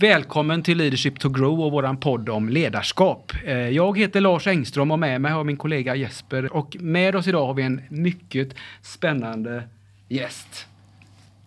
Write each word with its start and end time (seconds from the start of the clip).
Välkommen 0.00 0.62
till 0.62 0.78
Leadership 0.78 1.20
to 1.20 1.28
Grow 1.28 1.60
och 1.60 1.72
våran 1.72 1.96
podd 1.96 2.28
om 2.28 2.48
ledarskap. 2.48 3.32
Eh, 3.44 3.56
jag 3.56 3.98
heter 3.98 4.20
Lars 4.20 4.46
Engström 4.46 4.90
och 4.90 4.98
med 4.98 5.20
mig 5.20 5.32
har 5.32 5.44
min 5.44 5.56
kollega 5.56 5.94
Jesper 5.94 6.52
och 6.52 6.76
med 6.80 7.16
oss 7.16 7.26
idag 7.26 7.46
har 7.46 7.54
vi 7.54 7.62
en 7.62 7.80
mycket 7.88 8.54
spännande 8.82 9.68
gäst. 10.08 10.66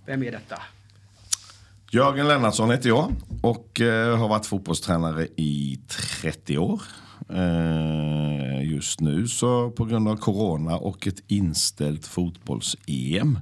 Vem 0.06 0.24
är 0.24 0.32
detta? 0.32 0.56
Jörgen 1.92 2.28
Lennartsson 2.28 2.72
heter 2.72 2.90
jag 2.90 3.12
och 3.42 3.82
eh, 3.82 4.18
har 4.18 4.28
varit 4.28 4.46
fotbollstränare 4.46 5.28
i 5.36 5.80
30 6.22 6.58
år. 6.58 6.82
Eh, 7.30 8.72
just 8.72 9.00
nu 9.00 9.28
så 9.28 9.72
på 9.72 9.86
grund 9.86 10.08
av 10.08 10.16
corona 10.16 10.78
och 10.78 11.08
ett 11.08 11.24
inställt 11.28 12.08
fotbolls-EM 12.08 13.40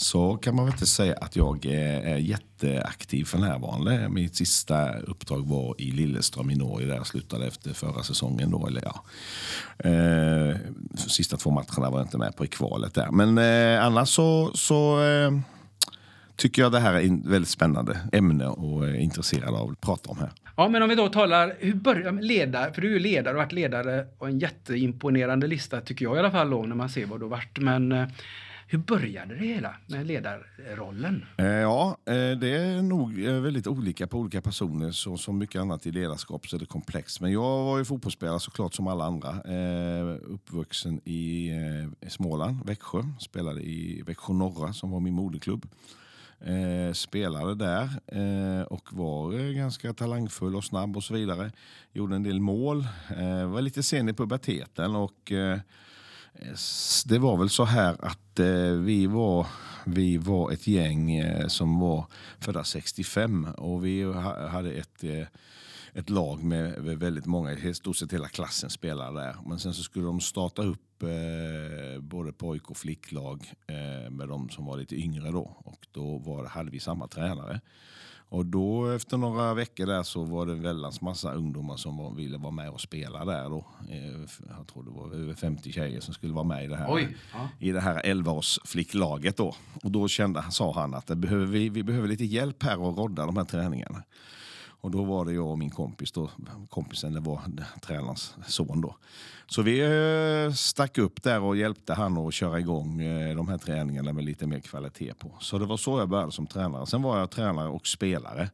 så 0.00 0.36
kan 0.36 0.54
man 0.54 0.64
väl 0.64 0.74
inte 0.74 0.86
säga 0.86 1.14
att 1.20 1.36
jag 1.36 1.66
eh, 1.66 2.12
är 2.12 2.16
jätteaktiv 2.16 3.24
för 3.24 3.38
närvarande. 3.38 4.08
Mitt 4.08 4.36
sista 4.36 4.98
uppdrag 4.98 5.46
var 5.46 5.74
i 5.78 5.90
Lilleström 5.90 6.50
i 6.50 6.54
Norge 6.54 6.86
där 6.86 6.94
jag 6.94 7.06
slutade 7.06 7.46
efter 7.46 7.72
förra 7.72 8.02
säsongen. 8.02 8.50
Då, 8.50 8.66
eller 8.66 8.82
ja. 8.84 9.04
eh, 9.90 10.56
sista 10.96 11.36
två 11.36 11.50
matcherna 11.50 11.90
var 11.90 11.98
jag 11.98 12.06
inte 12.06 12.18
med 12.18 12.36
på 12.36 12.44
i 12.44 12.48
kvalet 12.48 12.94
där. 12.94 13.10
Men 13.10 13.38
eh, 13.38 13.84
annars 13.84 14.08
så, 14.08 14.50
så 14.54 15.02
eh, 15.02 15.30
tycker 16.36 16.62
jag 16.62 16.72
det 16.72 16.80
här 16.80 16.94
är 16.94 17.00
ett 17.00 17.26
väldigt 17.26 17.48
spännande 17.48 17.98
ämne 18.12 18.46
och 18.46 18.88
är 18.88 18.94
intresserad 18.94 19.54
av 19.54 19.70
att 19.70 19.80
prata 19.80 20.10
om 20.10 20.18
här. 20.18 20.30
Ja, 20.56 20.68
men 20.68 20.82
om 20.82 20.88
vi 20.88 20.94
då 20.94 21.08
talar, 21.08 21.56
hur 21.58 21.74
börjar 21.74 22.12
leda, 22.12 22.72
för 22.72 22.82
du 22.82 22.88
är 22.88 22.92
ju 22.92 22.98
ledare 22.98 23.34
och 23.34 23.38
varit 23.38 23.52
ledare 23.52 24.06
och 24.18 24.28
en 24.28 24.38
jätteimponerande 24.38 25.46
lista 25.46 25.80
tycker 25.80 26.04
jag 26.04 26.16
i 26.16 26.18
alla 26.18 26.30
fall 26.30 26.50
då 26.50 26.62
när 26.62 26.76
man 26.76 26.88
ser 26.88 27.06
vad 27.06 27.20
du 27.20 27.24
har 27.24 27.30
varit. 27.30 27.58
Men 27.58 27.92
eh, 27.92 28.08
hur 28.70 28.78
började 28.78 29.34
det 29.34 29.46
hela 29.46 29.76
med 29.86 30.06
ledarrollen? 30.06 31.24
Eh, 31.38 31.46
ja, 31.46 31.98
eh, 32.04 32.14
det 32.14 32.48
är 32.48 32.82
nog 32.82 33.24
eh, 33.24 33.40
väldigt 33.40 33.66
olika 33.66 34.06
på 34.06 34.18
olika 34.18 34.42
personer. 34.42 34.90
Så, 34.90 35.16
som 35.16 35.38
mycket 35.38 35.60
annat 35.60 35.86
i 35.86 35.90
ledarskap 35.90 36.46
så 36.46 36.56
är 36.56 36.60
det 36.60 36.66
komplext. 36.66 37.20
Men 37.20 37.32
jag 37.32 37.64
var 37.64 37.78
ju 37.78 37.84
fotbollsspelare 37.84 38.40
såklart 38.40 38.74
som 38.74 38.86
alla 38.86 39.04
andra. 39.04 39.42
Uppvuxen 40.18 41.00
i 41.04 41.50
Småland, 42.08 42.66
Växjö. 42.66 43.02
Spelade 43.20 43.60
i 43.60 44.02
Växjö 44.06 44.32
Norra 44.32 44.72
som 44.72 44.90
var 44.90 45.00
min 45.00 45.14
moderklubb. 45.14 45.66
spelade 46.92 47.54
där 47.54 47.88
och 48.72 48.88
var 48.92 49.52
ganska 49.52 49.92
talangfull 49.92 50.56
och 50.56 50.64
snabb 50.64 50.96
och 50.96 51.04
så 51.04 51.14
vidare. 51.14 51.52
Gjorde 51.92 52.16
en 52.16 52.22
del 52.22 52.40
mål. 52.40 52.86
var 53.46 53.60
lite 53.60 53.82
sen 53.82 54.08
i 54.08 54.12
puberteten 54.12 54.96
och 54.96 55.32
det 57.06 57.18
var 57.18 57.36
väl 57.36 57.48
så 57.48 57.64
här 57.64 57.96
att 58.04 58.38
eh, 58.38 58.72
vi, 58.72 59.06
var, 59.06 59.46
vi 59.84 60.16
var 60.16 60.50
ett 60.50 60.66
gäng 60.66 61.16
eh, 61.16 61.46
som 61.46 61.80
var 61.80 62.06
födda 62.38 62.64
65 62.64 63.44
och 63.44 63.84
vi 63.84 64.02
ha, 64.02 64.48
hade 64.48 64.72
ett, 64.72 65.04
eh, 65.04 65.26
ett 65.92 66.10
lag 66.10 66.44
med, 66.44 66.84
med 66.84 66.98
väldigt 66.98 67.26
många, 67.26 67.52
i 67.52 67.74
stort 67.74 67.96
sett 67.96 68.12
hela 68.12 68.28
klassen 68.28 68.70
spelade 68.70 69.20
där. 69.20 69.36
Men 69.46 69.58
sen 69.58 69.74
så 69.74 69.82
skulle 69.82 70.06
de 70.06 70.20
starta 70.20 70.62
upp 70.62 71.02
eh, 71.02 72.00
både 72.00 72.32
pojk 72.32 72.70
och 72.70 72.76
flicklag 72.76 73.52
eh, 73.66 74.10
med 74.10 74.28
de 74.28 74.48
som 74.48 74.66
var 74.66 74.76
lite 74.76 74.96
yngre 74.96 75.30
då. 75.30 75.56
Och 75.64 75.86
då 75.92 76.18
var, 76.18 76.44
hade 76.44 76.70
vi 76.70 76.80
samma 76.80 77.08
tränare. 77.08 77.60
Och 78.30 78.46
då 78.46 78.90
efter 78.90 79.16
några 79.16 79.54
veckor 79.54 79.86
där 79.86 80.02
så 80.02 80.22
var 80.22 80.46
det 80.46 80.52
en 80.52 80.62
väldans 80.62 81.00
massa 81.00 81.32
ungdomar 81.32 81.76
som 81.76 81.96
var, 81.96 82.14
ville 82.14 82.38
vara 82.38 82.50
med 82.50 82.70
och 82.70 82.80
spela 82.80 83.24
där 83.24 83.48
då. 83.48 83.66
Eh, 83.90 84.20
jag 84.58 84.66
tror 84.66 84.82
det 84.82 84.90
var 84.90 85.22
över 85.22 85.34
50 85.34 85.72
tjejer 85.72 86.00
som 86.00 86.14
skulle 86.14 86.32
vara 86.32 86.44
med 86.44 86.64
i 86.64 86.66
det 86.66 86.76
här, 86.76 86.86
Oj, 86.94 87.16
ja. 87.32 87.48
i 87.58 87.72
det 87.72 87.80
här 87.80 88.02
11-års 88.02 88.58
flicklaget 88.64 89.36
då. 89.36 89.54
Och 89.82 89.90
då 89.90 90.08
kände, 90.08 90.44
sa 90.50 90.72
han 90.72 90.94
att 90.94 91.06
det 91.06 91.16
behöver 91.16 91.46
vi, 91.46 91.68
vi 91.68 91.82
behöver 91.82 92.08
lite 92.08 92.24
hjälp 92.24 92.62
här 92.62 92.90
att 92.90 92.98
rodda 92.98 93.26
de 93.26 93.36
här 93.36 93.44
träningarna. 93.44 94.02
Och 94.80 94.90
då 94.90 95.04
var 95.04 95.24
det 95.24 95.32
jag 95.32 95.46
och 95.46 95.58
min 95.58 95.70
kompis, 95.70 96.12
då, 96.12 96.30
kompisen 96.68 97.12
det 97.12 97.20
var 97.20 97.40
tränarens 97.80 98.34
son 98.46 98.80
då. 98.80 98.96
Så 99.46 99.62
vi 99.62 99.80
eh, 99.80 100.52
stack 100.52 100.98
upp 100.98 101.22
där 101.22 101.40
och 101.40 101.56
hjälpte 101.56 101.94
han 101.94 102.18
att 102.18 102.34
köra 102.34 102.60
igång 102.60 103.00
eh, 103.00 103.36
de 103.36 103.48
här 103.48 103.58
träningarna 103.58 104.12
med 104.12 104.24
lite 104.24 104.46
mer 104.46 104.60
kvalitet 104.60 105.14
på. 105.14 105.32
Så 105.40 105.58
det 105.58 105.66
var 105.66 105.76
så 105.76 105.98
jag 105.98 106.08
började 106.08 106.32
som 106.32 106.46
tränare. 106.46 106.86
Sen 106.86 107.02
var 107.02 107.18
jag 107.18 107.30
tränare 107.30 107.68
och 107.68 107.86
spelare 107.86 108.50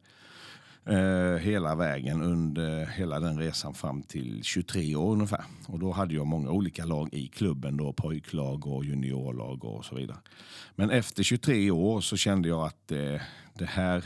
eh, 0.85 1.37
hela 1.39 1.75
vägen 1.75 2.21
under 2.21 2.85
hela 2.85 3.19
den 3.19 3.39
resan 3.39 3.73
fram 3.73 4.03
till 4.03 4.43
23 4.43 4.95
år 4.95 5.11
ungefär. 5.11 5.43
Och 5.67 5.79
då 5.79 5.91
hade 5.91 6.13
jag 6.13 6.27
många 6.27 6.49
olika 6.49 6.85
lag 6.85 7.13
i 7.13 7.27
klubben, 7.27 7.77
då, 7.77 7.93
pojklag 7.93 8.67
och 8.67 8.85
juniorlag 8.85 9.65
och 9.65 9.85
så 9.85 9.95
vidare. 9.95 10.17
Men 10.75 10.89
efter 10.89 11.23
23 11.23 11.71
år 11.71 12.01
så 12.01 12.17
kände 12.17 12.49
jag 12.49 12.65
att 12.65 12.91
eh, 12.91 13.21
det 13.53 13.65
här 13.65 14.05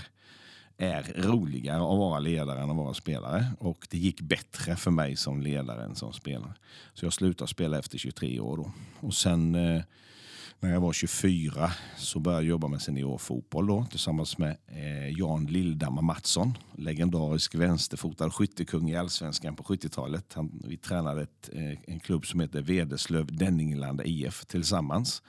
är 0.80 1.14
roligare 1.16 1.78
att 1.78 1.98
vara 1.98 2.20
ledare 2.20 2.62
än 2.62 2.70
att 2.70 2.76
vara 2.76 2.94
spelare. 2.94 3.46
Och 3.60 3.88
det 3.90 3.98
gick 3.98 4.22
bättre 4.22 4.76
för 4.76 4.92
mig 4.92 5.16
som 5.16 5.42
ledare 5.42 5.84
än 5.84 5.96
som 5.96 6.14
spelare. 6.14 6.54
Så 6.94 7.06
jag 7.06 7.14
slutade 7.14 7.48
spela 7.48 7.80
efter 7.80 7.98
23 7.98 8.40
år. 8.40 8.58
Då. 8.58 8.72
Och 9.00 9.14
sen 9.14 9.56
eh, 9.56 9.82
när 10.60 10.74
jag 10.74 10.82
var 10.82 10.94
24 10.94 11.72
så 11.98 12.20
började 12.20 12.44
jag 12.44 12.50
jobba 12.50 12.68
med 12.68 12.82
seniorfotboll 12.82 13.68
då, 13.68 13.86
tillsammans 13.90 14.38
med 14.38 14.58
eh, 14.68 15.10
Jan 15.20 15.46
Lilldammar 15.46 16.02
Mattsson. 16.02 16.58
Legendarisk 16.78 17.56
vänsterfotad 17.56 18.32
skyttekung 18.32 18.90
i 18.90 18.96
allsvenskan 18.96 19.56
på 19.56 19.64
70-talet. 19.64 20.36
vi 20.68 20.78
tränade 20.78 21.22
ett, 21.22 21.50
eh, 21.54 21.94
en 21.94 22.00
klubb 22.00 22.26
som 22.26 22.40
heter 22.40 22.62
Vederslöv 22.62 23.38
Denningelanda 23.38 24.04
IF 24.04 24.46
tillsammans. 24.46 25.22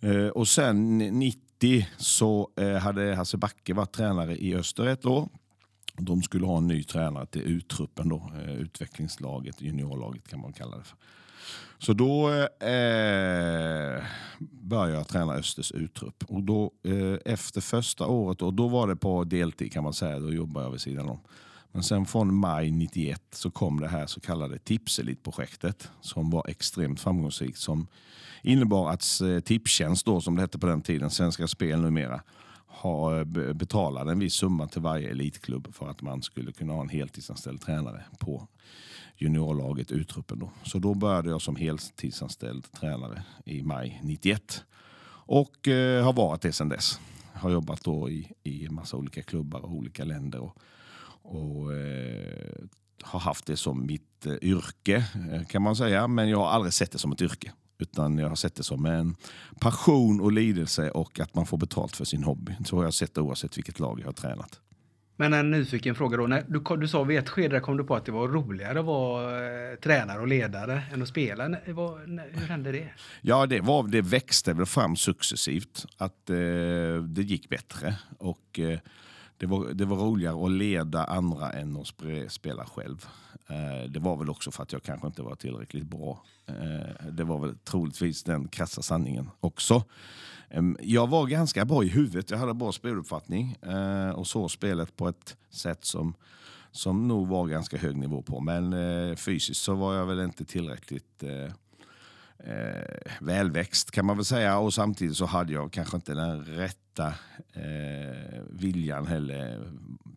Eh, 0.00 0.26
och 0.26 0.48
sen 0.48 0.98
90 0.98 1.43
90 1.62 1.86
så 1.96 2.50
eh, 2.56 2.76
hade 2.76 3.14
Hasse 3.14 3.36
Backe 3.36 3.74
varit 3.74 3.92
tränare 3.92 4.36
i 4.36 4.54
Öster 4.54 4.86
ett 4.86 5.06
år. 5.06 5.28
De 5.96 6.22
skulle 6.22 6.46
ha 6.46 6.58
en 6.58 6.66
ny 6.66 6.82
tränare 6.82 7.26
till 7.26 7.42
uttruppen 7.42 8.08
då, 8.08 8.32
eh, 8.34 8.54
utvecklingslaget, 8.54 9.60
juniorlaget 9.60 10.28
kan 10.28 10.40
man 10.40 10.52
kalla 10.52 10.76
det 10.76 10.84
för. 10.84 10.98
Så 11.78 11.92
då 11.92 12.30
eh, 12.66 14.04
började 14.40 14.92
jag 14.92 15.08
träna 15.08 15.34
Östers 15.34 15.72
uttrupp. 15.72 16.24
Och 16.28 16.42
då, 16.42 16.70
eh, 16.82 17.32
efter 17.32 17.60
första 17.60 18.06
året, 18.06 18.42
och 18.42 18.54
då 18.54 18.68
var 18.68 18.88
det 18.88 18.96
på 18.96 19.24
deltid 19.24 19.72
kan 19.72 19.84
man 19.84 19.92
säga, 19.92 20.18
då 20.18 20.32
jobbade 20.32 20.66
jag 20.66 20.70
vid 20.70 20.80
sidan 20.80 21.08
om. 21.08 21.20
Men 21.74 21.82
sen 21.82 22.06
från 22.06 22.34
maj 22.34 22.70
91 22.70 23.22
så 23.30 23.50
kom 23.50 23.80
det 23.80 23.88
här 23.88 24.06
så 24.06 24.20
kallade 24.20 24.58
Tipselit-projektet 24.58 25.90
som 26.00 26.30
var 26.30 26.48
extremt 26.48 27.00
framgångsrikt. 27.00 27.58
Som 27.58 27.86
innebar 28.42 28.90
att 28.90 29.20
eh, 29.20 29.40
Tipstjänst, 29.40 30.06
då, 30.06 30.20
som 30.20 30.36
det 30.36 30.42
hette 30.42 30.58
på 30.58 30.66
den 30.66 30.82
tiden, 30.82 31.10
Svenska 31.10 31.46
Spel 31.46 31.80
numera, 31.80 32.22
eh, 32.84 33.24
betalade 33.54 34.12
en 34.12 34.18
viss 34.18 34.34
summa 34.34 34.68
till 34.68 34.80
varje 34.80 35.10
elitklubb 35.10 35.74
för 35.74 35.90
att 35.90 36.02
man 36.02 36.22
skulle 36.22 36.52
kunna 36.52 36.72
ha 36.72 36.80
en 36.80 36.88
heltidsanställd 36.88 37.60
tränare 37.60 38.04
på 38.18 38.48
juniorlaget 39.16 39.92
Utruppen. 39.92 40.38
Då. 40.38 40.50
Så 40.62 40.78
då 40.78 40.94
började 40.94 41.30
jag 41.30 41.42
som 41.42 41.56
heltidsanställd 41.56 42.72
tränare 42.72 43.22
i 43.44 43.62
maj 43.62 44.00
91 44.02 44.64
och 45.26 45.68
eh, 45.68 46.04
har 46.04 46.12
varit 46.12 46.42
det 46.42 46.52
sedan 46.52 46.68
dess. 46.68 47.00
Har 47.32 47.50
jobbat 47.50 47.84
då 47.84 48.10
i, 48.10 48.32
i 48.42 48.66
en 48.66 48.74
massa 48.74 48.96
olika 48.96 49.22
klubbar 49.22 49.60
och 49.60 49.72
olika 49.72 50.04
länder 50.04 50.40
och, 50.40 50.58
och 51.24 51.74
eh, 51.74 52.64
har 53.02 53.20
haft 53.20 53.46
det 53.46 53.56
som 53.56 53.86
mitt 53.86 54.26
eh, 54.26 54.34
yrke 54.42 55.04
kan 55.48 55.62
man 55.62 55.76
säga. 55.76 56.08
Men 56.08 56.28
jag 56.28 56.38
har 56.38 56.48
aldrig 56.48 56.72
sett 56.72 56.92
det 56.92 56.98
som 56.98 57.12
ett 57.12 57.22
yrke. 57.22 57.52
Utan 57.78 58.18
jag 58.18 58.28
har 58.28 58.36
sett 58.36 58.54
det 58.54 58.62
som 58.62 58.86
en 58.86 59.16
passion 59.60 60.20
och 60.20 60.32
lidelse 60.32 60.90
och 60.90 61.20
att 61.20 61.34
man 61.34 61.46
får 61.46 61.58
betalt 61.58 61.96
för 61.96 62.04
sin 62.04 62.24
hobby. 62.24 62.52
Så 62.64 62.76
har 62.76 62.84
jag 62.84 62.94
sett 62.94 63.14
det 63.14 63.20
oavsett 63.20 63.58
vilket 63.58 63.78
lag 63.78 64.00
jag 64.00 64.06
har 64.06 64.12
tränat. 64.12 64.60
Men 65.16 65.32
en 65.32 65.50
nyfiken 65.50 65.94
fråga 65.94 66.16
då. 66.16 66.26
När 66.26 66.44
du, 66.48 66.76
du 66.76 66.88
sa 66.88 67.02
vid 67.02 67.18
ett 67.18 67.28
skede 67.28 67.60
kom 67.60 67.76
du 67.76 67.84
på 67.84 67.96
att 67.96 68.04
det 68.04 68.12
var 68.12 68.28
roligare 68.28 68.80
att 68.80 68.84
vara 68.86 69.70
eh, 69.72 69.76
tränare 69.78 70.20
och 70.20 70.28
ledare 70.28 70.82
än 70.92 71.02
att 71.02 71.08
spela. 71.08 71.48
Var, 71.48 71.98
hur 72.32 72.46
hände 72.46 72.72
det? 72.72 72.88
Ja, 73.20 73.46
det, 73.46 73.60
var, 73.60 73.88
det 73.88 74.00
växte 74.00 74.52
väl 74.52 74.66
fram 74.66 74.96
successivt. 74.96 75.86
Att 75.98 76.30
eh, 76.30 76.36
det 77.08 77.22
gick 77.22 77.48
bättre. 77.48 77.96
Och 78.18 78.58
eh, 78.58 78.78
det, 79.38 79.46
var, 79.46 79.72
det 79.72 79.84
var 79.84 79.96
roligare 79.96 80.44
att 80.44 80.52
leda 80.52 81.04
andra 81.04 81.52
än 81.52 81.76
att 81.76 82.32
spela 82.32 82.66
själv. 82.66 83.06
Eh, 83.48 83.90
det 83.90 83.98
var 83.98 84.16
väl 84.16 84.30
också 84.30 84.50
för 84.50 84.62
att 84.62 84.72
jag 84.72 84.82
kanske 84.82 85.06
inte 85.06 85.22
var 85.22 85.34
tillräckligt 85.34 85.86
bra. 85.86 86.22
Eh, 86.46 87.06
det 87.10 87.24
var 87.24 87.38
väl 87.38 87.58
troligtvis 87.58 88.22
den 88.22 88.48
krassa 88.48 88.82
sanningen 88.82 89.30
också. 89.40 89.84
Jag 90.80 91.06
var 91.06 91.26
ganska 91.26 91.64
bra 91.64 91.84
i 91.84 91.88
huvudet. 91.88 92.30
Jag 92.30 92.38
hade 92.38 92.54
bra 92.54 92.72
speluppfattning 92.72 93.56
eh, 93.62 94.10
och 94.10 94.26
såg 94.26 94.50
spelet 94.50 94.96
på 94.96 95.08
ett 95.08 95.36
sätt 95.50 95.84
som, 95.84 96.14
som 96.70 97.08
nog 97.08 97.28
var 97.28 97.46
ganska 97.46 97.76
hög 97.78 97.96
nivå 97.96 98.22
på. 98.22 98.40
Men 98.40 98.72
eh, 98.72 99.16
fysiskt 99.16 99.60
så 99.60 99.74
var 99.74 99.94
jag 99.94 100.06
väl 100.06 100.20
inte 100.20 100.44
tillräckligt 100.44 101.22
eh, 101.22 101.52
eh, 102.38 103.12
välväxt 103.20 103.90
kan 103.90 104.06
man 104.06 104.16
väl 104.16 104.24
säga. 104.24 104.58
Och 104.58 104.74
samtidigt 104.74 105.16
så 105.16 105.26
hade 105.26 105.52
jag 105.52 105.72
kanske 105.72 105.96
inte 105.96 106.14
den 106.14 106.44
rätta 106.44 107.06
eh, 107.52 108.42
viljan 108.50 109.06
heller 109.06 109.60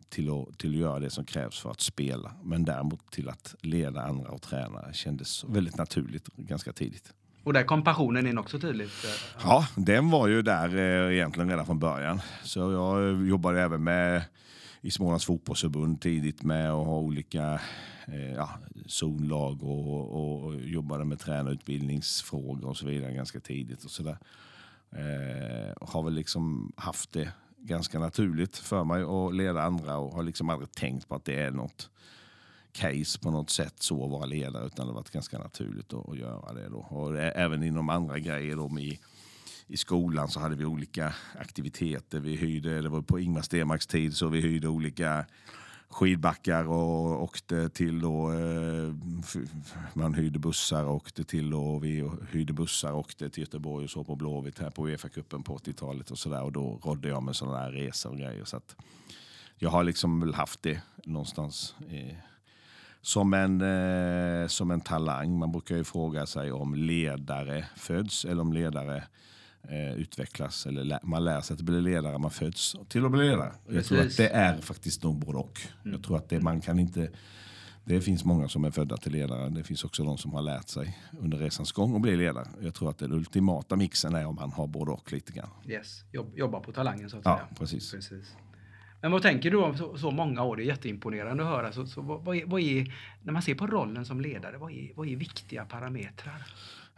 till 0.08 0.30
att, 0.30 0.58
till 0.58 0.70
att 0.70 0.80
göra 0.80 0.98
det 0.98 1.10
som 1.10 1.24
krävs 1.24 1.60
för 1.60 1.70
att 1.70 1.80
spela. 1.80 2.32
Men 2.42 2.64
däremot 2.64 3.10
till 3.10 3.28
att 3.28 3.54
leda 3.60 4.02
andra 4.02 4.30
och 4.30 4.42
träna 4.42 4.92
kändes 4.92 5.44
väldigt 5.44 5.76
naturligt 5.76 6.26
ganska 6.36 6.72
tidigt. 6.72 7.12
Och 7.44 7.52
där 7.52 7.62
kom 7.62 7.84
passionen 7.84 8.26
in 8.26 8.38
också 8.38 8.58
tydligt? 8.58 9.06
Ja, 9.42 9.66
den 9.76 10.10
var 10.10 10.28
ju 10.28 10.42
där 10.42 10.76
eh, 10.76 11.14
egentligen 11.14 11.50
redan 11.50 11.66
från 11.66 11.78
början. 11.78 12.20
Så 12.42 12.58
jag 12.60 13.26
jobbade 13.26 13.60
även 13.60 13.84
med 13.84 14.22
i 14.80 14.90
Smålands 14.90 15.24
fotbollsförbund 15.24 16.00
tidigt 16.00 16.42
med 16.42 16.70
att 16.70 16.86
ha 16.86 16.98
olika 16.98 17.60
eh, 18.06 18.32
ja, 18.32 18.50
zonlag 18.86 19.62
och, 19.62 20.44
och 20.44 20.60
jobbade 20.60 21.04
med 21.04 21.18
tränarutbildningsfrågor 21.18 22.68
och 22.68 22.76
så 22.76 22.86
vidare 22.86 23.12
ganska 23.12 23.40
tidigt. 23.40 23.84
och 23.84 23.90
så 23.90 24.02
där. 24.02 24.18
Eh, 24.90 25.74
har 25.80 26.02
väl 26.02 26.14
liksom 26.14 26.72
haft 26.76 27.12
det 27.12 27.32
ganska 27.56 27.98
naturligt 27.98 28.56
för 28.56 28.84
mig 28.84 29.02
att 29.02 29.34
leda 29.34 29.62
andra 29.62 29.96
och 29.96 30.12
har 30.12 30.22
liksom 30.22 30.50
aldrig 30.50 30.72
tänkt 30.72 31.08
på 31.08 31.14
att 31.14 31.24
det 31.24 31.40
är 31.40 31.50
något 31.50 31.90
case 32.72 33.18
på 33.18 33.30
något 33.30 33.50
sätt 33.50 33.74
så 33.82 34.04
att 34.04 34.10
vara 34.10 34.26
ledare 34.26 34.66
utan 34.66 34.86
det 34.86 34.92
har 34.92 34.96
varit 34.96 35.10
ganska 35.10 35.38
naturligt 35.38 35.92
att, 35.92 36.08
att 36.08 36.18
göra 36.18 36.52
det. 36.52 36.68
Då. 36.68 36.78
Och 36.78 37.12
det, 37.12 37.30
även 37.30 37.62
inom 37.62 37.88
andra 37.88 38.18
grejer 38.18 38.56
då, 38.56 38.68
med 38.68 38.96
i 39.68 39.76
skolan 39.76 40.28
så 40.28 40.40
hade 40.40 40.56
vi 40.56 40.64
olika 40.64 41.14
aktiviteter. 41.38 42.20
Vi 42.20 42.36
hyrde, 42.36 42.82
det 42.82 42.88
var 42.88 43.02
på 43.02 43.20
Ingmar 43.20 43.42
Stenmarks 43.42 43.86
tid 43.86 44.16
så 44.16 44.28
vi 44.28 44.40
hyrde 44.40 44.68
olika 44.68 45.26
skidbackar 45.88 46.64
och 46.68 47.22
åkte 47.22 47.68
till 47.68 48.00
då, 48.00 48.32
eh, 48.32 48.94
man 49.94 50.14
hyrde 50.14 50.38
bussar 50.38 50.84
och 50.84 50.94
åkte 50.94 51.24
till 51.24 51.54
och 51.54 51.84
vi 51.84 52.10
hyrde 52.30 52.52
bussar 52.52 52.92
och 52.92 52.98
åkte 52.98 53.30
till 53.30 53.42
Göteborg 53.42 53.84
och 53.84 53.90
så 53.90 54.04
på 54.04 54.16
Blåvitt 54.16 54.58
här 54.58 54.70
på 54.70 54.88
Uefa-cupen 54.88 55.42
på 55.42 55.56
80-talet 55.58 56.10
och 56.10 56.18
sådär 56.18 56.42
och 56.42 56.52
då 56.52 56.80
rådde 56.84 57.08
jag 57.08 57.22
med 57.22 57.36
sådana 57.36 57.58
här 57.58 57.72
resor 57.72 58.10
och 58.10 58.18
grejer 58.18 58.44
så 58.44 58.56
att 58.56 58.76
jag 59.56 59.70
har 59.70 59.84
liksom 59.84 60.20
väl 60.20 60.34
haft 60.34 60.62
det 60.62 60.80
någonstans 61.04 61.74
eh, 61.90 62.16
som 63.00 63.34
en, 63.34 63.60
eh, 63.60 64.46
som 64.46 64.70
en 64.70 64.80
talang. 64.80 65.38
Man 65.38 65.52
brukar 65.52 65.76
ju 65.76 65.84
fråga 65.84 66.26
sig 66.26 66.52
om 66.52 66.74
ledare 66.74 67.66
föds 67.76 68.24
eller 68.24 68.42
om 68.42 68.52
ledare 68.52 69.04
eh, 69.62 69.92
utvecklas. 69.92 70.66
Eller 70.66 70.84
lä 70.84 70.98
man 71.02 71.24
lär 71.24 71.40
sig 71.40 71.54
att 71.54 71.60
bli 71.60 71.80
ledare, 71.80 72.18
man 72.18 72.30
föds 72.30 72.76
till 72.88 73.04
att 73.04 73.10
bli 73.10 73.28
ledare. 73.28 73.52
Jag 73.68 73.84
tror 73.84 74.00
att 74.00 74.16
det 74.16 74.28
är 74.28 74.56
faktiskt 74.60 75.02
nog 75.02 75.18
både 75.18 75.38
och. 75.38 75.60
Mm. 75.82 75.92
Jag 75.92 76.02
tror 76.04 76.16
att 76.16 76.28
det, 76.28 76.40
man 76.40 76.60
kan 76.60 76.78
inte... 76.78 77.10
Det 77.84 78.00
finns 78.00 78.24
många 78.24 78.48
som 78.48 78.64
är 78.64 78.70
födda 78.70 78.96
till 78.96 79.12
ledare. 79.12 79.48
Det 79.48 79.64
finns 79.64 79.84
också 79.84 80.04
de 80.04 80.18
som 80.18 80.32
har 80.32 80.42
lärt 80.42 80.68
sig 80.68 80.98
under 81.20 81.38
resans 81.38 81.72
gång 81.72 81.96
att 81.96 82.02
bli 82.02 82.16
ledare. 82.16 82.48
Jag 82.60 82.74
tror 82.74 82.90
att 82.90 82.98
den 82.98 83.12
ultimata 83.12 83.76
mixen 83.76 84.14
är 84.14 84.26
om 84.26 84.34
man 84.34 84.52
har 84.52 84.66
både 84.66 84.90
och 84.90 85.12
lite 85.12 85.32
grann. 85.32 85.50
Yes, 85.66 86.04
Jobb, 86.12 86.32
jobba 86.36 86.60
på 86.60 86.72
talangen 86.72 87.10
så 87.10 87.16
att 87.16 87.24
ja, 87.24 87.36
säga. 87.36 87.48
Precis. 87.58 87.90
precis. 87.90 88.36
Men 89.00 89.12
vad 89.12 89.22
tänker 89.22 89.50
du 89.50 89.56
om 89.56 89.76
så, 89.76 89.98
så, 89.98 90.10
många 90.10 90.42
år? 90.42 90.56
Det 90.56 90.62
är 90.62 90.66
jätteimponerande 90.66 91.42
att 91.42 91.48
höra. 91.48 91.72
Så, 91.72 91.86
så 91.86 92.02
vad, 92.02 92.36
är, 92.36 92.46
vad, 92.46 92.60
är, 92.60 92.94
när 93.22 93.32
man 93.32 93.42
ser 93.42 93.54
på 93.54 93.66
rollen 93.66 94.04
som 94.04 94.20
ledare, 94.20 94.58
vad 94.58 94.72
är, 94.72 94.92
vad 94.94 95.08
är 95.08 95.16
viktiga 95.16 95.64
parametrar? 95.64 96.46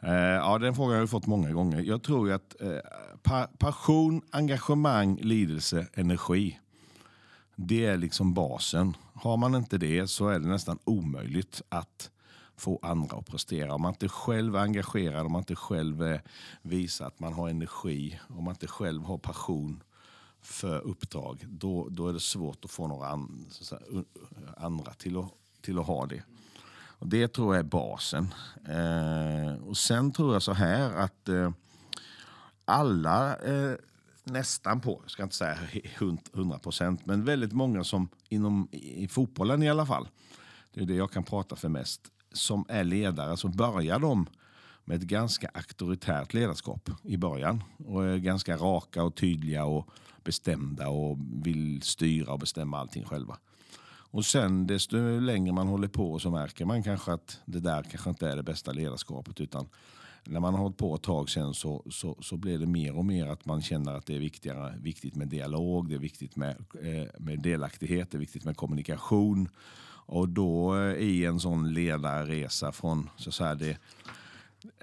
Eh, 0.02 0.12
ja, 0.12 0.58
den 0.58 0.75
frågan 0.75 0.93
har 0.93 0.99
jag 0.99 1.11
fått 1.11 1.26
många 1.26 1.52
gånger. 1.52 1.81
Jag 1.81 2.02
tror 2.02 2.32
att 2.32 2.61
eh, 2.61 2.79
pa 3.23 3.47
passion, 3.58 4.23
engagemang, 4.31 5.19
lidelse, 5.23 5.87
energi. 5.94 6.58
Det 7.56 7.87
är 7.87 7.97
liksom 7.97 8.35
basen. 8.35 8.97
Har 9.14 9.37
man 9.37 9.55
inte 9.55 9.79
det 9.79 10.06
så 10.06 10.29
är 10.29 10.38
det 10.38 10.49
nästan 10.49 10.79
omöjligt 10.85 11.62
att 11.69 12.11
få 12.56 12.79
andra 12.82 13.17
att 13.17 13.26
prestera. 13.26 13.75
Om 13.75 13.82
man 13.82 13.93
inte 13.93 14.08
själv 14.08 14.56
är 14.56 14.61
engagerad, 14.61 15.26
om 15.26 15.32
man 15.32 15.41
inte 15.41 15.56
själv 15.56 16.02
eh, 16.02 16.20
visar 16.62 17.06
att 17.06 17.20
man 17.20 17.32
har 17.32 17.49
energi, 17.49 18.20
om 18.29 18.44
man 18.44 18.55
inte 18.55 18.67
själv 18.67 19.02
har 19.02 19.19
passion 19.19 19.82
för 20.43 20.81
uppdrag, 20.81 21.47
då, 21.49 21.88
då 21.88 22.08
är 22.08 22.12
det 22.12 22.20
svårt 22.20 22.64
att 22.64 22.70
få 22.70 22.87
några 22.87 23.08
an, 23.08 23.47
säga, 23.50 23.81
andra 24.56 24.93
till 24.93 25.17
att, 25.17 25.32
till 25.61 25.79
att 25.79 25.87
ha 25.87 26.06
det. 26.06 26.23
Och 27.00 27.06
det 27.06 27.29
tror 27.29 27.55
jag 27.55 27.64
är 27.64 27.69
basen. 27.69 28.35
Eh, 28.69 29.62
och 29.62 29.76
Sen 29.76 30.12
tror 30.12 30.32
jag 30.32 30.43
så 30.43 30.52
här 30.52 30.93
att 30.93 31.29
eh, 31.29 31.50
alla, 32.64 33.37
eh, 33.37 33.73
nästan 34.25 34.81
på, 34.81 35.00
jag 35.02 35.11
ska 35.11 35.23
inte 35.23 35.37
säga 35.37 35.58
100 36.32 36.58
procent, 36.58 37.06
men 37.06 37.25
väldigt 37.25 37.52
många 37.52 37.85
som 37.85 38.08
inom 38.29 38.69
i 38.73 39.08
fotbollen 39.08 39.62
i 39.62 39.70
alla 39.70 39.87
fall, 39.87 40.08
det 40.75 40.81
är 40.81 40.85
det 40.85 40.94
jag 40.94 41.11
kan 41.11 41.25
prata 41.25 41.56
för 41.56 41.69
mest, 41.69 42.00
som 42.32 42.64
är 42.69 42.85
ledare 42.85 43.37
så 43.37 43.49
börjar 43.49 43.99
de 43.99 44.26
med 44.85 44.97
ett 44.97 45.02
ganska 45.02 45.49
auktoritärt 45.55 46.35
ledarskap 46.35 46.91
i 47.02 47.17
början. 47.17 47.62
Och 47.87 48.05
är 48.05 48.17
ganska 48.17 48.56
raka 48.56 49.02
och 49.02 49.14
tydliga 49.14 49.64
och 49.64 49.91
bestämda 50.25 50.88
och 50.88 51.19
vill 51.43 51.82
styra 51.82 52.32
och 52.32 52.38
bestämma 52.38 52.79
allting 52.79 53.05
själva. 53.05 53.38
Och 54.11 54.25
sen 54.25 54.67
desto 54.67 54.97
längre 55.21 55.53
man 55.53 55.69
håller 55.69 55.89
på 55.89 56.19
så 56.19 56.31
märker 56.31 56.65
man 56.65 56.83
kanske 56.83 57.12
att 57.12 57.41
det 57.45 57.61
där 57.61 57.83
kanske 57.83 58.11
inte 58.11 58.29
är 58.29 58.37
det 58.37 58.43
bästa 58.43 58.73
ledarskapet 58.73 59.41
utan 59.41 59.69
när 60.25 60.41
man 60.41 60.55
har 60.55 60.61
hållit 60.61 60.77
på 60.77 60.95
ett 60.95 61.03
tag 61.03 61.31
sen 61.31 61.55
så, 61.55 61.85
så, 61.91 62.19
så 62.21 62.37
blir 62.37 62.59
det 62.59 62.67
mer 62.67 62.97
och 62.97 63.05
mer 63.05 63.27
att 63.27 63.47
man 63.47 63.62
känner 63.62 63.95
att 63.95 64.07
det 64.07 64.15
är 64.15 64.19
viktigare, 64.19 64.75
viktigt 64.83 65.17
med 65.17 65.29
dialog, 65.29 65.89
det 65.89 65.95
är 65.95 65.99
viktigt 65.99 66.37
med, 66.37 66.57
eh, 66.83 67.07
med 67.19 67.43
delaktighet, 67.43 68.11
det 68.11 68.17
är 68.17 68.21
viktigt 68.21 68.45
med 68.45 68.57
kommunikation. 68.57 69.49
Och 70.07 70.29
då 70.29 70.77
eh, 70.77 70.95
i 70.95 71.25
en 71.25 71.41
sån 71.41 71.73
ledarresa 71.75 72.73
från 72.73 73.11
så 73.17 73.29
att 73.29 73.35
säga, 73.35 73.55
det 73.55 73.79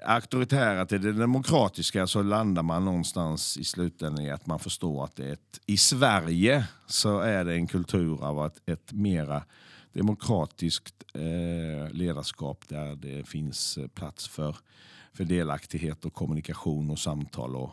auktoritära 0.04 0.86
till 0.86 1.02
det 1.02 1.12
demokratiska 1.12 2.06
så 2.06 2.22
landar 2.22 2.62
man 2.62 2.84
någonstans 2.84 3.56
i 3.56 3.64
slutändan 3.64 4.24
i 4.24 4.30
att 4.30 4.46
man 4.46 4.58
förstår 4.58 5.04
att 5.04 5.16
det 5.16 5.28
är 5.28 5.32
ett, 5.32 5.60
i 5.66 5.76
Sverige 5.76 6.64
så 6.86 7.20
är 7.20 7.44
det 7.44 7.54
en 7.54 7.66
kultur 7.66 8.24
av 8.24 8.38
att 8.38 8.68
ett 8.68 8.92
mera 8.92 9.42
demokratiskt 9.92 11.04
eh, 11.14 11.92
ledarskap 11.92 12.68
där 12.68 12.96
det 12.96 13.28
finns 13.28 13.78
eh, 13.78 13.86
plats 13.86 14.28
för, 14.28 14.56
för 15.12 15.24
delaktighet 15.24 16.04
och 16.04 16.14
kommunikation 16.14 16.90
och 16.90 16.98
samtal 16.98 17.56
och 17.56 17.70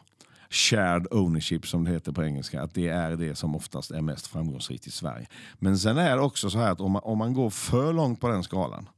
shared 0.50 1.08
ownership 1.12 1.68
som 1.68 1.84
det 1.84 1.92
heter 1.92 2.12
på 2.12 2.24
engelska. 2.24 2.62
Att 2.62 2.74
det 2.74 2.88
är 2.88 3.16
det 3.16 3.36
som 3.36 3.56
oftast 3.56 3.92
är 3.92 4.02
mest 4.02 4.28
framgångsrikt 4.28 4.88
i 4.88 4.92
Sverige. 4.92 5.28
Men 5.60 5.78
sen 5.78 5.98
är 5.98 6.16
det 6.16 6.22
också 6.22 6.50
så 6.50 6.58
här 6.58 6.72
att 6.72 6.82
om 6.82 6.92
man, 6.92 7.02
om 7.06 7.18
man 7.18 7.34
går 7.34 7.50
för 7.50 7.94
långt 7.94 8.22
på 8.22 8.28
den 8.28 8.44
skalan 8.44 8.90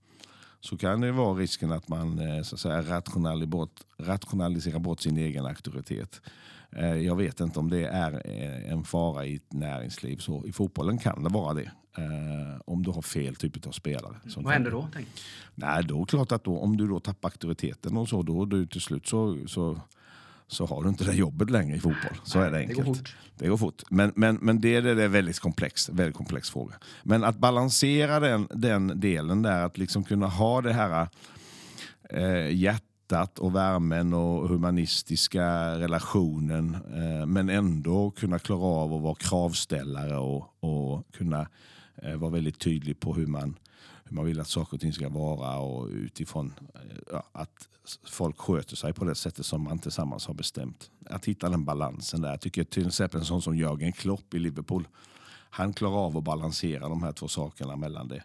så 0.68 0.78
kan 0.78 1.02
det 1.02 1.12
vara 1.12 1.34
risken 1.34 1.72
att 1.72 1.88
man 1.88 2.20
eh, 2.20 2.44
så 2.44 2.56
att 2.56 2.60
säga, 2.60 2.82
rationaliserar, 2.82 3.48
bort, 3.48 3.82
rationaliserar 3.98 4.80
bort 4.80 5.02
sin 5.02 5.18
egen 5.18 5.46
auktoritet. 5.46 6.22
Eh, 6.72 6.96
jag 6.96 7.16
vet 7.16 7.40
inte 7.40 7.60
om 7.60 7.70
det 7.70 7.88
är 7.88 8.22
eh, 8.26 8.72
en 8.72 8.84
fara 8.84 9.26
i 9.26 9.36
ett 9.36 9.54
näringsliv. 9.54 10.18
Så 10.18 10.46
I 10.46 10.52
fotbollen 10.52 10.98
kan 10.98 11.24
det 11.24 11.30
vara 11.30 11.54
det. 11.54 11.72
Om 12.66 12.84
du 12.84 12.92
har 12.92 13.02
fel 13.02 13.36
typ 13.36 13.68
av 13.68 13.72
spelare. 13.72 14.16
Vad 14.38 14.54
händer 14.54 14.72
då? 14.72 14.88
Tänk? 14.94 15.08
Nej, 15.56 15.84
då 15.84 16.06
klart 16.06 16.32
att 16.32 16.44
då, 16.44 16.60
om 16.60 16.78
du 16.78 16.88
då 16.88 17.00
tappar 17.00 17.30
auktoriteten 17.30 17.98
och 17.98 18.10
så, 18.10 18.24
då 18.24 18.46
du 18.46 18.68
till 18.68 18.82
slut 18.82 19.08
så, 19.08 19.48
så 19.48 19.82
så 20.48 20.66
har 20.66 20.84
du 20.84 20.90
inte 20.90 21.04
det 21.04 21.14
jobbet 21.14 21.50
längre 21.50 21.76
i 21.76 21.80
fotboll. 21.80 22.20
Så 22.24 22.40
är 22.40 22.52
det 22.52 22.58
enkelt. 22.58 22.78
Det 22.78 22.84
går 22.84 22.94
fort. 22.94 23.16
Det 23.36 23.48
går 23.48 23.58
fort. 23.58 23.84
Men, 23.90 24.12
men, 24.16 24.36
men 24.42 24.62
det, 24.62 24.82
det 24.82 25.04
är 25.04 25.08
väldigt 25.08 25.40
komplex, 25.40 25.90
väldigt 25.90 26.16
komplex 26.16 26.50
fråga. 26.50 26.74
Men 27.04 27.24
att 27.24 27.38
balansera 27.38 28.20
den, 28.20 28.48
den 28.54 29.00
delen 29.00 29.42
där, 29.42 29.66
att 29.66 29.78
liksom 29.78 30.04
kunna 30.04 30.28
ha 30.28 30.62
det 30.62 30.74
här 30.74 31.08
eh, 32.10 32.56
hjärtat 32.56 33.40
och 33.40 33.56
värmen 33.56 34.14
och 34.14 34.50
humanistiska 34.50 35.78
relationen 35.80 36.76
eh, 36.76 37.26
men 37.26 37.50
ändå 37.50 38.12
kunna 38.12 38.40
klara 38.40 38.62
av 38.62 38.94
att 38.94 39.02
vara 39.02 39.16
kravställare 39.16 40.18
och, 40.18 40.54
och 40.60 41.12
kunna 41.12 41.48
eh, 42.04 42.16
vara 42.16 42.32
väldigt 42.32 42.60
tydlig 42.60 43.00
på 43.00 43.14
hur 43.14 43.28
man 43.28 43.56
hur 44.10 44.16
man 44.16 44.26
vill 44.26 44.40
att 44.40 44.48
saker 44.48 44.74
och 44.74 44.82
ting 44.82 44.94
ska 44.94 45.10
vara 45.10 45.58
och 45.58 45.88
utifrån 45.88 46.54
eh, 46.76 46.98
ja, 47.12 47.24
att 47.32 47.68
folk 48.04 48.38
sköter 48.38 48.76
sig 48.76 48.94
på 48.94 49.06
det 49.06 49.16
sättet 49.16 49.46
som 49.46 49.64
man 49.64 49.80
tillsammans 49.80 50.28
har 50.28 50.34
bestämt. 50.34 50.92
Att 51.10 51.26
hitta 51.26 51.50
den 51.50 51.66
balansen 51.66 52.22
där. 52.22 52.30
Jag 52.30 52.42
tycker 52.42 52.64
till 52.64 52.88
exempel 52.88 53.20
en 53.20 53.26
sån 53.26 53.42
som 53.42 53.58
Jörgen 53.58 53.94
Klopp 53.94 54.34
i 54.34 54.40
Liverpool. 54.40 54.88
Han 55.50 55.74
klarar 55.74 56.06
av 56.06 56.18
att 56.18 56.24
balansera 56.24 56.90
de 56.90 57.04
här 57.04 57.12
två 57.12 57.28
sakerna 57.28 57.76
mellan 57.76 58.08
det. 58.08 58.24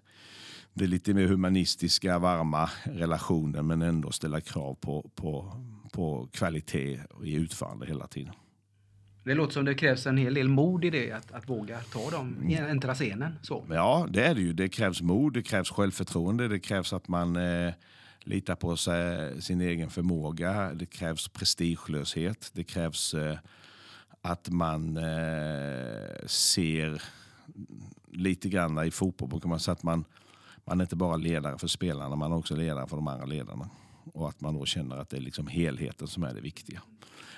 Det 0.75 0.87
lite 0.87 1.15
mer 1.15 1.27
humanistiska, 1.27 2.19
varma 2.19 2.71
relationen 2.85 3.67
men 3.67 3.83
ändå 3.83 4.11
ställa 4.11 4.41
krav 4.41 4.75
på, 4.75 5.11
på, 5.15 5.53
på 5.93 6.29
kvalitet 6.33 7.01
i 7.25 7.35
utförande 7.35 7.87
hela 7.87 8.07
tiden. 8.07 8.35
Det 9.25 9.35
låter 9.35 9.53
som 9.53 9.65
det 9.65 9.75
krävs 9.75 10.07
en 10.07 10.17
hel 10.17 10.35
del 10.35 10.49
mod 10.49 10.85
i 10.85 10.91
det, 10.91 11.13
att, 11.13 11.33
att 11.33 11.49
våga 11.49 11.81
ta 11.81 12.11
dem, 12.11 12.37
äntra 12.51 12.95
scenen. 12.95 13.35
Så. 13.43 13.65
Ja, 13.69 14.07
det 14.11 14.25
är 14.25 14.35
det 14.35 14.41
ju. 14.41 14.53
Det 14.53 14.69
krävs 14.69 15.03
mod, 15.03 15.33
det 15.33 15.43
krävs 15.43 15.71
självförtroende, 15.71 16.49
det 16.49 16.61
krävs 16.61 16.93
att 16.93 17.09
man 17.09 17.37
eh, 17.37 17.73
Lita 18.25 18.57
på 18.57 18.77
sig, 18.77 19.43
sin 19.43 19.61
egen 19.61 19.91
förmåga. 19.91 20.75
Det 20.75 20.87
krävs 20.87 21.29
prestigelöshet. 21.29 22.51
Det 22.53 22.65
krävs 22.65 23.15
eh, 23.15 23.39
att 24.23 24.49
man 24.49 24.97
eh, 24.97 26.27
ser 26.27 27.03
lite 28.11 28.49
grann 28.49 28.85
i 28.85 28.91
fotboll 28.91 29.29
brukar 29.29 29.49
man 29.49 29.61
säga 29.61 29.73
att 29.73 29.83
man, 29.83 30.05
man 30.65 30.81
är 30.81 30.85
inte 30.85 30.97
bara 30.97 31.17
ledare 31.17 31.59
för 31.59 31.69
spelarna, 31.69 32.17
man 32.17 32.33
är 32.33 32.37
också 32.37 32.57
ledare 32.57 32.87
för 32.87 32.97
de 32.97 33.09
andra 33.09 33.27
ledarna. 33.27 33.71
Och 34.13 34.29
att 34.29 34.41
man 34.41 34.55
då 34.55 34.65
känner 34.65 34.97
att 34.97 35.11
det 35.11 35.17
är 35.17 35.21
liksom 35.21 35.47
helheten 35.47 36.09
som 36.09 36.23
är 36.23 36.35
det 36.35 36.41
viktiga. 36.41 36.83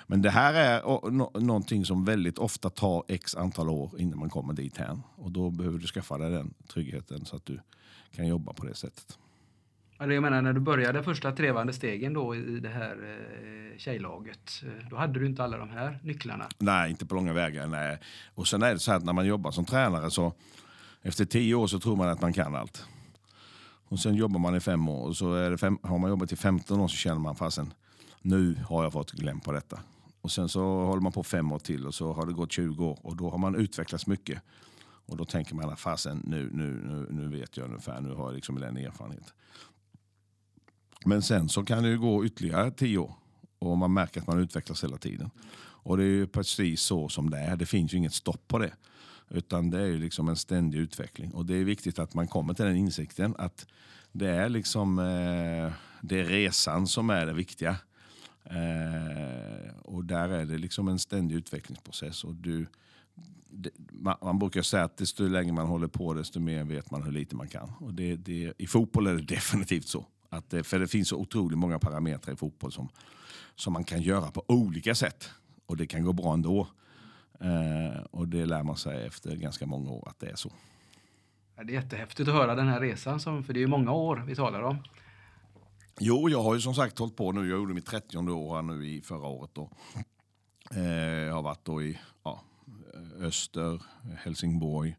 Men 0.07 0.21
det 0.21 0.29
här 0.29 0.53
är 0.53 1.11
no 1.11 1.31
någonting 1.39 1.85
som 1.85 2.05
väldigt 2.05 2.37
ofta 2.37 2.69
tar 2.69 3.03
x 3.07 3.35
antal 3.35 3.69
år 3.69 3.91
innan 4.01 4.19
man 4.19 4.29
kommer 4.29 4.53
dit 4.53 4.77
här. 4.77 4.99
Och 5.15 5.31
då 5.31 5.49
behöver 5.49 5.79
du 5.79 5.87
skaffa 5.87 6.17
dig 6.17 6.31
den 6.31 6.53
tryggheten 6.67 7.25
så 7.25 7.35
att 7.35 7.45
du 7.45 7.59
kan 8.11 8.27
jobba 8.27 8.53
på 8.53 8.65
det 8.65 8.75
sättet. 8.75 9.17
Jag 9.97 10.21
menar 10.21 10.41
när 10.41 10.53
du 10.53 10.59
började 10.59 11.03
första 11.03 11.31
trevande 11.31 11.73
stegen 11.73 12.13
då 12.13 12.35
i 12.35 12.59
det 12.59 12.69
här 12.69 12.91
eh, 12.91 13.77
tjejlaget, 13.77 14.63
eh, 14.63 14.89
då 14.89 14.95
hade 14.95 15.19
du 15.19 15.25
inte 15.25 15.43
alla 15.43 15.57
de 15.57 15.69
här 15.69 15.99
nycklarna. 16.03 16.47
Nej, 16.57 16.91
inte 16.91 17.05
på 17.05 17.15
långa 17.15 17.33
vägar. 17.33 17.67
Nej. 17.67 17.99
Och 18.35 18.47
sen 18.47 18.63
är 18.63 18.73
det 18.73 18.79
så 18.79 18.91
här 18.91 18.97
att 18.97 19.05
när 19.05 19.13
man 19.13 19.25
jobbar 19.25 19.51
som 19.51 19.65
tränare 19.65 20.11
så 20.11 20.33
efter 21.01 21.25
tio 21.25 21.55
år 21.55 21.67
så 21.67 21.79
tror 21.79 21.95
man 21.95 22.09
att 22.09 22.21
man 22.21 22.33
kan 22.33 22.55
allt. 22.55 22.85
Och 23.87 23.99
sen 23.99 24.15
jobbar 24.15 24.39
man 24.39 24.55
i 24.55 24.59
fem 24.59 24.89
år 24.89 25.07
och 25.07 25.17
så 25.17 25.33
är 25.33 25.51
det 25.51 25.57
fem, 25.57 25.77
har 25.83 25.97
man 25.97 26.09
jobbat 26.09 26.31
i 26.31 26.35
15 26.35 26.79
år 26.79 26.87
så 26.87 26.95
känner 26.95 27.19
man 27.19 27.35
fasen 27.35 27.73
nu 28.21 28.55
har 28.69 28.83
jag 28.83 28.93
fått 28.93 29.11
glöm 29.11 29.39
på 29.39 29.51
detta. 29.51 29.79
Och 30.21 30.31
sen 30.31 30.49
så 30.49 30.63
håller 30.63 31.01
man 31.01 31.11
på 31.11 31.23
fem 31.23 31.51
år 31.51 31.59
till 31.59 31.87
och 31.87 31.95
så 31.95 32.13
har 32.13 32.25
det 32.25 32.33
gått 32.33 32.51
20 32.51 32.85
år 32.85 32.99
och 33.01 33.15
då 33.15 33.29
har 33.29 33.37
man 33.37 33.55
utvecklats 33.55 34.07
mycket. 34.07 34.41
Och 35.07 35.17
då 35.17 35.25
tänker 35.25 35.55
man 35.55 35.69
att 35.69 35.79
fasen 35.79 36.21
nu, 36.25 36.49
nu, 36.53 36.81
nu, 36.83 37.07
nu 37.09 37.39
vet 37.39 37.57
jag 37.57 37.65
ungefär, 37.65 38.01
nu 38.01 38.13
har 38.13 38.25
jag 38.25 38.35
liksom 38.35 38.59
den 38.59 38.77
erfarenheten. 38.77 39.33
Men 41.05 41.21
sen 41.21 41.49
så 41.49 41.63
kan 41.63 41.83
det 41.83 41.89
ju 41.89 41.99
gå 41.99 42.25
ytterligare 42.25 42.71
tio 42.71 42.97
år 42.97 43.13
och 43.59 43.77
man 43.77 43.93
märker 43.93 44.21
att 44.21 44.27
man 44.27 44.39
utvecklas 44.39 44.83
hela 44.83 44.97
tiden. 44.97 45.29
Och 45.57 45.97
det 45.97 46.03
är 46.03 46.07
ju 46.07 46.27
precis 46.27 46.81
så 46.81 47.09
som 47.09 47.29
det 47.29 47.37
är. 47.37 47.55
Det 47.55 47.65
finns 47.65 47.93
ju 47.93 47.97
inget 47.97 48.13
stopp 48.13 48.47
på 48.47 48.59
det. 48.59 48.73
Utan 49.29 49.69
det 49.69 49.81
är 49.81 49.85
ju 49.85 49.99
liksom 49.99 50.29
en 50.29 50.35
ständig 50.35 50.79
utveckling. 50.79 51.31
Och 51.31 51.45
det 51.45 51.55
är 51.55 51.63
viktigt 51.63 51.99
att 51.99 52.13
man 52.13 52.27
kommer 52.27 52.53
till 52.53 52.65
den 52.65 52.75
insikten 52.75 53.35
att 53.37 53.67
det 54.11 54.29
är 54.29 54.49
liksom 54.49 54.99
eh, 54.99 55.73
det 56.01 56.19
är 56.19 56.23
resan 56.23 56.87
som 56.87 57.09
är 57.09 57.25
det 57.25 57.33
viktiga. 57.33 57.77
Eh, 58.43 59.75
och 59.83 60.05
där 60.05 60.29
är 60.29 60.45
det 60.45 60.57
liksom 60.57 60.87
en 60.87 60.99
ständig 60.99 61.35
utvecklingsprocess. 61.35 62.23
Och 62.23 62.35
du, 62.35 62.67
det, 63.49 63.69
man, 63.91 64.15
man, 64.21 64.39
brukar 64.39 64.61
säga 64.61 64.83
att 64.83 64.97
desto 64.97 65.27
längre 65.27 65.53
man 65.53 65.67
håller 65.67 65.87
på 65.87 66.13
desto 66.13 66.39
mer 66.39 66.63
vet 66.63 66.91
man 66.91 67.03
hur 67.03 67.11
lite 67.11 67.35
man 67.35 67.47
kan. 67.47 67.71
Och 67.79 67.93
det, 67.93 68.15
det, 68.15 68.53
I 68.57 68.67
fotboll 68.67 69.07
är 69.07 69.13
det 69.13 69.21
definitivt 69.21 69.87
så. 69.87 70.05
Att 70.35 70.49
det, 70.49 70.63
för 70.63 70.79
det 70.79 70.87
finns 70.87 71.09
så 71.09 71.17
otroligt 71.17 71.57
många 71.57 71.79
parametrar 71.79 72.33
i 72.33 72.37
fotboll 72.37 72.71
som, 72.71 72.89
som 73.55 73.73
man 73.73 73.83
kan 73.83 74.01
göra 74.01 74.31
på 74.31 74.43
olika 74.47 74.95
sätt. 74.95 75.29
Och 75.65 75.77
det 75.77 75.87
kan 75.87 76.03
gå 76.03 76.13
bra 76.13 76.33
ändå. 76.33 76.67
Eh, 77.39 78.03
och 78.11 78.27
det 78.27 78.45
lär 78.45 78.63
man 78.63 78.77
sig 78.77 79.05
efter 79.05 79.35
ganska 79.35 79.65
många 79.65 79.91
år 79.91 80.09
att 80.09 80.19
det 80.19 80.29
är 80.29 80.35
så. 80.35 80.51
Det 81.55 81.61
är 81.61 81.69
jättehäftigt 81.69 82.29
att 82.29 82.35
höra 82.35 82.55
den 82.55 82.67
här 82.67 82.79
resan, 82.79 83.19
som, 83.19 83.43
för 83.43 83.53
det 83.53 83.59
är 83.59 83.61
ju 83.61 83.67
många 83.67 83.91
år 83.91 84.23
vi 84.27 84.35
talar 84.35 84.61
om. 84.61 84.77
Jo, 85.99 86.29
jag 86.29 86.43
har 86.43 86.55
ju 86.55 86.61
som 86.61 86.75
sagt 86.75 86.99
hållit 86.99 87.15
på 87.15 87.31
nu. 87.31 87.39
Jag 87.39 87.57
gjorde 87.59 87.73
mitt 87.73 87.85
30 87.85 88.17
år 88.17 88.61
nu 88.61 88.87
i 88.87 89.01
förra 89.01 89.27
året. 89.27 89.51
Då. 89.53 89.69
Eh, 90.71 90.83
jag 90.83 91.33
har 91.33 91.41
varit 91.41 91.65
då 91.65 91.83
i 91.83 91.99
ja, 92.23 92.41
Öster, 93.19 93.81
Helsingborg, 94.17 94.95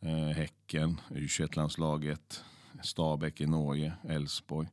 eh, 0.00 0.36
Häcken, 0.36 1.00
U21-landslaget, 1.08 2.44
Stabäck 2.82 3.40
i 3.40 3.46
Norge, 3.46 3.92
Elfsborg, 4.08 4.68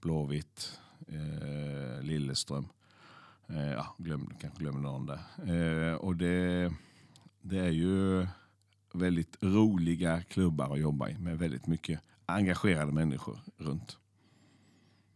Blåvitt, 0.00 0.80
eh, 1.08 2.02
Lilleström. 2.02 2.68
Eh, 3.48 3.72
ja, 3.72 3.94
glöm, 3.98 4.30
kanske 4.40 4.60
glömde 4.60 4.80
någon 4.80 5.06
där. 5.06 5.20
Eh, 5.46 5.94
och 5.94 6.16
det, 6.16 6.72
det 7.42 7.58
är 7.58 7.70
ju 7.70 8.26
väldigt 8.92 9.36
roliga 9.40 10.22
klubbar 10.22 10.72
att 10.72 10.80
jobba 10.80 11.08
i 11.08 11.18
med 11.18 11.38
väldigt 11.38 11.66
mycket 11.66 12.00
engagerade 12.26 12.92
människor 12.92 13.38
runt. 13.56 13.98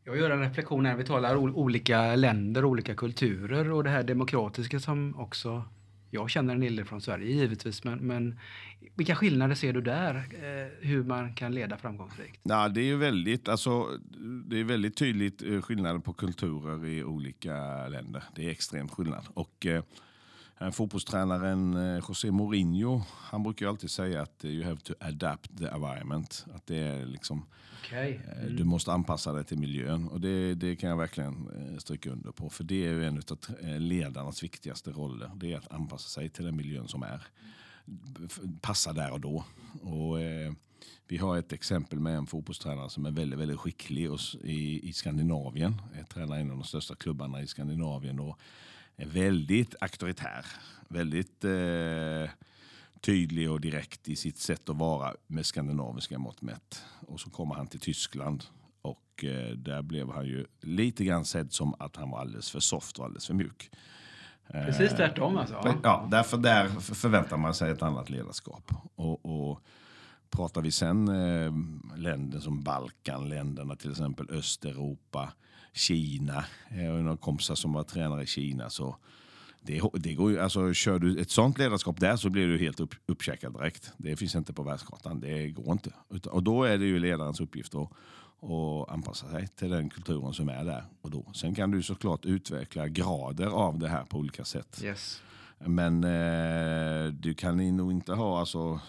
Jag 0.05 0.17
gör 0.17 0.31
en 0.31 0.41
reflektion 0.41 0.83
när 0.83 0.97
vi 0.97 1.05
talar 1.05 1.37
olika 1.37 2.17
länder, 2.17 2.65
olika 2.65 2.95
kulturer 2.95 3.73
och 3.73 3.85
det 3.85 3.91
här 3.91 4.03
demokratiska 4.03 4.81
som 4.81 5.17
också 5.17 5.65
jag 6.15 6.31
känner 6.31 6.55
en 6.55 6.63
hel 6.63 6.77
del 6.77 6.85
från 6.85 7.01
Sverige 7.01 7.33
givetvis, 7.33 7.85
men, 7.85 7.99
men 7.99 8.39
vilka 8.95 9.17
skillnader 9.17 9.55
ser 9.55 9.73
du 9.73 9.81
där? 9.81 10.15
Eh, 10.15 10.89
hur 10.89 11.05
man 11.05 11.35
kan 11.35 11.55
leda 11.55 11.77
framgångsrikt? 11.77 12.41
Ja, 12.43 12.69
det 12.69 12.91
är 12.91 12.97
väldigt, 12.97 13.49
alltså, 13.49 13.89
det 14.47 14.61
är 14.61 14.65
väldigt 14.65 14.97
tydligt 14.97 15.43
eh, 15.43 15.61
skillnader 15.61 15.99
på 15.99 16.13
kulturer 16.13 16.87
i 16.87 17.05
olika 17.05 17.89
länder. 17.89 18.25
Det 18.35 18.47
är 18.47 18.51
extrem 18.51 18.89
skillnad. 18.89 19.25
Och, 19.35 19.67
eh, 19.67 19.83
fotbollstränaren 20.73 21.77
eh, 21.77 22.05
José 22.09 22.31
Mourinho, 22.31 23.03
han 23.09 23.43
brukar 23.43 23.67
alltid 23.67 23.91
säga 23.91 24.23
att 24.23 24.45
you 24.45 24.65
have 24.65 24.81
to 24.81 24.95
adapt 25.01 25.59
the 25.59 25.65
environment. 25.67 26.47
Att 26.55 26.67
det 26.67 26.79
är 26.79 27.07
liksom, 27.07 27.47
okay. 27.81 28.13
Eh, 28.15 28.43
mm. 28.43 28.57
Du 28.57 28.65
måste 28.65 28.93
anpassa 28.93 29.33
dig 29.33 29.45
till 29.45 29.59
miljön. 29.59 30.09
Och 30.09 30.21
det, 30.21 30.55
det 30.55 30.77
kan 30.77 30.91
jag 30.91 30.97
verkligen 30.97 31.49
eh, 31.57 31.79
stryka 31.79 32.11
under 32.11 32.33
på. 32.33 32.51
För 32.51 32.65
det 32.65 32.87
är 32.87 33.01
en 33.01 33.19
av 33.19 33.39
ledarnas 33.79 34.43
viktigaste 34.43 34.91
roller. 34.91 35.31
Det 35.35 35.53
är 35.53 35.59
att 35.59 35.73
anpassa 35.73 36.09
sig 36.09 36.29
till 36.29 36.45
den 36.45 36.57
miljön 36.57 36.89
som 36.89 37.03
är. 37.03 37.27
Passa 38.61 38.93
där 38.93 39.13
och 39.13 39.21
då. 39.21 39.45
Och, 39.83 40.21
eh, 40.21 40.53
vi 41.09 41.19
har 41.19 41.39
ett 41.39 41.53
exempel 41.53 42.01
med 42.01 42.17
en 42.17 42.27
fotbollstränare 42.27 42.91
som 42.91 43.07
är 43.07 43.11
väldigt, 43.11 43.39
väldigt 43.39 43.59
skicklig 43.59 44.09
i, 44.43 44.89
i 44.89 44.93
Skandinavien. 44.93 45.83
Jag 45.99 46.09
tränar 46.09 46.37
en 46.37 46.51
av 46.51 46.57
de 46.57 46.65
största 46.65 46.95
klubbarna 46.95 47.43
i 47.43 47.47
Skandinavien. 47.47 48.21
Och 48.21 48.39
är 48.97 49.07
väldigt 49.07 49.75
auktoritär. 49.81 50.47
Väldigt 50.89 51.45
eh, 51.45 52.31
tydlig 53.01 53.51
och 53.51 53.61
direkt 53.61 54.09
i 54.09 54.17
sitt 54.17 54.39
sätt 54.39 54.69
att 54.69 54.77
vara 54.77 55.15
med 55.27 55.47
skandinaviska 55.47 56.19
mått 56.19 56.43
mätt. 56.43 56.85
Och 57.01 57.21
så 57.21 57.31
kommer 57.31 57.55
han 57.55 57.67
till 57.67 57.81
Tyskland 57.81 58.45
och 58.83 59.25
eh, 59.25 59.57
där 59.57 59.83
blev 59.83 60.11
han 60.11 60.27
ju 60.27 60.47
lite 60.61 61.05
grann 61.05 61.25
sedd 61.25 61.53
som 61.53 61.75
att 61.79 61.97
han 61.97 62.11
var 62.11 62.21
alldeles 62.21 62.51
för 62.51 62.61
soft 62.61 62.99
och 62.99 63.05
alldeles 63.05 63.27
för 63.27 63.35
mjuk. 63.35 63.71
Precis 64.53 64.93
tvärtom 64.93 65.37
alltså? 65.37 65.79
Ja, 65.83 66.09
därför 66.11 66.37
där 66.37 66.69
förväntar 66.95 67.37
man 67.37 67.55
sig 67.55 67.71
ett 67.71 67.83
annat 67.83 68.11
ledarskap. 68.11 68.73
Och, 68.95 69.27
och 69.27 69.61
pratar 70.31 70.63
vi 70.63 70.71
sen 70.71 71.09
eh, 71.09 71.53
länder 71.97 72.41
som 72.41 72.63
Balkanländerna, 72.63 73.77
till 73.77 73.91
exempel 73.91 74.31
Östeuropa, 74.31 75.33
Kina. 75.73 76.45
Jag 76.71 76.93
har 76.93 76.99
några 76.99 77.17
kompisar 77.17 77.55
som 77.55 77.73
var 77.73 77.83
tränare 77.83 78.23
i 78.23 78.27
Kina. 78.27 78.71
Så 78.71 78.97
det, 79.63 79.83
det 79.95 80.15
går 80.15 80.31
ju, 80.31 80.41
alltså, 80.41 80.73
kör 80.73 80.99
du 80.99 81.21
ett 81.21 81.31
sånt 81.31 81.59
ledarskap 81.59 82.01
där 82.01 82.17
så 82.17 82.31
blir 82.31 82.49
du 82.49 82.59
helt 82.59 82.81
upp, 82.81 82.95
uppcheckad 83.07 83.53
direkt. 83.53 83.93
Det 83.97 84.17
finns 84.17 84.35
inte 84.35 84.53
på 84.53 84.63
världskartan. 84.63 85.21
Det 85.21 85.49
går 85.49 85.73
inte. 85.73 85.93
Och 86.31 86.43
då 86.43 86.65
är 86.65 86.79
det 86.79 86.85
ju 86.85 86.99
ledarens 86.99 87.41
uppgift 87.41 87.75
att, 87.75 87.91
att 88.43 88.91
anpassa 88.91 89.31
sig 89.31 89.49
till 89.49 89.71
den 89.71 89.91
kulturen 89.91 90.33
som 90.33 90.49
är 90.49 90.65
där. 90.65 90.85
Och 91.01 91.11
då. 91.11 91.33
Sen 91.35 91.55
kan 91.55 91.71
du 91.71 91.83
såklart 91.83 92.25
utveckla 92.25 92.89
grader 92.89 93.47
av 93.47 93.79
det 93.79 93.89
här 93.89 94.05
på 94.05 94.19
olika 94.19 94.45
sätt. 94.45 94.81
Yes. 94.85 95.23
Men 95.59 96.05
eh, 96.05 97.13
du 97.13 97.35
kan 97.35 97.77
nog 97.77 97.93
inte 97.93 98.13
ha 98.13 98.41
alltså, 98.41 98.81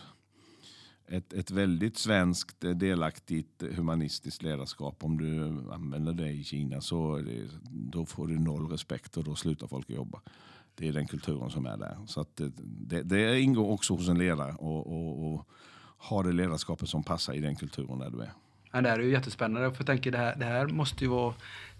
ett, 1.07 1.33
ett 1.33 1.51
väldigt 1.51 1.97
svenskt, 1.97 2.63
eh, 2.63 2.71
delaktigt, 2.71 3.63
eh, 3.63 3.69
humanistiskt 3.69 4.43
ledarskap. 4.43 5.03
Om 5.03 5.17
du 5.17 5.41
använder 5.73 6.13
det 6.13 6.29
i 6.29 6.43
Kina 6.43 6.81
så 6.81 7.17
det, 7.17 7.47
då 7.71 8.05
får 8.05 8.27
du 8.27 8.39
noll 8.39 8.69
respekt 8.69 9.17
och 9.17 9.23
då 9.23 9.35
slutar 9.35 9.67
folk 9.67 9.89
jobba. 9.89 10.21
Det 10.75 10.87
är 10.87 10.93
den 10.93 11.07
kulturen 11.07 11.49
som 11.49 11.65
är 11.65 11.77
där. 11.77 11.97
Så 12.07 12.21
att 12.21 12.39
eh, 12.39 12.47
det, 12.63 13.03
det 13.03 13.39
ingår 13.39 13.71
också 13.71 13.93
hos 13.93 14.09
en 14.09 14.17
ledare 14.17 14.51
att 14.51 15.47
ha 15.97 16.23
det 16.23 16.31
ledarskapet 16.31 16.89
som 16.89 17.03
passar 17.03 17.33
i 17.33 17.39
den 17.39 17.55
kulturen 17.55 17.99
där 17.99 18.09
du 18.09 18.21
är. 18.21 18.31
Ja, 18.71 18.81
det 18.81 18.89
här 18.89 18.99
är 18.99 19.03
ju 19.03 19.11
jättespännande. 19.11 19.71
För 19.71 19.77
jag 19.77 19.87
tänker 19.87 20.11
det 20.11 20.17
här, 20.17 20.35
det 20.35 20.45
här 20.45 20.67
måste 20.67 21.03
ju 21.03 21.09
vara 21.09 21.33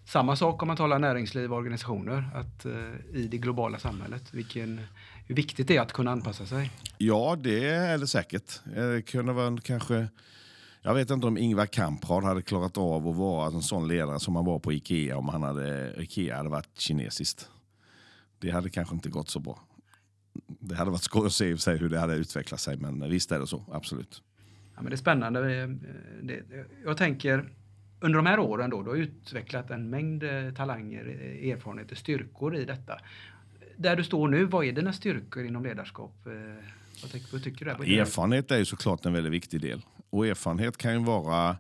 samma 0.06 0.36
sak 0.36 0.62
om 0.62 0.68
man 0.68 0.78
talar 0.78 1.00
näringsliv 1.00 1.52
och 1.52 1.58
organisationer. 1.58 2.30
Att, 2.34 2.66
uh, 2.66 2.74
I 3.14 3.28
det 3.28 3.38
globala 3.38 3.80
samhället. 3.80 4.34
Vilken, 4.34 4.82
hur 5.28 5.36
viktigt 5.36 5.68
det 5.68 5.78
är 5.78 5.82
att 5.82 5.94
kunna 5.94 6.12
anpassa 6.12 6.46
sig. 6.46 6.72
Ja, 6.98 7.38
det 7.40 7.70
är 7.70 7.98
det 7.98 8.08
säkert. 8.08 8.62
Det 8.66 9.02
kunde 9.02 9.34
vara 9.34 9.58
kanske... 9.64 10.08
Jag 10.86 10.94
vet 10.94 11.10
inte 11.10 11.28
om 11.28 11.38
Ingvar 11.38 11.66
Kamprad 11.66 12.24
hade 12.24 12.42
klarat 12.42 12.78
av 12.78 13.08
att 13.08 13.16
vara 13.16 13.48
en 13.48 13.62
sån 13.62 13.88
ledare 13.88 14.20
som 14.20 14.36
han 14.36 14.46
var 14.46 14.60
på 14.60 14.74
Ikea 14.74 15.18
om 15.18 15.30
han 15.30 15.44
hade, 15.44 15.94
Ikea 15.98 16.38
hade 16.38 16.50
varit 16.50 16.80
kinesiskt. 16.80 17.50
Det 18.40 18.52
hade 18.52 18.70
kanske 18.70 18.96
inte 18.96 19.10
gått 19.10 19.30
så 19.30 19.40
bra. 19.40 19.60
Det 20.60 20.76
hade 20.76 20.92
varit 20.92 21.04
skoj 21.04 21.26
att 21.26 21.34
se 21.34 21.58
sig 21.58 21.78
hur 21.78 21.90
det 21.90 22.00
hade 22.00 22.16
utvecklat 22.16 22.60
sig, 22.60 22.78
men 22.78 23.10
visst 23.10 23.32
är 23.32 23.40
det 23.40 23.48
så, 23.48 23.66
absolut. 23.72 24.22
Ja, 24.76 24.82
men 24.82 24.90
det 24.90 24.96
är 24.96 24.98
spännande. 24.98 25.68
Det, 26.22 26.44
jag 26.86 26.98
tänker, 26.98 27.50
under 28.04 28.18
de 28.18 28.26
här 28.26 28.40
åren 28.40 28.70
då, 28.70 28.84
du 28.84 28.90
har 28.90 28.98
utvecklat 28.98 29.70
en 29.70 29.90
mängd 29.90 30.24
eh, 30.24 30.54
talanger, 30.54 31.08
eh, 31.08 31.52
erfarenheter, 31.52 31.96
styrkor 31.96 32.56
i 32.56 32.66
detta. 32.66 33.00
Där 33.78 33.96
du 33.96 34.04
står 34.04 34.28
nu, 34.28 34.46
vad 34.46 34.66
är 34.66 34.72
dina 34.72 34.94
styrkor 34.94 35.46
inom 35.46 35.64
ledarskap? 35.64 36.28
Eh, 36.28 36.32
vad, 37.02 37.12
tycker, 37.12 37.32
vad 37.32 37.44
tycker 37.44 37.66
du? 37.66 38.00
Erfarenhet 38.00 38.52
är 38.52 38.58
ju 38.58 38.66
såklart 38.66 39.06
en 39.06 39.14
väldigt 39.14 39.34
viktig 39.34 39.62
del. 39.62 39.82
Och 40.10 40.28
erfarenhet 40.28 40.78
kan 40.78 40.94
ju 40.94 41.00
vara 41.00 41.58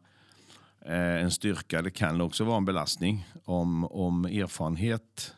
en 0.85 1.31
styrka, 1.31 1.81
det 1.81 1.91
kan 1.91 2.21
också 2.21 2.43
vara 2.43 2.57
en 2.57 2.65
belastning. 2.65 3.27
Om, 3.45 3.85
om 3.85 4.25
erfarenhet 4.25 5.35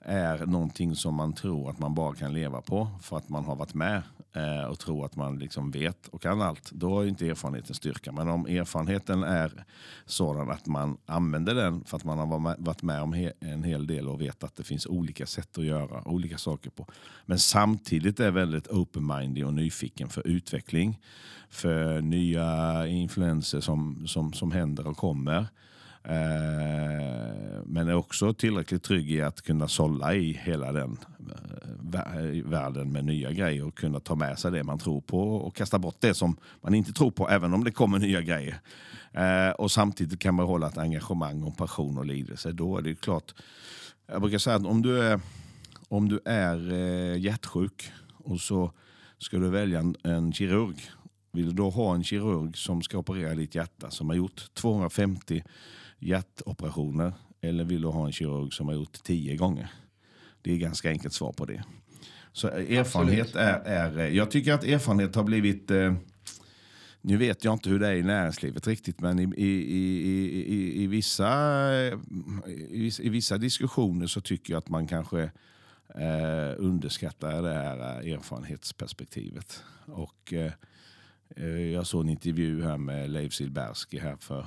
är 0.00 0.46
någonting 0.46 0.94
som 0.94 1.14
man 1.14 1.32
tror 1.34 1.70
att 1.70 1.78
man 1.78 1.94
bara 1.94 2.14
kan 2.14 2.32
leva 2.32 2.60
på 2.60 2.88
för 3.02 3.16
att 3.16 3.28
man 3.28 3.44
har 3.44 3.56
varit 3.56 3.74
med 3.74 4.02
eh, 4.32 4.64
och 4.64 4.78
tro 4.78 5.04
att 5.04 5.16
man 5.16 5.38
liksom 5.38 5.70
vet 5.70 6.08
och 6.08 6.22
kan 6.22 6.42
allt, 6.42 6.70
då 6.70 7.00
är 7.00 7.06
inte 7.06 7.28
erfarenheten 7.28 7.74
styrka. 7.74 8.12
Men 8.12 8.28
om 8.28 8.46
erfarenheten 8.46 9.22
är 9.22 9.64
sådan 10.06 10.50
att 10.50 10.66
man 10.66 10.98
använder 11.06 11.54
den 11.54 11.84
för 11.84 11.96
att 11.96 12.04
man 12.04 12.18
har 12.18 12.56
varit 12.64 12.82
med 12.82 13.02
om 13.02 13.30
en 13.40 13.64
hel 13.64 13.86
del 13.86 14.08
och 14.08 14.20
vet 14.20 14.44
att 14.44 14.56
det 14.56 14.64
finns 14.64 14.86
olika 14.86 15.26
sätt 15.26 15.58
att 15.58 15.64
göra 15.64 16.08
olika 16.08 16.38
saker 16.38 16.70
på. 16.70 16.86
Men 17.26 17.38
samtidigt 17.38 18.20
är 18.20 18.30
väldigt 18.30 18.68
open-minded 18.68 19.44
och 19.44 19.54
nyfiken 19.54 20.08
för 20.08 20.26
utveckling, 20.26 21.00
för 21.50 22.00
nya 22.00 22.86
influenser 22.86 23.60
som, 23.60 24.06
som, 24.06 24.32
som 24.32 24.52
händer 24.52 24.86
och 24.86 24.96
kommer. 24.96 25.46
Eh, 26.04 27.62
men 27.64 27.88
är 27.88 27.94
också 27.94 28.34
tillräckligt 28.34 28.82
trygg 28.82 29.12
i 29.12 29.22
att 29.22 29.42
kunna 29.42 29.68
sålla 29.68 30.14
i 30.14 30.32
hela 30.32 30.72
den 30.72 30.98
Eh, 31.94 32.44
världen 32.44 32.92
med 32.92 33.04
nya 33.04 33.32
grejer 33.32 33.66
och 33.66 33.74
kunna 33.74 34.00
ta 34.00 34.14
med 34.14 34.38
sig 34.38 34.50
det 34.50 34.64
man 34.64 34.78
tror 34.78 35.00
på 35.00 35.20
och 35.20 35.56
kasta 35.56 35.78
bort 35.78 35.96
det 36.00 36.14
som 36.14 36.36
man 36.60 36.74
inte 36.74 36.92
tror 36.92 37.10
på, 37.10 37.28
även 37.28 37.54
om 37.54 37.64
det 37.64 37.70
kommer 37.70 37.98
nya 37.98 38.20
grejer. 38.20 38.60
Eh, 39.12 39.50
och 39.50 39.70
samtidigt 39.70 40.18
kan 40.18 40.34
man 40.34 40.46
hålla 40.46 40.66
ett 40.66 40.78
engagemang 40.78 41.42
och 41.42 41.56
passion 41.56 41.98
och 41.98 42.06
lidelse. 42.06 42.52
Då 42.52 42.78
är 42.78 42.82
det 42.82 43.00
klart, 43.00 43.34
jag 44.06 44.20
brukar 44.20 44.38
säga 44.38 44.56
att 44.56 44.66
om 44.66 44.82
du 44.82 45.02
är, 45.02 45.20
om 45.88 46.08
du 46.08 46.20
är 46.24 46.72
eh, 46.72 47.18
hjärtsjuk 47.18 47.92
och 48.24 48.40
så 48.40 48.72
ska 49.18 49.38
du 49.38 49.50
välja 49.50 49.78
en, 49.78 49.96
en 50.02 50.32
kirurg 50.32 50.90
vill 51.32 51.46
du 51.46 51.52
då 51.52 51.70
ha 51.70 51.94
en 51.94 52.04
kirurg 52.04 52.56
som 52.56 52.82
ska 52.82 52.98
operera 52.98 53.34
ditt 53.34 53.54
hjärta 53.54 53.90
som 53.90 54.08
har 54.08 54.16
gjort 54.16 54.54
250 54.54 55.44
hjärtoperationer 55.98 57.12
eller 57.40 57.64
vill 57.64 57.82
du 57.82 57.88
ha 57.88 58.06
en 58.06 58.12
kirurg 58.12 58.52
som 58.52 58.68
har 58.68 58.74
gjort 58.74 59.02
tio 59.02 59.36
gånger? 59.36 59.70
Det 60.42 60.52
är 60.52 60.56
ganska 60.56 60.90
enkelt 60.90 61.14
svar 61.14 61.32
på 61.32 61.44
det. 61.44 61.64
Så 62.32 62.48
eh, 62.48 62.78
erfarenhet 62.78 63.36
är, 63.36 63.60
är, 63.60 63.98
eh, 63.98 64.16
Jag 64.16 64.30
tycker 64.30 64.52
att 64.52 64.64
erfarenhet 64.64 65.14
har 65.14 65.24
blivit... 65.24 65.70
Eh, 65.70 65.94
nu 67.00 67.16
vet 67.16 67.44
jag 67.44 67.54
inte 67.54 67.70
hur 67.70 67.78
det 67.78 67.88
är 67.88 67.94
i 67.94 68.02
näringslivet 68.02 68.66
riktigt, 68.66 69.00
men 69.00 69.18
i, 69.18 69.22
i, 69.36 69.48
i, 70.48 70.82
i, 70.82 70.86
vissa, 70.86 71.60
i, 72.68 72.90
i 73.00 73.08
vissa 73.08 73.38
diskussioner 73.38 74.06
så 74.06 74.20
tycker 74.20 74.52
jag 74.52 74.58
att 74.58 74.68
man 74.68 74.86
kanske 74.86 75.22
eh, 75.94 76.54
underskattar 76.56 77.42
det 77.42 77.54
här 77.54 77.78
erfarenhetsperspektivet. 78.12 79.62
Och, 79.86 80.32
eh, 80.32 80.52
jag 81.72 81.86
såg 81.86 82.04
en 82.04 82.08
intervju 82.08 82.62
här 82.62 82.78
med 82.78 83.10
Leif 83.10 83.32
Silbersky 83.32 83.98
här 83.98 84.16
för 84.16 84.46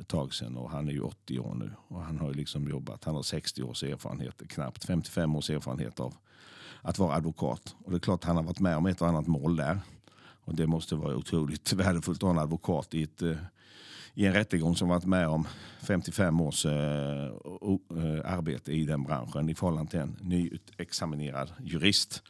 ett 0.00 0.08
tag 0.08 0.34
sedan 0.34 0.56
och 0.56 0.70
han 0.70 0.88
är 0.88 0.92
ju 0.92 1.00
80 1.00 1.38
år 1.38 1.54
nu. 1.54 1.70
Och 1.88 2.02
han 2.02 2.18
har 2.18 2.34
liksom 2.34 2.68
jobbat, 2.68 3.04
han 3.04 3.14
har 3.14 3.22
60 3.22 3.62
års 3.62 3.82
erfarenhet, 3.82 4.42
knappt 4.48 4.84
55 4.84 5.36
års 5.36 5.50
erfarenhet 5.50 6.00
av 6.00 6.14
att 6.82 6.98
vara 6.98 7.14
advokat. 7.14 7.76
Och 7.84 7.90
det 7.90 7.96
är 7.96 8.00
klart 8.00 8.24
han 8.24 8.36
har 8.36 8.42
varit 8.42 8.60
med 8.60 8.76
om 8.76 8.86
ett 8.86 9.00
och 9.00 9.08
annat 9.08 9.26
mål 9.26 9.56
där. 9.56 9.80
Och 10.44 10.54
det 10.54 10.66
måste 10.66 10.96
vara 10.96 11.16
otroligt 11.16 11.72
värdefullt 11.72 12.18
att 12.18 12.22
ha 12.22 12.30
en 12.30 12.38
advokat 12.38 12.94
i, 12.94 13.02
ett, 13.02 13.22
eh, 13.22 13.36
i 14.16 14.26
en 14.26 14.32
rättegång 14.32 14.76
som 14.76 14.88
varit 14.88 15.04
med 15.04 15.28
om 15.28 15.46
55 15.86 16.40
års 16.40 16.66
eh, 16.66 16.72
eh, 16.72 18.36
arbete 18.36 18.72
i 18.72 18.84
den 18.84 19.02
branschen 19.02 19.48
i 19.48 19.54
förhållande 19.54 19.90
till 19.90 20.00
en 20.00 20.16
nyutexaminerad 20.20 21.52
jurist. 21.64 22.22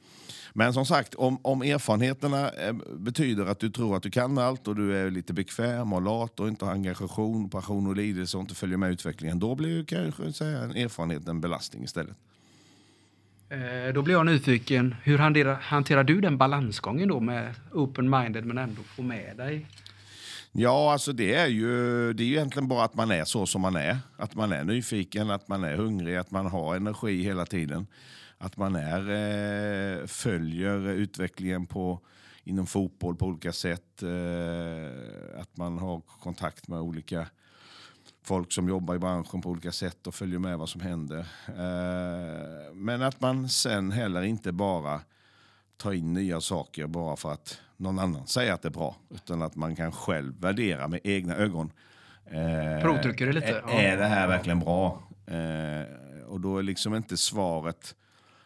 Men 0.52 0.72
som 0.72 0.86
sagt, 0.86 1.14
om, 1.14 1.38
om 1.42 1.62
erfarenheterna 1.62 2.50
eh, 2.50 2.74
betyder 2.96 3.46
att 3.46 3.60
du 3.60 3.70
tror 3.70 3.96
att 3.96 4.02
du 4.02 4.10
kan 4.10 4.38
allt 4.38 4.68
och 4.68 4.76
du 4.76 4.96
är 4.96 5.10
lite 5.10 5.32
bekväm 5.32 5.92
och 5.92 6.02
lat 6.02 6.40
och 6.40 6.48
inte 6.48 6.64
har 6.64 6.72
engagation, 6.72 7.50
passion 7.50 7.86
och 7.86 7.96
lidelse 7.96 8.36
och 8.36 8.40
inte 8.40 8.54
följer 8.54 8.76
med 8.76 8.90
utvecklingen, 8.90 9.38
då 9.38 9.54
blir 9.54 9.68
ju 9.68 9.84
kanske 9.84 10.32
säga, 10.32 10.58
en 10.58 10.70
erfarenhet 10.70 11.28
en 11.28 11.40
belastning 11.40 11.84
istället. 11.84 12.16
Eh, 13.48 13.94
då 13.94 14.02
blir 14.02 14.14
jag 14.14 14.26
nyfiken, 14.26 14.94
hur 15.02 15.18
hanterar, 15.18 15.54
hanterar 15.54 16.04
du 16.04 16.20
den 16.20 16.38
balansgången 16.38 17.08
då 17.08 17.20
med 17.20 17.54
open-minded 17.72 18.44
men 18.44 18.58
ändå 18.58 18.82
få 18.82 19.02
med 19.02 19.36
dig 19.36 19.66
Ja, 20.58 20.92
alltså 20.92 21.12
det 21.12 21.34
är, 21.34 21.46
ju, 21.46 22.12
det 22.12 22.22
är 22.22 22.26
ju 22.26 22.32
egentligen 22.32 22.68
bara 22.68 22.84
att 22.84 22.94
man 22.94 23.10
är 23.10 23.25
så 23.25 23.46
som 23.46 23.60
man 23.60 23.76
är. 23.76 23.98
Att 24.16 24.34
man 24.34 24.52
är 24.52 24.64
nyfiken, 24.64 25.30
att 25.30 25.48
man 25.48 25.64
är 25.64 25.76
hungrig, 25.76 26.16
att 26.16 26.30
man 26.30 26.46
har 26.46 26.76
energi 26.76 27.23
hela 27.23 27.47
tiden 27.47 27.86
att 28.38 28.56
man 28.56 28.76
är, 28.76 29.00
eh, 29.10 30.06
följer 30.06 30.88
utvecklingen 30.88 31.66
på, 31.66 32.00
inom 32.45 32.66
fotboll 32.66 33.16
på 33.16 33.26
olika 33.26 33.52
sätt. 33.52 34.02
Eh, 34.02 35.40
att 35.40 35.56
man 35.56 35.78
har 35.78 36.00
kontakt 36.00 36.69
med 36.69 36.80
olika 36.80 37.26
folk 38.23 38.52
som 38.52 38.69
jobbar 38.69 38.95
i 38.95 38.99
branschen 38.99 39.42
på 39.42 39.50
olika 39.50 39.73
sätt 39.73 40.06
och 40.06 40.14
följer 40.14 40.38
med 40.38 40.58
vad 40.58 40.69
som 40.69 40.80
händer. 40.80 41.19
Eh, 41.49 42.75
men 42.75 43.02
att 43.02 43.21
man 43.21 43.49
sen 43.49 43.92
heller 43.92 44.23
inte 44.23 44.52
bara 44.52 45.00
tar 45.76 45.92
in 45.92 46.12
nya 46.12 46.40
saker 46.40 46.86
bara 46.86 47.16
för 47.16 47.32
att 47.32 47.60
någon 47.76 47.99
annan 47.99 48.26
säger 48.26 48.52
att 48.52 48.62
det 48.62 48.69
är 48.69 48.71
bra. 48.71 48.97
Utan 49.10 49.43
att 49.43 49.56
man 49.56 49.76
kan 49.76 49.93
själv 49.93 50.41
värdera 50.41 50.89
med 50.89 51.00
egna 51.04 51.36
ögon. 51.36 51.73
Eh, 52.26 52.82
Provtrycker 52.82 53.26
det 53.26 53.32
lite? 53.32 53.47
Är, 53.47 53.80
är 53.80 53.97
det 53.97 54.06
här 54.06 54.28
verkligen 54.28 54.60
bra? 54.60 55.02
Eh, 55.26 56.26
och 56.26 56.41
då 56.41 56.58
är 56.58 56.62
liksom 56.62 56.95
inte 56.95 57.17
svaret 57.17 57.95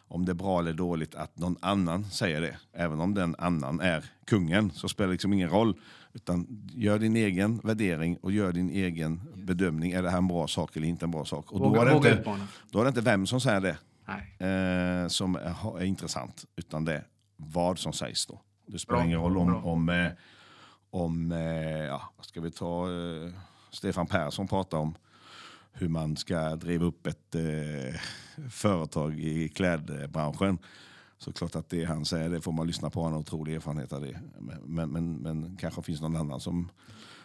om 0.07 0.25
det 0.25 0.31
är 0.31 0.33
bra 0.33 0.59
eller 0.59 0.73
dåligt 0.73 1.15
att 1.15 1.39
någon 1.39 1.57
annan 1.59 2.05
säger 2.05 2.41
det. 2.41 2.57
Även 2.73 2.99
om 2.99 3.13
den 3.13 3.35
annan 3.37 3.79
är 3.79 4.05
kungen 4.25 4.71
så 4.71 4.89
spelar 4.89 5.07
det 5.07 5.11
liksom 5.11 5.33
ingen 5.33 5.49
roll. 5.49 5.75
Utan 6.13 6.47
gör 6.73 6.99
din 6.99 7.15
egen 7.15 7.61
värdering 7.63 8.17
och 8.17 8.31
gör 8.31 8.51
din 8.51 8.69
egen 8.69 9.21
bedömning. 9.35 9.91
Är 9.91 10.03
det 10.03 10.09
här 10.09 10.17
en 10.17 10.27
bra 10.27 10.47
sak 10.47 10.75
eller 10.75 10.87
inte 10.87 11.05
en 11.05 11.11
bra 11.11 11.25
sak? 11.25 11.51
Och 11.51 11.59
då, 11.59 11.65
våga, 11.65 11.81
är, 11.81 11.85
det 11.85 11.95
inte, 11.95 12.23
då 12.71 12.79
är 12.79 12.83
det 12.83 12.87
inte 12.87 13.01
vem 13.01 13.27
som 13.27 13.41
säger 13.41 13.61
det 13.61 13.77
eh, 14.39 15.07
som 15.07 15.35
är, 15.35 15.79
är, 15.79 15.83
intressant. 15.83 16.45
Utan 16.55 16.85
det 16.85 16.93
är 16.93 17.03
vad 17.37 17.79
som 17.79 17.93
sägs 17.93 18.25
då. 18.25 18.41
Det 18.71 18.79
spelar 18.79 19.03
ingen 19.03 19.19
roll 19.19 19.37
om, 19.37 19.55
om, 19.55 19.65
om, 19.65 19.89
eh, 19.89 20.11
om 20.89 21.31
eh, 21.31 21.85
ja, 21.85 22.01
ska 22.21 22.41
vi 22.41 22.51
ta 22.51 22.91
eh, 22.91 23.31
Stefan 23.71 24.07
Persson 24.07 24.47
pratar 24.47 24.77
om 24.77 24.95
hur 25.73 25.87
man 25.87 26.17
ska 26.17 26.55
driva 26.55 26.85
upp 26.85 27.07
ett 27.07 27.35
eh, 27.35 27.99
företag 28.49 29.19
i 29.19 29.49
klädbranschen. 29.49 30.57
Så 31.17 31.33
klart 31.33 31.55
att 31.55 31.69
det 31.69 31.83
han 31.83 32.05
säger, 32.05 32.29
det 32.29 32.41
får 32.41 32.51
man 32.51 32.67
lyssna 32.67 32.89
på. 32.89 33.03
Han 33.03 33.13
har 33.13 33.19
otrolig 33.19 33.55
erfarenhet 33.55 33.93
av 33.93 34.01
det. 34.01 34.19
Men, 34.65 34.89
men, 34.89 35.15
men 35.15 35.57
kanske 35.57 35.81
finns 35.81 36.01
någon 36.01 36.15
annan 36.15 36.39
som, 36.39 36.69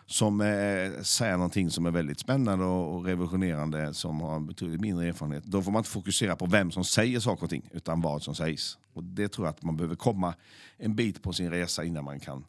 som 0.06 0.40
eh, 0.40 1.02
säger 1.02 1.36
någonting 1.36 1.70
som 1.70 1.86
är 1.86 1.90
väldigt 1.90 2.20
spännande 2.20 2.64
och, 2.64 2.94
och 2.94 3.04
revolutionerande 3.04 3.94
som 3.94 4.20
har 4.20 4.40
betydligt 4.40 4.80
mindre 4.80 5.08
erfarenhet. 5.08 5.44
Då 5.44 5.62
får 5.62 5.72
man 5.72 5.80
inte 5.80 5.90
fokusera 5.90 6.36
på 6.36 6.46
vem 6.46 6.70
som 6.70 6.84
säger 6.84 7.20
saker 7.20 7.44
och 7.44 7.50
ting 7.50 7.68
utan 7.72 8.00
vad 8.00 8.22
som 8.22 8.34
sägs. 8.34 8.78
Och 8.96 9.04
det 9.04 9.28
tror 9.28 9.46
jag 9.46 9.52
att 9.52 9.62
man 9.62 9.76
behöver 9.76 9.96
komma 9.96 10.34
en 10.76 10.94
bit 10.94 11.22
på 11.22 11.32
sin 11.32 11.50
resa 11.50 11.84
innan 11.84 12.04
man 12.04 12.20
kan 12.20 12.44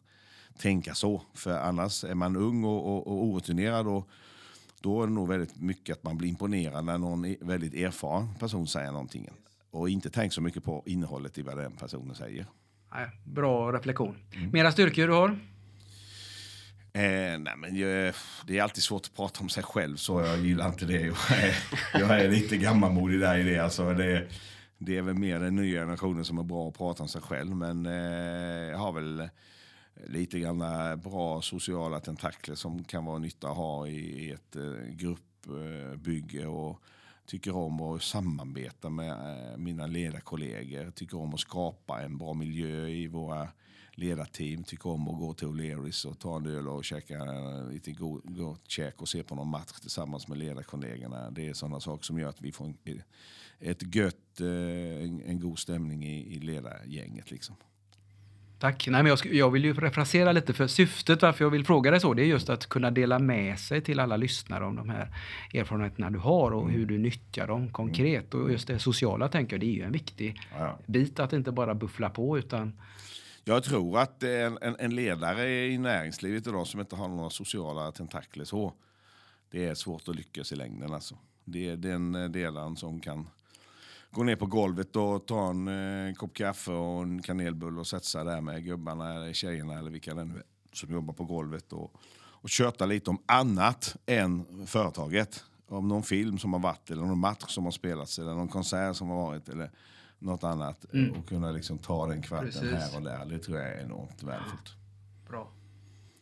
tänka 0.58 0.94
så. 0.94 1.22
För 1.34 1.58
annars 1.58 2.04
är 2.04 2.14
man 2.14 2.36
ung 2.36 2.64
och, 2.64 2.86
och, 2.86 3.06
och 3.06 3.24
orutinerad 3.24 3.86
och 3.86 4.08
då 4.80 5.02
är 5.02 5.06
det 5.06 5.12
nog 5.12 5.28
väldigt 5.28 5.60
mycket 5.60 5.96
att 5.96 6.04
man 6.04 6.18
blir 6.18 6.28
imponerad 6.28 6.84
när 6.84 6.98
någon 6.98 7.34
väldigt 7.40 7.74
erfaren 7.74 8.34
person 8.34 8.66
säger 8.66 8.92
någonting. 8.92 9.28
Och 9.70 9.88
inte 9.88 10.10
tänk 10.10 10.32
så 10.32 10.40
mycket 10.40 10.64
på 10.64 10.82
innehållet 10.86 11.38
i 11.38 11.42
vad 11.42 11.56
den 11.56 11.72
personen 11.72 12.14
säger. 12.14 12.46
Nej, 12.94 13.08
bra 13.24 13.72
reflektion. 13.72 14.16
Mm. 14.34 14.50
Mera 14.50 14.72
styrkor 14.72 15.06
du 15.06 15.12
har? 15.12 15.28
Eh, 16.92 17.38
nej 17.38 17.56
men 17.56 17.76
jag, 17.76 18.14
det 18.46 18.58
är 18.58 18.62
alltid 18.62 18.82
svårt 18.82 19.06
att 19.06 19.16
prata 19.16 19.40
om 19.40 19.48
sig 19.48 19.62
själv 19.62 19.96
så 19.96 20.20
jag 20.20 20.38
gillar 20.38 20.68
inte 20.68 20.84
det. 20.84 21.00
Jag 21.00 21.16
är, 21.30 21.56
jag 22.00 22.20
är 22.20 22.30
lite 22.30 22.56
gammalmodig 22.56 23.20
där 23.20 23.38
i 23.38 23.42
det. 23.42 23.58
Alltså 23.58 23.92
det. 23.94 24.28
Det 24.78 24.96
är 24.96 25.02
väl 25.02 25.14
mer 25.14 25.40
den 25.40 25.56
nya 25.56 25.80
generationen 25.80 26.24
som 26.24 26.38
är 26.38 26.42
bra 26.42 26.68
att 26.68 26.78
prata 26.78 27.02
om 27.02 27.08
sig 27.08 27.20
själv. 27.20 27.56
Men 27.56 27.86
eh, 27.86 28.70
jag 28.70 28.78
har 28.78 28.92
väl 28.92 29.28
lite 30.06 30.38
grann 30.38 30.60
eh, 30.60 30.96
bra 30.96 31.42
sociala 31.42 32.00
tentakler 32.00 32.54
som 32.54 32.84
kan 32.84 33.04
vara 33.04 33.18
nytta 33.18 33.48
att 33.48 33.56
ha 33.56 33.86
i 33.86 34.30
ett 34.30 34.56
eh, 34.56 34.88
gruppbygge. 34.90 36.46
Och 36.46 36.82
tycker 37.28 37.56
om 37.56 37.80
att 37.80 38.02
samarbeta 38.02 38.90
med 38.90 39.10
eh, 39.10 39.56
mina 39.56 39.86
ledarkollegor. 39.86 40.90
Tycker 40.90 41.18
om 41.18 41.34
att 41.34 41.40
skapa 41.40 42.02
en 42.02 42.18
bra 42.18 42.34
miljö 42.34 42.88
i 42.88 43.06
våra 43.06 43.48
ledarteam. 43.92 44.64
Tycker 44.64 44.88
om 44.88 45.08
att 45.08 45.18
gå 45.18 45.34
till 45.34 45.48
O'Learys 45.48 46.06
och 46.06 46.18
ta 46.18 46.36
en 46.36 46.46
öl 46.46 46.68
och 46.68 46.84
käka 46.84 47.14
eh, 47.14 47.68
lite 47.70 47.92
gott 48.24 48.70
käk 48.70 49.02
och 49.02 49.08
se 49.08 49.22
på 49.22 49.34
någon 49.34 49.48
match 49.48 49.80
tillsammans 49.80 50.28
med 50.28 50.38
ledarkollegorna. 50.38 51.30
Det 51.30 51.48
är 51.48 51.54
sådana 51.54 51.80
saker 51.80 52.04
som 52.04 52.18
gör 52.18 52.28
att 52.28 52.40
vi 52.40 52.52
får 52.52 52.74
eh, 52.84 52.96
ett 53.60 53.94
gött, 53.94 54.40
eh, 54.40 55.28
en 55.30 55.40
god 55.40 55.58
stämning 55.58 56.04
i 56.04 56.38
ledargänget. 56.38 57.30
Liksom. 57.30 57.56
Tack. 58.58 58.88
Nej, 58.88 59.02
men 59.02 59.10
jag, 59.10 59.34
jag 59.34 59.50
vill 59.50 59.64
ju 59.64 59.74
refrasera 59.74 60.32
lite, 60.32 60.52
för 60.52 60.66
syftet 60.66 61.22
varför 61.22 61.44
jag 61.44 61.50
vill 61.50 61.64
fråga 61.64 61.90
dig 61.90 62.00
så, 62.00 62.14
det 62.14 62.22
är 62.22 62.26
just 62.26 62.50
att 62.50 62.66
kunna 62.66 62.90
dela 62.90 63.18
med 63.18 63.58
sig 63.58 63.80
till 63.80 64.00
alla 64.00 64.16
lyssnare 64.16 64.64
om 64.64 64.76
de 64.76 64.88
här 64.88 65.14
erfarenheterna 65.54 66.10
du 66.10 66.18
har 66.18 66.50
och 66.50 66.62
mm. 66.62 66.74
hur 66.74 66.86
du 66.86 66.98
nyttjar 66.98 67.46
dem 67.46 67.72
konkret. 67.72 68.34
Och 68.34 68.52
just 68.52 68.66
det 68.66 68.78
sociala 68.78 69.28
tänker 69.28 69.56
jag, 69.56 69.60
det 69.60 69.66
är 69.66 69.74
ju 69.74 69.82
en 69.82 69.92
viktig 69.92 70.40
ja. 70.58 70.78
bit 70.86 71.20
att 71.20 71.32
inte 71.32 71.52
bara 71.52 71.74
buffla 71.74 72.10
på 72.10 72.38
utan 72.38 72.80
jag 73.44 73.64
tror 73.64 73.98
att 73.98 74.22
en, 74.22 74.58
en, 74.60 74.76
en 74.78 74.94
ledare 74.94 75.66
i 75.66 75.78
näringslivet 75.78 76.46
idag 76.46 76.66
som 76.66 76.80
inte 76.80 76.96
har 76.96 77.08
några 77.08 77.30
sociala 77.30 77.92
tentakler 77.92 78.44
så, 78.44 78.72
det 79.50 79.64
är 79.64 79.74
svårt 79.74 80.08
att 80.08 80.16
lyckas 80.16 80.52
i 80.52 80.56
längden. 80.56 80.92
Alltså. 80.92 81.18
Det 81.44 81.68
är 81.68 81.76
den 81.76 82.32
delen 82.32 82.76
som 82.76 83.00
kan 83.00 83.28
gå 84.10 84.22
ner 84.22 84.36
på 84.36 84.46
golvet 84.46 84.96
och 84.96 85.26
ta 85.26 85.50
en 85.50 85.68
eh, 86.08 86.14
kopp 86.14 86.34
kaffe 86.34 86.72
och 86.72 87.02
en 87.02 87.22
kanelbulle 87.22 87.80
och 87.80 87.86
sätta 87.86 88.04
sig 88.04 88.24
där 88.24 88.40
med 88.40 88.64
gubbarna 88.64 89.14
eller 89.14 89.32
tjejerna 89.32 89.78
eller 89.78 89.90
vilka 89.90 90.14
det 90.14 90.24
nu 90.24 90.34
är 90.36 90.42
som 90.72 90.92
jobbar 90.92 91.14
på 91.14 91.24
golvet 91.24 91.72
och, 91.72 91.94
och 92.18 92.48
köta 92.48 92.86
lite 92.86 93.10
om 93.10 93.22
annat 93.26 93.96
än 94.06 94.66
företaget. 94.66 95.44
Om 95.68 95.88
någon 95.88 96.02
film 96.02 96.38
som 96.38 96.52
har 96.52 96.60
varit 96.60 96.90
eller 96.90 97.02
någon 97.02 97.18
match 97.18 97.44
som 97.48 97.64
har 97.64 97.72
spelats 97.72 98.18
eller 98.18 98.34
någon 98.34 98.48
konsert 98.48 98.96
som 98.96 99.08
har 99.08 99.16
varit 99.16 99.48
eller 99.48 99.70
något 100.18 100.44
annat. 100.44 100.84
Och 101.16 101.28
kunna 101.28 101.50
liksom 101.50 101.78
ta 101.78 102.06
den 102.06 102.22
kvarten 102.22 102.46
Precis. 102.46 102.72
här 102.72 102.96
och 102.96 103.02
där. 103.02 103.24
Det 103.24 103.38
tror 103.38 103.58
jag 103.58 103.68
är 103.68 103.80
enormt 103.84 104.22
värdefullt. 104.22 104.74
Bra. 105.28 105.48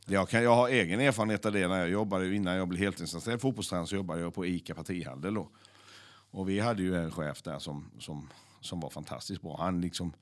Jag, 0.06 0.28
kan, 0.28 0.42
jag 0.42 0.54
har 0.54 0.68
egen 0.68 1.00
erfarenhet 1.00 1.46
av 1.46 1.52
det. 1.52 1.68
När 1.68 1.78
jag 1.78 1.90
jobbade, 1.90 2.34
innan 2.34 2.56
jag 2.56 2.68
blev 2.68 2.80
heltidsanställd 2.80 3.40
fotbollstränare 3.40 3.86
så 3.86 3.96
jobbade 3.96 4.20
jag 4.20 4.34
på 4.34 4.46
ICA 4.46 4.74
partihandel. 4.74 5.34
Då. 5.34 5.48
Och 6.30 6.48
vi 6.48 6.60
hade 6.60 6.82
ju 6.82 6.96
en 6.96 7.10
chef 7.10 7.42
där 7.42 7.58
som, 7.58 7.90
som, 7.98 8.28
som 8.60 8.80
var 8.80 8.90
fantastiskt 8.90 9.42
bra. 9.42 9.56
Han, 9.60 9.80
liksom, 9.80 10.12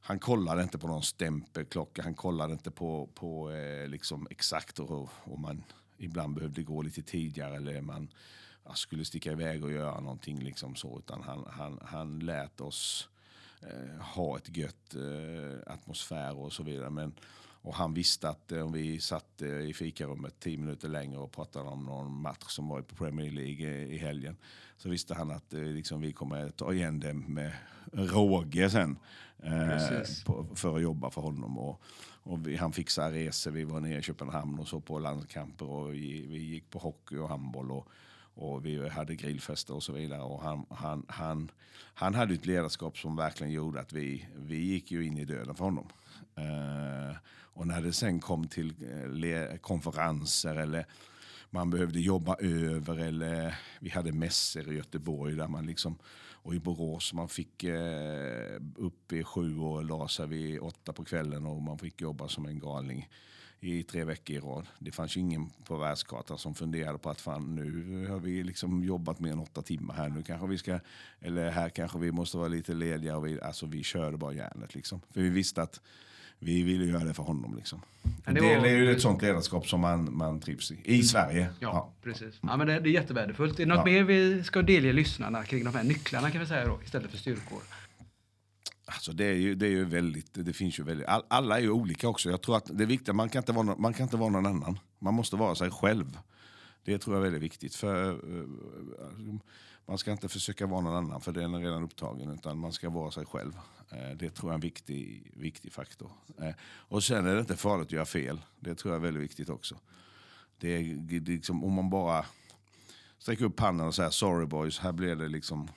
han 0.00 0.18
kollade 0.18 0.62
inte 0.62 0.78
på 0.78 0.86
någon 0.86 1.02
stämpelklocka. 1.02 2.02
Han 2.02 2.14
kollade 2.14 2.52
inte 2.52 2.70
på, 2.70 3.08
på 3.14 3.50
eh, 3.50 3.88
liksom 3.88 4.26
exakt 4.30 4.78
och, 4.78 5.08
och 5.24 5.38
man 5.38 5.64
ibland 5.98 6.34
behövde 6.34 6.62
gå 6.62 6.82
lite 6.82 7.02
tidigare 7.02 7.56
eller 7.56 7.80
man 7.80 8.08
skulle 8.74 9.04
sticka 9.04 9.32
iväg 9.32 9.64
och 9.64 9.72
göra 9.72 10.00
någonting. 10.00 10.38
Liksom 10.38 10.76
så, 10.76 10.98
utan 10.98 11.22
han, 11.22 11.46
han, 11.50 11.78
han 11.84 12.18
lät 12.18 12.60
oss 12.60 13.08
eh, 13.60 14.00
ha 14.00 14.36
ett 14.36 14.56
gött 14.56 14.94
eh, 14.94 15.72
atmosfär 15.72 16.38
och 16.38 16.52
så 16.52 16.62
vidare. 16.62 16.90
Men, 16.90 17.14
och 17.66 17.74
han 17.74 17.94
visste 17.94 18.28
att 18.28 18.52
eh, 18.52 18.64
om 18.66 18.72
vi 18.72 19.00
satt 19.00 19.42
eh, 19.42 19.48
i 19.48 19.74
fikarummet 19.74 20.40
tio 20.40 20.58
minuter 20.58 20.88
längre 20.88 21.18
och 21.18 21.32
pratade 21.32 21.68
om 21.68 21.84
någon 21.84 22.20
match 22.20 22.46
som 22.48 22.68
var 22.68 22.82
på 22.82 22.94
Premier 22.94 23.30
League 23.30 23.66
eh, 23.66 23.94
i 23.94 23.98
helgen 23.98 24.36
så 24.76 24.88
visste 24.88 25.14
han 25.14 25.30
att 25.30 25.52
liksom, 25.52 26.00
vi 26.00 26.12
kommer 26.12 26.50
ta 26.50 26.72
igen 26.72 27.00
det 27.00 27.14
med 27.14 27.52
råge 27.92 28.70
sen 28.70 28.98
eh, 29.42 30.02
på, 30.26 30.46
för 30.54 30.76
att 30.76 30.82
jobba 30.82 31.10
för 31.10 31.20
honom. 31.20 31.58
Och, 31.58 31.82
och 32.22 32.46
vi, 32.46 32.56
han 32.56 32.72
fixade 32.72 33.16
resor, 33.16 33.50
vi 33.50 33.64
var 33.64 33.80
nere 33.80 33.98
i 33.98 34.02
Köpenhamn 34.02 34.58
och 34.58 34.68
så 34.68 34.80
på 34.80 34.98
landskamper 34.98 35.70
och 35.70 35.94
vi, 35.94 36.26
vi 36.26 36.38
gick 36.38 36.70
på 36.70 36.78
hockey 36.78 37.16
och 37.16 37.28
handboll. 37.28 37.70
Och, 37.70 37.88
och 38.36 38.66
vi 38.66 38.88
hade 38.88 39.14
grillfester 39.14 39.74
och 39.74 39.82
så 39.82 39.92
vidare. 39.92 40.22
Och 40.22 40.42
han, 40.42 40.66
han, 40.70 41.06
han, 41.08 41.50
han 41.94 42.14
hade 42.14 42.34
ett 42.34 42.46
ledarskap 42.46 42.98
som 42.98 43.16
verkligen 43.16 43.52
gjorde 43.52 43.80
att 43.80 43.92
vi, 43.92 44.26
vi 44.36 44.56
gick 44.56 44.90
ju 44.90 45.06
in 45.06 45.18
i 45.18 45.24
döden 45.24 45.54
för 45.54 45.64
honom. 45.64 45.88
Eh, 46.36 47.16
och 47.28 47.66
när 47.66 47.80
det 47.80 47.92
sen 47.92 48.20
kom 48.20 48.48
till 48.48 48.74
eh, 48.92 49.08
le- 49.08 49.58
konferenser 49.58 50.56
eller 50.56 50.86
man 51.50 51.70
behövde 51.70 52.00
jobba 52.00 52.36
över 52.36 52.98
eller 52.98 53.58
vi 53.80 53.90
hade 53.90 54.12
mässor 54.12 54.72
i 54.72 54.76
Göteborg 54.76 55.34
där 55.34 55.48
man 55.48 55.66
liksom 55.66 55.98
och 56.42 56.54
i 56.54 56.58
Borås 56.58 57.12
man 57.12 57.28
fick 57.28 57.64
eh, 57.64 58.60
upp 58.76 59.12
i 59.12 59.24
sju 59.24 59.58
och 59.58 59.84
la 59.84 60.08
sig 60.08 60.26
vid 60.26 60.60
åtta 60.60 60.92
på 60.92 61.04
kvällen 61.04 61.46
och 61.46 61.62
man 61.62 61.78
fick 61.78 62.00
jobba 62.00 62.28
som 62.28 62.46
en 62.46 62.58
galning 62.58 63.08
i 63.60 63.82
tre 63.82 64.04
veckor 64.04 64.36
i 64.36 64.40
rad. 64.40 64.66
Det 64.78 64.92
fanns 64.92 65.16
ju 65.16 65.20
ingen 65.20 65.50
på 65.64 65.76
världskartan 65.76 66.38
som 66.38 66.54
funderade 66.54 66.98
på 66.98 67.10
att 67.10 67.20
fan 67.20 67.54
nu 67.54 68.06
har 68.08 68.18
vi 68.18 68.42
liksom 68.44 68.84
jobbat 68.84 69.20
mer 69.20 69.32
än 69.32 69.38
åtta 69.38 69.62
timmar 69.62 69.94
här. 69.94 70.08
Nu 70.08 70.22
kanske 70.22 70.46
vi 70.46 70.58
ska, 70.58 70.80
eller 71.20 71.50
här 71.50 71.68
kanske 71.68 71.98
vi 71.98 72.12
måste 72.12 72.36
vara 72.36 72.48
lite 72.48 72.74
lediga. 72.74 73.16
Och 73.16 73.26
vi, 73.26 73.40
alltså 73.40 73.66
vi 73.66 73.82
körde 73.82 74.16
bara 74.16 74.32
järnet 74.32 74.74
liksom. 74.74 75.00
För 75.14 75.20
vi 75.20 75.28
visste 75.28 75.62
att 75.62 75.80
vi 76.38 76.62
ville 76.62 76.84
göra 76.84 77.04
det 77.04 77.14
för 77.14 77.22
honom 77.22 77.56
liksom. 77.56 77.80
Det, 78.24 78.32
det 78.32 78.40
var- 78.40 78.66
är 78.66 78.76
ju 78.76 78.92
ett 78.92 79.00
sånt 79.02 79.22
ledarskap 79.22 79.66
som 79.68 79.80
man, 79.80 80.16
man 80.16 80.40
trivs 80.40 80.70
i. 80.72 80.78
I 80.84 81.02
Sverige. 81.02 81.48
Ja, 81.60 81.92
precis. 82.02 82.34
Ja, 82.42 82.56
men 82.56 82.66
det, 82.66 82.80
det 82.80 82.88
är 82.88 82.92
jättevärdefullt. 82.92 83.60
Är 83.60 83.66
det 83.66 83.68
något 83.74 83.78
Ja. 83.78 83.84
mer 83.92 84.02
vi 84.02 84.44
ska 84.44 84.62
delge 84.62 84.92
lyssnarna 84.92 85.44
kring 85.44 85.64
de 85.64 85.74
här 85.74 85.84
nycklarna 85.84 86.30
kan 86.30 86.40
vi 86.40 86.46
säga 86.46 86.66
då, 86.66 86.80
istället 86.84 87.10
för 87.10 87.18
styrkor? 87.18 87.58
Alltså 88.86 89.12
det 89.12 89.24
är 89.24 89.34
ju, 89.34 89.54
det 89.54 89.66
är 89.66 89.70
ju 89.70 89.84
väldigt, 89.84 90.30
det 90.32 90.52
finns 90.52 90.78
ju 90.78 90.82
väldigt, 90.82 91.06
all, 91.06 91.22
alla 91.28 91.56
är 91.56 91.62
ju 91.62 91.70
olika 91.70 92.08
också. 92.08 92.30
Jag 92.30 92.42
tror 92.42 92.56
att 92.56 92.70
det 92.78 92.84
är 92.84 92.86
viktigt, 92.86 93.14
man 93.14 93.28
kan, 93.28 93.40
inte 93.40 93.52
vara, 93.52 93.62
någon, 93.62 93.82
man 93.82 93.94
kan 93.94 94.04
inte 94.04 94.16
vara 94.16 94.30
någon 94.30 94.46
annan. 94.46 94.78
Man 94.98 95.14
måste 95.14 95.36
vara 95.36 95.54
sig 95.54 95.70
själv. 95.70 96.18
Det 96.84 96.98
tror 96.98 97.16
jag 97.16 97.20
är 97.20 97.24
väldigt 97.24 97.42
viktigt. 97.42 97.74
För 97.74 98.10
eh, 98.10 98.38
eh, 98.38 99.34
Man 99.86 99.98
ska 99.98 100.12
inte 100.12 100.28
försöka 100.28 100.66
vara 100.66 100.80
någon 100.80 100.94
annan 100.94 101.20
för 101.20 101.32
den 101.32 101.54
är 101.54 101.60
redan 101.60 101.82
upptagen. 101.82 102.30
Utan 102.30 102.58
man 102.58 102.72
ska 102.72 102.90
vara 102.90 103.10
sig 103.10 103.26
själv. 103.26 103.52
Eh, 103.90 104.16
det 104.16 104.30
tror 104.30 104.50
jag 104.50 104.50
är 104.50 104.54
en 104.54 104.60
viktig, 104.60 105.32
viktig 105.36 105.72
faktor. 105.72 106.10
Och 106.66 107.04
sen 107.04 107.26
är 107.26 107.34
det 107.34 107.40
inte 107.40 107.56
farligt 107.56 107.86
att 107.86 107.92
göra 107.92 108.06
fel. 108.06 108.40
Det 108.60 108.74
tror 108.74 108.94
jag 108.94 109.00
är 109.00 109.04
väldigt 109.04 109.22
viktigt 109.22 109.48
också. 109.48 109.76
Det 110.58 110.68
är, 110.68 110.94
det 110.94 111.16
är 111.16 111.20
liksom, 111.20 111.64
om 111.64 111.72
man 111.72 111.90
bara 111.90 112.24
sträcker 113.18 113.44
upp 113.44 113.60
handen 113.60 113.86
och 113.86 113.94
säger 113.94 114.10
sorry 114.10 114.46
boys, 114.46 114.78
här 114.78 114.92
blev 114.92 115.18
det 115.18 115.28
liksom 115.28 115.68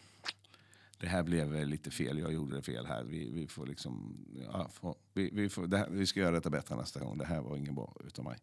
det 0.99 1.07
här 1.07 1.23
blev 1.23 1.67
lite 1.67 1.91
fel, 1.91 2.19
jag 2.19 2.33
gjorde 2.33 2.55
det 2.55 2.61
fel 2.61 2.85
här. 2.85 3.03
Vi, 3.03 3.31
vi 3.31 3.47
får 3.47 3.67
liksom, 3.67 4.25
ja, 4.53 4.69
får, 4.73 4.95
vi, 5.13 5.29
vi, 5.33 5.49
får, 5.49 5.67
det 5.67 5.77
här, 5.77 5.87
vi 5.89 6.05
ska 6.05 6.19
göra 6.19 6.31
detta 6.31 6.49
bättre 6.49 6.75
nästa 6.75 6.99
gång. 6.99 7.17
Det 7.17 7.25
här 7.25 7.41
var 7.41 7.57
ingen 7.57 7.75
bra 7.75 7.95
utav 8.05 8.25
mig. 8.25 8.37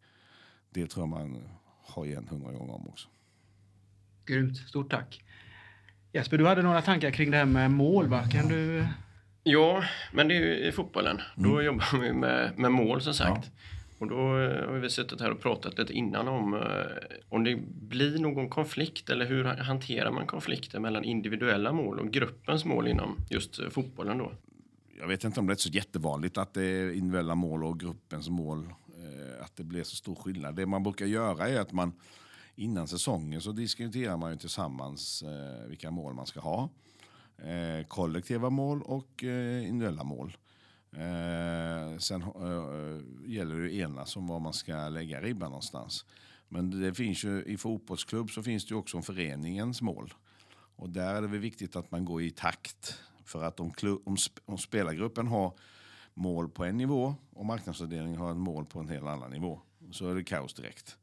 Det 0.71 0.87
tror 0.87 1.03
jag 1.03 1.09
man 1.09 1.43
har 1.83 2.07
igen 2.07 2.29
hundra 2.31 2.53
gånger 2.53 2.75
om 2.75 2.89
också. 2.89 3.09
Grymt, 4.27 4.57
stort 4.57 4.91
tack. 4.91 5.25
Jesper, 6.13 6.39
du 6.39 6.47
hade 6.47 6.63
några 6.63 6.83
tankar 6.83 7.11
kring 7.11 7.31
det 7.31 7.37
här 7.37 7.45
med 7.45 7.71
mål, 7.71 8.09
va? 8.09 8.29
Kan 8.29 8.49
du... 8.49 8.87
Ja, 9.43 9.85
men 10.13 10.29
det 10.29 10.35
är 10.35 10.41
ju 10.41 10.69
i 10.69 10.73
fotbollen. 10.73 11.21
Då 11.37 11.63
jobbar 11.63 11.99
vi 11.99 12.13
med, 12.13 12.59
med 12.59 12.73
mål 12.73 13.01
som 13.01 13.15
sagt. 13.15 13.51
Och 13.99 14.09
då 14.09 14.39
eh, 14.39 14.69
har 14.69 14.79
vi 14.79 14.91
suttit 14.91 15.21
här 15.21 15.31
och 15.31 15.41
pratat 15.41 15.79
lite 15.79 15.93
innan 15.93 16.29
om 16.29 16.55
eh, 16.55 16.61
om 17.29 17.45
det 17.45 17.57
blir 17.67 18.19
någon 18.19 18.49
konflikt 18.49 19.11
eller 19.11 19.27
hur 19.27 19.45
hanterar 19.45 20.11
man 20.11 20.27
konflikter 20.27 20.81
mellan 20.81 21.05
individuella 21.05 21.73
mål 21.73 21.99
och 21.99 22.11
gruppens 22.11 22.65
mål 22.65 22.89
inom 22.89 23.17
just 23.31 23.59
eh, 23.59 23.69
fotbollen 23.69 24.19
då? 24.19 24.33
Jag 24.99 25.09
vet 25.09 25.25
inte 25.25 25.41
om 25.41 25.47
det 25.47 25.53
är 25.53 25.57
så 25.57 25.69
jättevanligt 25.69 26.39
att 26.39 26.55
det 26.55 26.63
är 26.63 26.93
individuella 26.93 27.35
mål 27.35 27.65
och 27.65 27.81
gruppens 27.81 28.29
mål, 28.29 28.69
att 29.41 29.57
det 29.57 29.65
blir 29.65 29.85
så 29.85 29.97
stor 29.97 30.15
skillnad. 30.15 30.57
Det 30.57 30.67
man 30.67 30.83
brukar 30.83 31.07
göra 31.07 31.49
är 31.49 31.61
att 31.61 31.73
man 31.73 31.93
innan 32.55 32.89
säsongen 32.89 33.41
så 33.41 33.53
diskuterar 33.53 34.17
man 34.17 34.31
ju 34.31 34.39
tillsammans 34.39 35.25
vilka 35.69 35.91
mål 35.91 36.15
man 36.15 36.27
ska 36.27 36.41
ha. 36.41 36.69
Kollektiva 37.89 38.51
mål 38.51 38.83
och 38.83 39.23
individuella 39.23 40.05
mål. 40.05 40.37
Eh, 40.93 41.99
sen 41.99 42.23
eh, 42.23 42.29
eh 42.29 43.01
gäller 43.27 43.57
det 43.57 43.67
att 43.67 43.91
enas 43.91 44.17
om 44.17 44.27
var 44.27 44.41
man 44.41 44.53
ska 44.53 44.89
lägga 44.89 45.21
ribban 45.21 45.51
någonstans. 45.51 46.05
Men 46.49 46.81
det 46.81 46.95
finns 46.95 47.25
ju, 47.25 47.45
i 47.45 47.57
fotbollsklubb 47.57 48.31
så 48.31 48.43
finns 48.43 48.67
det 48.67 48.71
ju 48.71 48.79
också 48.79 48.97
om 48.97 49.03
föreningens 49.03 49.83
mål. 49.83 50.15
Och 50.77 50.91
där 50.91 51.15
är 51.15 51.23
det 51.23 51.29
väl 51.29 51.41
viktigt 51.41 51.77
att 51.77 51.91
man 51.91 52.05
går 52.05 52.23
i 52.23 52.31
takt. 52.31 53.03
För 53.25 53.45
att 53.45 53.61
om, 53.61 53.71
klubb, 53.71 54.03
om, 54.05 54.17
sp- 54.17 54.41
om 54.45 54.59
spelargruppen 54.59 55.27
har 55.27 55.53
mål 56.15 56.49
på 56.49 56.65
en 56.65 56.77
nivå 56.77 57.15
och 57.31 57.47
marknadsavdelningen 57.47 58.21
har 58.21 58.31
ett 58.31 58.37
mål 58.37 58.67
på 58.67 58.81
en 58.81 58.89
helt 58.89 59.07
annan 59.07 59.31
nivå 59.31 59.61
så 59.91 60.09
är 60.09 60.15
det 60.15 60.25
kaos 60.25 60.55
direkt. 60.55 60.97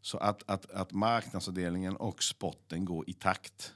Så 0.00 0.18
att, 0.18 0.50
att, 0.50 0.70
att 0.70 0.92
marknadsavdelningen 0.92 1.96
och 1.96 2.22
spotten 2.22 2.84
går 2.84 3.10
i 3.10 3.12
takt 3.12 3.74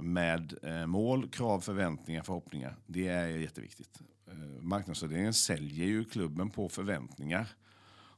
med 0.00 0.54
eh, 0.62 0.86
mål, 0.86 1.28
krav, 1.28 1.60
förväntningar, 1.60 2.22
förhoppningar. 2.22 2.76
Det 2.86 3.08
är 3.08 3.28
jätteviktigt. 3.28 4.00
Eh, 4.26 4.62
marknadsavdelningen 4.62 5.34
säljer 5.34 5.86
ju 5.86 6.04
klubben 6.04 6.50
på 6.50 6.68
förväntningar 6.68 7.48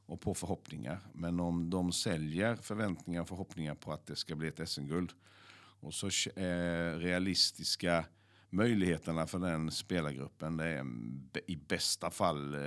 och 0.05 0.21
på 0.21 0.33
förhoppningar. 0.33 0.99
Men 1.13 1.39
om 1.39 1.69
de 1.69 1.91
säljer 1.91 2.55
förväntningar 2.55 3.21
och 3.21 3.27
förhoppningar 3.27 3.75
på 3.75 3.93
att 3.93 4.05
det 4.05 4.15
ska 4.15 4.35
bli 4.35 4.47
ett 4.47 4.69
SM-guld 4.69 5.11
och 5.81 5.93
så 5.93 6.07
är 6.35 6.99
realistiska 6.99 8.05
möjligheterna 8.49 9.27
för 9.27 9.39
den 9.39 9.71
spelargruppen 9.71 10.57
det 10.57 10.65
är 10.65 10.85
i 11.47 11.55
bästa 11.55 12.11
fall 12.11 12.53
eh, 12.53 12.61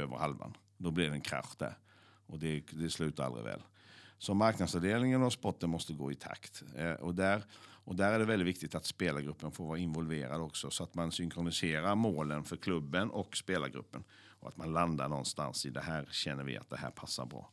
över 0.00 0.16
halvan. 0.16 0.56
Då 0.76 0.90
blir 0.90 1.08
det 1.08 1.14
en 1.14 1.20
krasch 1.20 1.54
där 1.58 1.78
och 2.26 2.38
det, 2.38 2.64
det 2.72 2.90
slutar 2.90 3.24
aldrig 3.24 3.44
väl. 3.44 3.62
Så 4.18 4.34
marknadsavdelningen 4.34 5.22
och 5.22 5.32
sporten 5.32 5.70
måste 5.70 5.92
gå 5.92 6.12
i 6.12 6.14
takt. 6.14 6.62
Och, 7.00 7.14
där, 7.14 7.44
och 7.84 7.96
där 7.96 8.12
är 8.12 8.18
det 8.18 8.24
väldigt 8.24 8.48
viktigt 8.48 8.74
att 8.74 8.86
spelargruppen 8.86 9.52
får 9.52 9.64
vara 9.66 9.78
involverad 9.78 10.40
också 10.40 10.70
så 10.70 10.84
att 10.84 10.94
man 10.94 11.12
synkroniserar 11.12 11.94
målen 11.94 12.44
för 12.44 12.56
klubben 12.56 13.10
och 13.10 13.36
spelargruppen. 13.36 14.04
Och 14.40 14.48
att 14.48 14.56
man 14.56 14.72
landar 14.72 15.08
någonstans 15.08 15.66
i 15.66 15.70
det 15.70 15.80
här 15.80 16.08
känner 16.10 16.44
vi 16.44 16.56
att 16.56 16.70
det 16.70 16.76
här 16.76 16.90
passar 16.90 17.26
bra. 17.26 17.50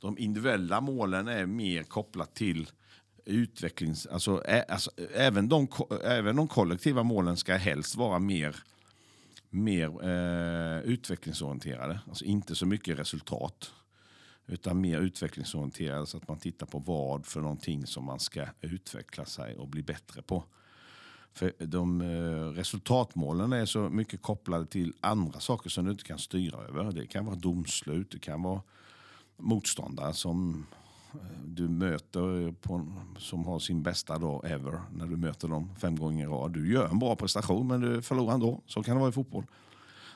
De 0.00 0.18
individuella 0.18 0.80
målen 0.80 1.28
är 1.28 1.46
mer 1.46 1.82
kopplat 1.82 2.34
till 2.34 2.70
utvecklings... 3.24 4.06
Alltså, 4.06 4.42
ä, 4.44 4.64
alltså, 4.68 4.90
även, 5.14 5.48
de, 5.48 5.68
även 6.04 6.36
de 6.36 6.48
kollektiva 6.48 7.02
målen 7.02 7.36
ska 7.36 7.54
helst 7.54 7.96
vara 7.96 8.18
mer, 8.18 8.56
mer 9.50 10.04
eh, 10.04 10.80
utvecklingsorienterade. 10.80 12.00
Alltså 12.08 12.24
inte 12.24 12.54
så 12.54 12.66
mycket 12.66 12.98
resultat. 12.98 13.72
Utan 14.46 14.80
mer 14.80 15.00
utvecklingsorienterade 15.00 16.06
så 16.06 16.16
att 16.16 16.28
man 16.28 16.38
tittar 16.38 16.66
på 16.66 16.78
vad 16.78 17.26
för 17.26 17.40
någonting 17.40 17.86
som 17.86 18.04
man 18.04 18.20
ska 18.20 18.46
utveckla 18.60 19.24
sig 19.24 19.56
och 19.56 19.68
bli 19.68 19.82
bättre 19.82 20.22
på. 20.22 20.44
För 21.32 21.52
de 21.58 22.00
eh, 22.00 22.48
resultatmålen 22.58 23.52
är 23.52 23.66
så 23.66 23.78
mycket 23.78 24.22
kopplade 24.22 24.66
till 24.66 24.92
andra 25.00 25.40
saker 25.40 25.70
som 25.70 25.84
du 25.84 25.90
inte 25.90 26.04
kan 26.04 26.18
styra 26.18 26.58
över. 26.58 26.92
Det 26.92 27.06
kan 27.06 27.26
vara 27.26 27.36
domslut, 27.36 28.10
det 28.10 28.18
kan 28.18 28.42
vara 28.42 28.62
motståndare 29.36 30.12
som 30.12 30.66
eh, 31.12 31.18
du 31.44 31.68
möter 31.68 32.52
på, 32.52 32.86
som 33.18 33.44
har 33.44 33.58
sin 33.58 33.82
bästa 33.82 34.18
dag 34.18 34.50
ever 34.50 34.80
när 34.92 35.06
du 35.06 35.16
möter 35.16 35.48
dem 35.48 35.74
fem 35.80 35.96
gånger 35.96 36.24
i 36.24 36.28
rad. 36.28 36.52
Du 36.52 36.72
gör 36.72 36.88
en 36.88 36.98
bra 36.98 37.16
prestation 37.16 37.66
men 37.66 37.80
du 37.80 38.02
förlorar 38.02 38.34
ändå. 38.34 38.60
Så 38.66 38.82
kan 38.82 38.96
det 38.96 39.00
vara 39.00 39.10
i 39.10 39.12
fotboll. 39.12 39.44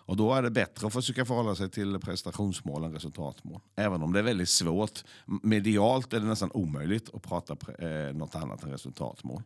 Och 0.07 0.17
då 0.17 0.35
är 0.35 0.43
det 0.43 0.51
bättre 0.51 0.87
att 0.87 0.93
försöka 0.93 1.25
förhålla 1.25 1.55
sig 1.55 1.71
till 1.71 1.99
prestationsmål 1.99 2.85
än 2.85 2.93
resultatmål. 2.93 3.61
Även 3.77 4.03
om 4.03 4.13
det 4.13 4.19
är 4.19 4.23
väldigt 4.23 4.49
svårt. 4.49 5.05
Medialt 5.43 6.13
är 6.13 6.21
det 6.21 6.27
nästan 6.27 6.51
omöjligt 6.55 7.15
att 7.15 7.23
prata 7.23 7.57
eh, 7.79 8.15
något 8.15 8.35
annat 8.35 8.63
än 8.63 8.71
resultatmål. 8.71 9.43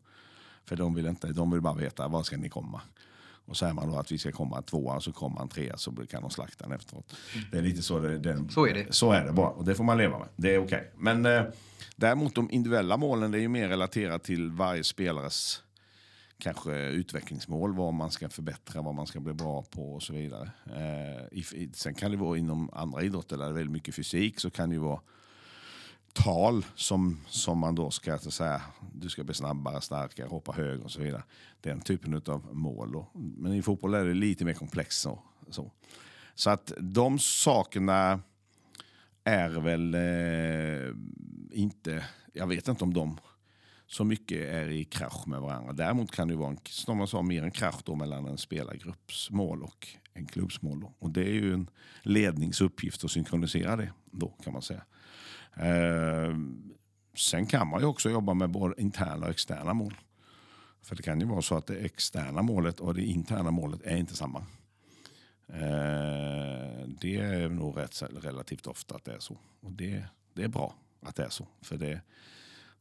För 0.65 0.77
de 0.77 0.95
vill, 0.95 1.07
inte, 1.07 1.33
de 1.33 1.51
vill 1.51 1.61
bara 1.61 1.75
veta 1.75 2.09
var 2.09 2.23
ska 2.23 2.37
ni 2.37 2.49
komma. 2.49 2.81
Och 3.47 3.57
säger 3.57 3.73
man 3.73 3.91
då 3.91 3.99
att 3.99 4.13
vi 4.13 4.19
ska 4.19 4.33
komma 4.33 4.63
tvåa 4.63 5.01
så 5.01 5.13
kommer 5.13 5.39
man 5.39 5.49
trea 5.49 5.77
så 5.77 5.93
kan 5.93 6.23
de 6.23 6.31
slakta 6.31 6.65
den 6.65 6.73
efteråt. 6.73 7.17
Det 7.53 7.59
är 7.59 7.63
lite 7.63 7.83
så 7.83 7.99
det, 7.99 8.19
den, 8.19 8.49
Så 8.49 8.67
är 8.67 8.75
det. 8.75 8.93
Så 8.93 9.13
är 9.13 9.25
det 9.25 9.33
bara 9.33 9.49
och 9.49 9.65
det 9.65 9.75
får 9.75 9.85
man 9.85 9.99
leva 9.99 10.19
med. 10.19 10.29
Det 10.37 10.55
är 10.55 10.59
okej. 10.59 10.79
Okay. 10.79 10.89
Men 10.97 11.27
eh, 11.27 11.43
däremot 11.97 12.35
de 12.35 12.51
individuella 12.51 12.97
målen 12.97 13.31
det 13.31 13.39
är 13.39 13.41
ju 13.41 13.49
mer 13.49 13.69
relaterat 13.69 14.25
till 14.25 14.51
varje 14.51 14.85
spelares 14.85 15.63
kanske 16.41 16.89
utvecklingsmål, 16.89 17.75
vad 17.75 17.95
man 17.95 18.11
ska 18.11 18.29
förbättra, 18.29 18.83
vad 18.83 18.95
man 18.95 19.07
ska 19.07 19.21
bli 19.21 19.33
bra 19.33 19.63
på 19.63 19.95
och 19.95 20.03
så 20.03 20.13
vidare. 20.13 20.51
Eh, 20.67 21.43
sen 21.73 21.95
kan 21.95 22.11
det 22.11 22.17
vara 22.17 22.39
inom 22.39 22.71
andra 22.73 23.03
idrotter 23.03 23.37
där 23.37 23.45
det 23.45 23.51
är 23.51 23.55
väldigt 23.55 23.73
mycket 23.73 23.95
fysik 23.95 24.41
så 24.41 24.51
kan 24.51 24.69
det 24.69 24.75
ju 24.75 24.81
vara 24.81 25.01
tal 26.13 26.67
som, 26.75 27.19
som 27.27 27.59
man 27.59 27.75
då 27.75 27.91
ska 27.91 28.19
så 28.19 28.31
säga, 28.31 28.63
du 28.95 29.09
ska 29.09 29.25
bli 29.25 29.35
snabbare, 29.35 29.81
starkare, 29.81 30.27
hoppa 30.27 30.53
högre 30.53 30.85
och 30.85 30.91
så 30.91 31.01
vidare. 31.01 31.23
Den 31.61 31.81
typen 31.81 32.23
av 32.27 32.49
mål. 32.53 32.93
Då. 32.93 33.07
Men 33.15 33.53
i 33.53 33.63
fotboll 33.63 33.95
är 33.95 34.05
det 34.05 34.15
lite 34.15 34.45
mer 34.45 34.55
komplext. 34.55 35.01
Så, 35.01 35.19
så. 35.51 35.71
så 36.35 36.51
att 36.51 36.73
de 36.79 37.19
sakerna 37.19 38.21
är 39.25 39.49
väl 39.49 39.95
eh, 39.95 40.95
inte, 41.61 42.05
jag 42.33 42.47
vet 42.47 42.69
inte 42.69 42.85
om 42.85 42.95
de 42.95 43.19
så 43.91 44.05
mycket 44.05 44.49
är 44.49 44.69
i 44.69 44.85
krasch 44.85 45.27
med 45.27 45.41
varandra. 45.41 45.73
Däremot 45.73 46.11
kan 46.11 46.29
det 46.29 46.37
vara 46.37 46.51
en, 46.51 46.59
som 46.65 46.99
man 46.99 47.07
sa, 47.07 47.23
mer 47.23 47.43
en 47.43 47.51
krasch 47.51 47.81
då 47.85 47.95
mellan 47.95 48.27
en 48.27 48.39
spelargrupps 48.39 49.31
mål 49.31 49.63
och 49.63 49.89
en 50.15 50.27
klubbs 50.27 50.63
mål. 50.63 50.81
Då. 50.81 50.95
Och 50.99 51.11
det 51.11 51.21
är 51.21 51.33
ju 51.33 51.55
en 51.55 51.71
ledningsuppgift 52.03 53.05
att 53.05 53.11
synkronisera 53.11 53.77
det 53.77 53.93
då 54.05 54.29
kan 54.29 54.53
man 54.53 54.63
säga. 54.63 54.83
Eh, 55.57 56.35
sen 57.17 57.47
kan 57.47 57.69
man 57.69 57.81
ju 57.81 57.87
också 57.87 58.11
jobba 58.11 58.35
med 58.35 58.51
både 58.51 58.81
interna 58.83 59.27
och 59.27 59.31
externa 59.31 59.75
mål. 59.75 59.95
För 60.83 60.97
det 60.97 61.03
kan 61.03 61.21
ju 61.21 61.27
vara 61.27 61.43
så 61.43 61.57
att 61.57 61.67
det 61.67 61.77
externa 61.77 62.43
målet 62.43 62.81
och 62.81 62.95
det 62.95 63.03
interna 63.03 63.51
målet 63.51 63.83
är 63.85 63.97
inte 63.97 64.17
samma. 64.17 64.39
Eh, 65.49 66.89
det 67.01 67.17
är 67.17 67.49
nog 67.49 67.79
rätt, 67.79 68.03
relativt 68.03 68.67
ofta 68.67 68.95
att 68.95 69.05
det 69.05 69.13
är 69.13 69.21
så. 69.21 69.39
Och 69.61 69.73
det, 69.73 70.05
det 70.35 70.43
är 70.43 70.49
bra 70.49 70.75
att 71.03 71.17
det 71.17 71.25
är 71.25 71.31
så. 71.31 71.47
För 71.63 71.77
det, 71.77 72.01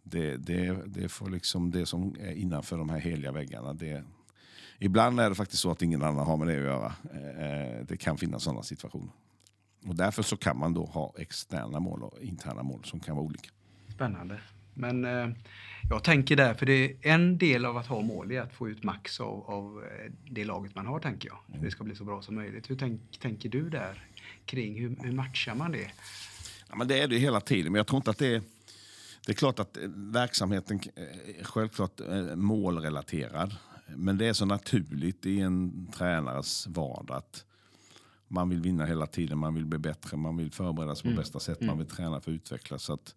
det, 0.04 0.38
det, 0.38 0.80
det, 0.86 1.10
får 1.10 1.30
liksom 1.30 1.72
det 1.72 1.86
som 1.86 2.16
är 2.20 2.32
innanför 2.32 2.78
de 2.78 2.90
här 2.90 3.00
heliga 3.00 3.32
väggarna. 3.32 3.74
Det, 3.74 4.04
ibland 4.80 5.20
är 5.20 5.30
det 5.30 5.36
faktiskt 5.36 5.62
så 5.62 5.72
att 5.72 5.82
ingen 5.82 6.04
annan 6.04 6.26
har 6.26 6.38
med 6.38 6.48
det 6.48 6.58
att 6.58 6.64
göra. 6.64 6.94
Eh, 7.14 7.86
det 7.86 7.98
kan 7.98 8.18
finnas 8.18 8.44
sådana 8.44 8.64
situationer. 8.64 9.12
Och 9.88 9.96
därför 9.96 10.24
så 10.24 10.38
kan 10.38 10.60
man 10.60 10.74
då 10.74 10.86
ha 10.86 11.14
externa 11.18 11.80
mål 11.80 12.04
och 12.04 12.22
interna 12.22 12.64
mål 12.64 12.84
som 12.84 13.00
kan 13.00 13.16
vara 13.16 13.26
olika. 13.26 13.50
Spännande. 13.94 14.42
Men 14.74 15.06
eh, 15.06 15.30
jag 15.90 16.04
tänker 16.04 16.36
där, 16.36 16.54
för 16.54 16.66
det 16.66 16.86
är 16.86 16.98
en 17.02 17.38
del 17.38 17.66
av 17.66 17.78
att 17.78 17.88
ha 17.88 18.02
mål 18.02 18.32
är 18.32 18.42
att 18.42 18.54
få 18.54 18.70
ut 18.70 18.84
max 18.84 19.20
av, 19.20 19.50
av 19.50 19.84
eh, 19.84 20.12
det 20.30 20.46
laget 20.46 20.76
man 20.76 20.86
har, 20.86 21.00
tänker 21.00 21.30
jag. 21.30 21.38
Mm. 21.50 21.62
Det 21.62 21.72
ska 21.72 21.84
bli 21.84 21.96
så 21.96 22.04
bra 22.04 22.22
som 22.22 22.36
möjligt. 22.36 22.70
Hur 22.70 22.76
tänk, 22.76 23.02
tänker 23.20 23.50
du 23.50 23.70
där 23.70 24.04
kring 24.46 24.80
hur, 24.82 24.96
hur 25.04 25.12
matchar 25.12 25.56
man 25.56 25.72
det? 25.72 25.92
Ja, 26.70 26.76
men 26.76 26.88
det 26.88 27.02
är 27.02 27.08
det 27.08 27.18
hela 27.18 27.42
tiden, 27.42 27.72
men 27.72 27.80
jag 27.80 27.88
tror 27.88 27.98
inte 27.98 28.12
att 28.12 28.18
det 28.18 28.36
är 28.36 28.42
det 29.26 29.32
är 29.32 29.36
klart 29.36 29.60
att 29.60 29.78
eh, 29.78 29.84
verksamheten 29.96 30.80
är 30.96 31.44
självklart 31.44 32.00
eh, 32.00 32.36
målrelaterad. 32.36 33.56
Men 33.96 34.18
det 34.18 34.26
är 34.26 34.34
så 34.34 34.46
naturligt 34.46 35.26
i 35.26 35.40
en 35.40 35.88
tränares 35.92 36.68
vardag 36.68 37.18
att 37.18 37.46
man 38.28 38.50
vill 38.50 38.62
vinna 38.62 38.86
hela 38.86 39.08
tiden, 39.08 39.38
man 39.38 39.56
vill 39.56 39.66
bli 39.66 39.80
bättre, 39.80 40.18
man 40.18 40.38
vill 40.38 40.52
förbereda 40.52 40.96
sig 40.96 41.04
på 41.04 41.08
mm. 41.08 41.18
bästa 41.18 41.40
sätt, 41.40 41.60
man 41.60 41.70
mm. 41.70 41.78
vill 41.78 41.88
träna 41.88 42.22
för 42.22 42.32
att 42.32 42.36
utvecklas. 42.36 42.84
Så 42.84 42.94
att, 42.94 43.16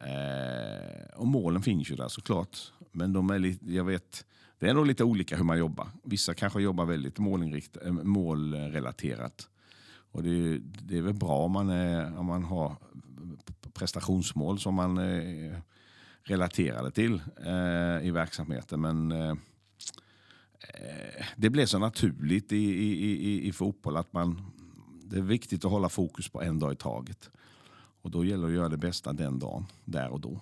eh, 0.00 1.18
och 1.18 1.26
målen 1.26 1.62
finns 1.62 1.90
ju 1.90 1.96
där 1.96 2.08
såklart. 2.08 2.72
Men 2.92 3.12
de 3.12 3.30
är 3.30 3.38
lite, 3.38 3.72
jag 3.72 3.84
vet, 3.84 4.24
det 4.58 4.68
är 4.68 4.74
nog 4.74 4.86
lite 4.86 5.04
olika 5.04 5.36
hur 5.36 5.44
man 5.44 5.58
jobbar. 5.58 5.88
Vissa 6.02 6.34
kanske 6.34 6.60
jobbar 6.60 6.84
väldigt 6.84 7.18
eh, 7.18 7.92
målrelaterat. 7.92 9.48
Och 10.10 10.22
det, 10.22 10.58
det 10.58 10.98
är 10.98 11.02
väl 11.02 11.14
bra 11.14 11.38
om 11.38 11.52
man, 11.52 11.70
är, 11.70 12.18
om 12.18 12.26
man 12.26 12.44
har 12.44 12.76
prestationsmål 13.78 14.58
som 14.58 14.74
man 14.74 14.98
eh, 14.98 15.58
relaterade 16.22 16.90
till 16.90 17.22
eh, 17.46 18.06
i 18.06 18.10
verksamheten. 18.10 18.80
Men 18.80 19.12
eh, 19.12 19.34
det 21.36 21.50
blev 21.50 21.66
så 21.66 21.78
naturligt 21.78 22.52
i, 22.52 22.56
i, 22.56 23.12
i, 23.12 23.48
i 23.48 23.52
fotboll 23.52 23.96
att 23.96 24.12
man, 24.12 24.42
det 25.04 25.16
är 25.16 25.22
viktigt 25.22 25.64
att 25.64 25.70
hålla 25.70 25.88
fokus 25.88 26.28
på 26.28 26.42
en 26.42 26.58
dag 26.58 26.72
i 26.72 26.76
taget. 26.76 27.30
Och 28.02 28.10
då 28.10 28.24
gäller 28.24 28.42
det 28.42 28.48
att 28.48 28.54
göra 28.54 28.68
det 28.68 28.76
bästa 28.76 29.12
den 29.12 29.38
dagen, 29.38 29.66
där 29.84 30.08
och 30.08 30.20
då. 30.20 30.40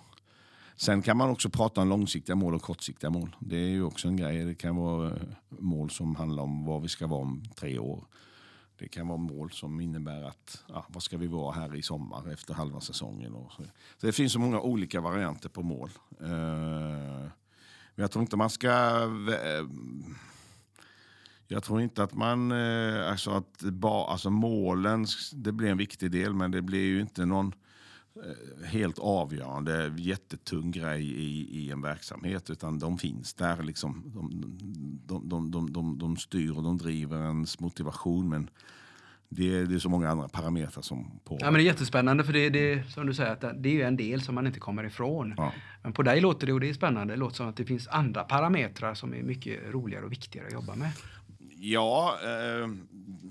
Sen 0.76 1.02
kan 1.02 1.16
man 1.16 1.30
också 1.30 1.50
prata 1.50 1.80
om 1.80 1.88
långsiktiga 1.88 2.36
mål 2.36 2.54
och 2.54 2.62
kortsiktiga 2.62 3.10
mål. 3.10 3.36
Det 3.38 3.56
är 3.56 3.68
ju 3.68 3.82
också 3.82 4.08
en 4.08 4.16
grej. 4.16 4.44
Det 4.44 4.54
kan 4.54 4.76
vara 4.76 5.10
eh, 5.10 5.22
mål 5.48 5.90
som 5.90 6.16
handlar 6.16 6.42
om 6.42 6.64
var 6.64 6.80
vi 6.80 6.88
ska 6.88 7.06
vara 7.06 7.20
om 7.20 7.42
tre 7.54 7.78
år. 7.78 8.04
Det 8.78 8.88
kan 8.88 9.08
vara 9.08 9.18
mål 9.18 9.50
som 9.50 9.80
innebär 9.80 10.22
att 10.22 10.64
ja, 10.68 10.86
vad 10.88 11.02
ska 11.02 11.16
vi 11.16 11.26
vara 11.26 11.52
här 11.52 11.74
i 11.74 11.82
sommar 11.82 12.32
efter 12.32 12.54
halva 12.54 12.80
säsongen. 12.80 13.34
Och 13.34 13.52
så. 13.52 13.62
så 13.96 14.06
det 14.06 14.12
finns 14.12 14.32
så 14.32 14.38
många 14.38 14.60
olika 14.60 15.00
varianter 15.00 15.48
på 15.48 15.62
mål. 15.62 15.90
Uh, 16.22 17.28
men 17.94 18.02
jag 18.02 18.10
tror 18.10 18.22
inte 18.22 18.36
man 18.36 18.50
ska... 18.50 18.68
Eh, 19.28 19.66
jag 21.46 21.62
tror 21.62 21.80
inte 21.80 22.02
att 22.02 22.14
man... 22.14 22.52
Eh, 22.52 23.10
alltså 23.10 23.30
att 23.30 23.60
ba, 23.60 24.06
alltså 24.06 24.30
målen, 24.30 25.06
det 25.32 25.52
blir 25.52 25.68
en 25.68 25.78
viktig 25.78 26.10
del 26.10 26.34
men 26.34 26.50
det 26.50 26.62
blir 26.62 26.84
ju 26.84 27.00
inte 27.00 27.26
någon 27.26 27.52
helt 28.64 28.98
avgörande, 28.98 29.94
jättetung 29.96 30.70
grej 30.70 31.04
i, 31.04 31.58
i 31.58 31.70
en 31.70 31.82
verksamhet. 31.82 32.50
Utan 32.50 32.78
de 32.78 32.98
finns 32.98 33.34
där. 33.34 33.62
Liksom. 33.62 34.02
De, 35.06 35.28
de, 35.28 35.50
de, 35.50 35.72
de, 35.72 35.98
de, 35.98 36.16
styr 36.16 36.56
och 36.56 36.62
de 36.62 36.78
driver 36.78 37.24
ens 37.24 37.60
motivation. 37.60 38.28
Men 38.28 38.50
det 39.28 39.58
är, 39.58 39.66
det 39.66 39.74
är 39.74 39.78
så 39.78 39.88
många 39.88 40.10
andra 40.10 40.28
parametrar 40.28 40.82
som 40.82 41.20
på. 41.24 41.38
Ja, 41.40 41.46
men 41.46 41.54
det 41.54 41.62
är 41.62 41.64
jättespännande 41.64 42.24
för 42.24 42.32
det, 42.32 42.50
det 42.50 42.90
som 42.90 43.06
du 43.06 43.14
säger 43.14 43.32
att 43.32 43.62
det 43.62 43.82
är 43.82 43.86
en 43.86 43.96
del 43.96 44.22
som 44.22 44.34
man 44.34 44.46
inte 44.46 44.60
kommer 44.60 44.84
ifrån. 44.84 45.34
Ja. 45.36 45.52
Men 45.82 45.92
på 45.92 46.02
dig 46.02 46.20
låter 46.20 46.46
det, 46.46 46.52
och 46.52 46.60
det 46.60 46.68
är 46.68 46.74
spännande, 46.74 47.14
det 47.14 47.18
låter 47.18 47.36
som 47.36 47.48
att 47.48 47.56
det 47.56 47.64
finns 47.64 47.88
andra 47.88 48.24
parametrar 48.24 48.94
som 48.94 49.14
är 49.14 49.22
mycket 49.22 49.60
roligare 49.70 50.04
och 50.04 50.12
viktigare 50.12 50.46
att 50.46 50.52
jobba 50.52 50.74
med. 50.74 50.90
Ja, 51.66 52.18
eh, 52.22 52.68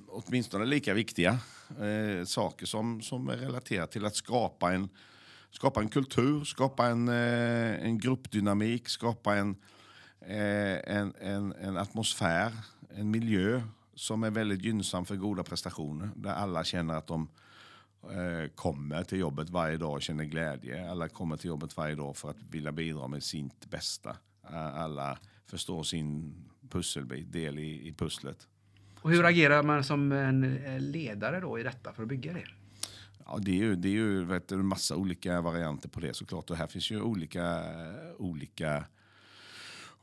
åtminstone 0.07 0.65
lika 0.65 0.93
viktiga 0.93 1.39
eh, 1.79 2.25
saker 2.25 2.65
som, 2.65 3.01
som 3.01 3.29
är 3.29 3.37
relaterat 3.37 3.91
till 3.91 4.05
att 4.05 4.15
skapa 4.15 4.73
en, 4.73 4.89
skapa 5.51 5.81
en 5.81 5.89
kultur, 5.89 6.43
skapa 6.43 6.87
en, 6.87 7.07
eh, 7.07 7.85
en 7.85 7.97
gruppdynamik, 7.97 8.89
skapa 8.89 9.35
en, 9.35 9.55
eh, 10.21 10.95
en, 10.97 11.13
en, 11.21 11.53
en 11.53 11.77
atmosfär, 11.77 12.51
en 12.89 13.11
miljö 13.11 13.61
som 13.95 14.23
är 14.23 14.31
väldigt 14.31 14.61
gynnsam 14.61 15.05
för 15.05 15.15
goda 15.15 15.43
prestationer. 15.43 16.09
Där 16.15 16.33
alla 16.33 16.63
känner 16.63 16.93
att 16.93 17.07
de 17.07 17.27
eh, 18.03 18.49
kommer 18.55 19.03
till 19.03 19.19
jobbet 19.19 19.49
varje 19.49 19.77
dag 19.77 19.93
och 19.93 20.01
känner 20.01 20.23
glädje. 20.23 20.91
Alla 20.91 21.09
kommer 21.09 21.37
till 21.37 21.47
jobbet 21.47 21.77
varje 21.77 21.95
dag 21.95 22.17
för 22.17 22.29
att 22.29 22.41
vilja 22.49 22.71
bidra 22.71 23.07
med 23.07 23.23
sitt 23.23 23.69
bästa. 23.69 24.17
Alla 24.73 25.17
förstår 25.45 25.83
sin 25.83 26.35
pusselbit, 26.73 27.31
del 27.31 27.59
i, 27.59 27.87
i 27.87 27.93
pusslet. 27.93 28.47
Och 29.01 29.11
hur 29.11 29.25
agerar 29.25 29.63
man 29.63 29.83
som 29.83 30.11
en 30.11 30.65
eh, 30.65 30.79
ledare 30.79 31.39
då 31.39 31.59
i 31.59 31.63
detta 31.63 31.93
för 31.93 32.03
att 32.03 32.09
bygga 32.09 32.33
det? 32.33 32.45
Ja, 33.25 33.39
det 33.41 33.51
är 33.51 33.55
ju, 33.55 33.75
det 33.75 33.87
är 33.87 33.91
ju 33.91 34.23
vet 34.23 34.47
du, 34.47 34.55
massa 34.55 34.95
olika 34.95 35.41
varianter 35.41 35.89
på 35.89 35.99
det 35.99 36.13
såklart. 36.13 36.49
Och 36.49 36.57
här 36.57 36.67
finns 36.67 36.91
ju 36.91 37.01
olika, 37.01 37.63
olika, 38.17 38.85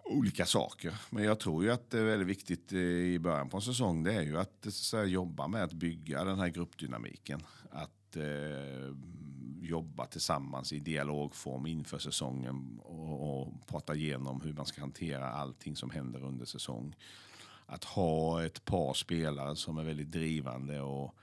olika 0.04 0.46
saker. 0.46 0.94
Men 1.10 1.24
jag 1.24 1.40
tror 1.40 1.64
ju 1.64 1.70
att 1.70 1.90
det 1.90 1.98
är 1.98 2.04
väldigt 2.04 2.28
viktigt 2.28 2.72
eh, 2.72 2.78
i 2.78 3.18
början 3.18 3.48
på 3.48 3.56
en 3.56 3.62
säsong. 3.62 4.02
Det 4.02 4.14
är 4.14 4.22
ju 4.22 4.38
att 4.38 4.66
så 4.70 5.04
jobba 5.04 5.48
med 5.48 5.64
att 5.64 5.72
bygga 5.72 6.24
den 6.24 6.38
här 6.38 6.48
gruppdynamiken. 6.48 7.40
Att 7.70 8.16
eh, 8.16 8.94
jobba 9.60 10.06
tillsammans 10.06 10.72
i 10.72 10.78
dialogform 10.78 11.66
inför 11.66 11.98
säsongen 11.98 12.80
och, 12.82 13.40
och 13.40 13.66
prata 13.66 13.94
igenom 13.94 14.40
hur 14.40 14.52
man 14.52 14.66
ska 14.66 14.80
hantera 14.80 15.28
allting 15.28 15.76
som 15.76 15.90
händer 15.90 16.24
under 16.24 16.44
säsong 16.44 16.96
att 17.66 17.84
ha 17.84 18.44
ett 18.44 18.64
par 18.64 18.94
spelare 18.94 19.56
som 19.56 19.78
är 19.78 19.84
väldigt 19.84 20.10
drivande 20.10 20.80
och 20.80 21.14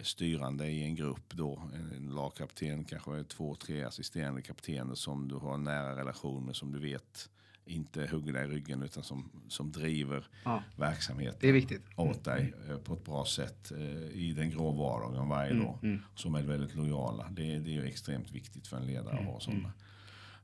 styrande 0.00 0.66
i 0.66 0.84
en 0.84 0.94
grupp 0.94 1.34
då. 1.34 1.62
En 1.96 2.10
lagkapten, 2.14 2.84
kanske 2.84 3.24
två, 3.24 3.54
tre 3.54 3.84
assisterande 3.84 4.42
kaptener 4.42 4.94
som 4.94 5.28
du 5.28 5.34
har 5.34 5.54
en 5.54 5.64
nära 5.64 5.96
relation 5.96 6.44
med 6.44 6.56
som 6.56 6.72
du 6.72 6.78
vet 6.78 7.30
inte 7.68 8.06
hugger 8.06 8.32
dig 8.32 8.44
i 8.44 8.48
ryggen 8.48 8.82
utan 8.82 9.02
som, 9.02 9.30
som 9.48 9.72
driver 9.72 10.26
Ja. 10.44 10.62
verksamheten 10.76 11.38
Det 11.40 11.48
är 11.48 11.52
viktigt. 11.52 11.82
åt 11.96 12.24
dig 12.24 12.54
eh, 12.68 12.76
på 12.76 12.94
ett 12.94 13.04
bra 13.04 13.24
sätt 13.24 13.72
eh, 13.72 13.78
i 14.12 14.32
den 14.36 14.50
grå 14.50 14.70
vardagen 14.72 15.28
varje 15.28 15.52
dag. 15.54 16.00
Som 16.14 16.34
är 16.34 16.42
väldigt 16.42 16.74
lojala. 16.74 17.28
Det, 17.30 17.58
det 17.58 17.76
är 17.76 17.84
extremt 17.84 18.30
viktigt 18.30 18.66
för 18.66 18.76
en 18.76 18.86
ledare 18.86 19.18
att 19.18 19.24
ha 19.26 19.40
sådana. 19.40 19.72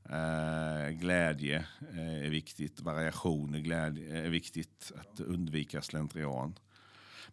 Eh, 0.09 0.89
glädje 0.91 1.65
är 1.93 2.29
viktigt, 2.29 2.81
variation 2.81 3.55
är, 3.55 3.59
glädje, 3.59 4.25
är 4.25 4.29
viktigt, 4.29 4.91
att 4.95 5.19
undvika 5.19 5.81
slentrian. 5.81 6.55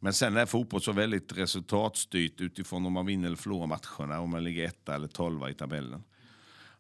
Men 0.01 0.13
sen 0.13 0.37
är 0.37 0.47
fotboll 0.47 0.81
så 0.81 0.93
väldigt 0.93 1.39
resultatstyrt 1.39 2.41
utifrån 2.41 2.87
om 2.87 2.93
man 2.93 3.07
vinner 3.07 3.27
eller 3.27 3.37
förlorar 3.37 3.67
matcherna, 3.67 4.21
om 4.21 4.31
man 4.31 4.45
ligger 4.45 4.65
etta 4.65 4.95
eller 4.95 5.09
tolva 5.09 5.51
i 5.51 5.55
tabellen. 5.55 6.03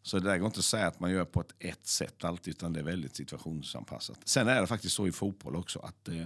Så 0.03 0.19
det 0.19 0.31
där 0.31 0.39
går 0.39 0.47
inte 0.47 0.59
att 0.59 0.65
säga 0.65 0.87
att 0.87 1.01
man 1.01 1.11
gör 1.11 1.25
på 1.25 1.41
ett 1.41 1.55
ett 1.59 1.87
sätt 1.87 2.25
alltid, 2.25 2.55
utan 2.55 2.73
det 2.73 2.81
är 2.81 2.85
väldigt 2.85 3.17
situationsanpassat. 3.17 4.19
Sen 4.25 4.49
är 4.49 4.61
det 4.61 4.67
faktiskt 4.67 4.95
så 4.95 5.07
i 5.07 5.13
fotboll 5.13 5.57
också 5.57 5.79
att, 5.79 6.09
eh, 6.09 6.25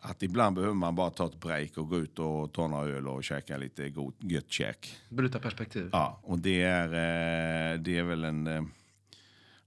att 0.00 0.22
ibland 0.22 0.56
behöver 0.56 0.74
man 0.74 0.94
bara 0.94 1.10
ta 1.10 1.26
ett 1.26 1.40
break 1.40 1.78
och 1.78 1.88
gå 1.88 1.98
ut 1.98 2.18
och 2.18 2.52
ta 2.52 2.68
några 2.68 2.84
öl 2.88 3.08
och 3.08 3.24
käka 3.24 3.56
lite 3.56 3.88
god, 3.90 4.14
gött 4.18 4.50
käk. 4.50 4.96
Bryta 5.08 5.38
perspektiv. 5.38 5.88
Ja, 5.92 6.20
och 6.22 6.38
det 6.38 6.62
är, 6.62 6.86
eh, 6.88 7.80
det 7.80 7.98
är 7.98 8.02
väl 8.02 8.24
en... 8.24 8.46
eh, 8.46 8.62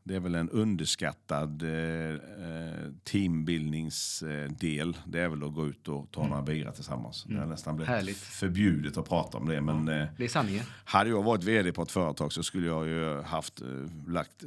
Det 0.07 0.15
är 0.15 0.19
väl 0.19 0.35
en 0.35 0.49
underskattad 0.49 1.63
eh, 1.63 1.69
eh, 2.09 2.91
teambildningsdel. 3.03 4.97
Det 5.05 5.19
är 5.19 5.27
väl 5.29 5.43
att 5.43 5.53
gå 5.53 5.67
ut 5.67 5.87
och 5.87 6.11
ta 6.11 6.27
några 6.27 6.41
bira 6.41 6.71
tillsammans. 6.71 7.23
Det 7.29 7.39
har 7.39 7.45
nästan 7.45 7.75
blivit 7.75 7.89
Härligt. 7.89 8.17
förbjudet 8.17 8.97
att 8.97 9.09
prata 9.09 9.37
om 9.37 9.47
det. 9.47 9.61
Men 9.61 9.87
eh, 9.87 10.07
Det 10.17 10.23
är 10.23 10.27
sanningen. 10.27 10.63
hade 10.85 11.09
jag 11.09 11.23
varit 11.23 11.43
vd 11.43 11.71
på 11.71 11.81
ett 11.81 11.91
företag 11.91 12.33
så 12.33 12.43
skulle 12.43 12.67
jag 12.67 12.87
ju 12.87 13.21
haft 13.21 13.61
eh, 13.61 13.67
lagt 14.07 14.43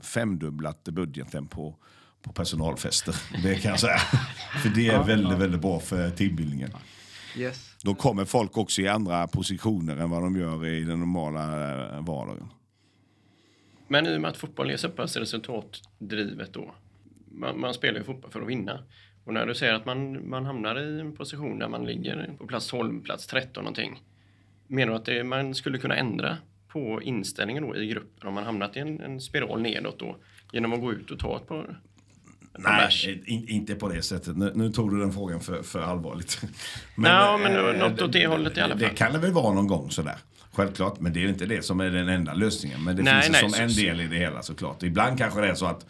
femdubblat 0.00 0.84
budgeten 0.84 1.46
på, 1.46 1.76
på 2.22 2.32
personalfester. 2.32 3.16
Det 3.42 3.54
kan 3.54 3.70
jag 3.70 3.80
säga. 3.80 3.98
För 4.62 4.68
det 4.68 4.88
är 4.88 5.04
väldigt, 5.04 5.38
väldigt 5.38 5.60
bra 5.60 5.80
för 5.80 6.10
teambildningen. 6.10 6.70
Yes. 7.36 7.70
Då 7.82 7.94
kommer 7.94 8.24
folk 8.24 8.56
också 8.56 8.82
i 8.82 8.88
andra 8.88 9.26
positioner 9.26 9.96
än 9.96 10.10
vad 10.10 10.22
de 10.22 10.36
gör 10.36 10.66
i 10.66 10.84
den 10.84 10.98
normala 10.98 11.46
vardagen. 12.00 12.48
Men 13.88 14.06
i 14.06 14.16
och 14.16 14.20
med 14.20 14.30
att 14.30 14.36
fotboll 14.36 14.70
är 14.70 14.76
så 14.76 14.88
pass 14.88 15.16
resultatdrivet 15.16 16.52
då. 16.52 16.74
Man, 17.32 17.60
man 17.60 17.74
spelar 17.74 17.98
ju 17.98 18.04
fotboll 18.04 18.30
för 18.30 18.40
att 18.42 18.48
vinna. 18.48 18.78
Och 19.24 19.34
när 19.34 19.46
du 19.46 19.54
säger 19.54 19.74
att 19.74 19.86
man, 19.86 20.28
man 20.28 20.46
hamnar 20.46 20.80
i 20.80 21.00
en 21.00 21.16
position 21.16 21.58
där 21.58 21.68
man 21.68 21.84
ligger 21.86 22.30
på 22.38 22.46
plats 22.46 22.68
12, 22.68 23.02
plats 23.02 23.26
13 23.26 23.64
någonting. 23.64 24.02
Menar 24.66 24.92
du 24.92 24.96
att 24.98 25.04
det, 25.04 25.24
man 25.24 25.54
skulle 25.54 25.78
kunna 25.78 25.96
ändra 25.96 26.36
på 26.68 27.02
inställningen 27.02 27.62
då 27.62 27.76
i 27.76 27.86
gruppen 27.86 28.28
om 28.28 28.34
man 28.34 28.44
hamnat 28.44 28.76
i 28.76 28.80
en, 28.80 29.00
en 29.00 29.20
spiral 29.20 29.62
nedåt 29.62 29.98
då? 29.98 30.16
Genom 30.52 30.72
att 30.72 30.80
gå 30.80 30.92
ut 30.92 31.10
och 31.10 31.18
ta 31.18 31.36
ett 31.36 31.46
par? 31.48 31.80
Nej, 32.58 33.22
in, 33.26 33.48
inte 33.48 33.74
på 33.74 33.88
det 33.88 34.02
sättet. 34.02 34.36
Nu, 34.36 34.52
nu 34.54 34.70
tog 34.72 34.90
du 34.90 34.98
den 35.00 35.12
frågan 35.12 35.40
för, 35.40 35.62
för 35.62 35.80
allvarligt. 35.82 36.42
Ja, 36.96 37.38
men 37.42 37.56
eh, 37.56 37.88
något 37.88 38.02
åt 38.02 38.12
det 38.12 38.26
hållet 38.26 38.58
i 38.58 38.60
alla 38.60 38.74
Det 38.74 38.86
fall. 38.86 38.96
kan 38.96 39.12
det 39.12 39.18
väl 39.18 39.32
vara 39.32 39.54
någon 39.54 39.66
gång 39.66 39.90
sådär. 39.90 40.16
Självklart, 40.54 41.00
men 41.00 41.12
det 41.12 41.24
är 41.24 41.28
inte 41.28 41.46
det 41.46 41.62
som 41.64 41.80
är 41.80 41.90
den 41.90 42.08
enda 42.08 42.34
lösningen. 42.34 42.84
Men 42.84 42.96
det 42.96 43.02
Nej, 43.02 43.22
finns 43.22 43.32
nej, 43.32 43.40
som 43.40 43.50
så- 43.50 43.62
en 43.62 43.68
del 43.68 44.00
i 44.00 44.06
det 44.08 44.16
hela 44.16 44.42
såklart. 44.42 44.82
Ibland 44.82 45.18
kanske 45.18 45.40
det 45.40 45.48
är 45.48 45.54
så 45.54 45.66
att 45.66 45.86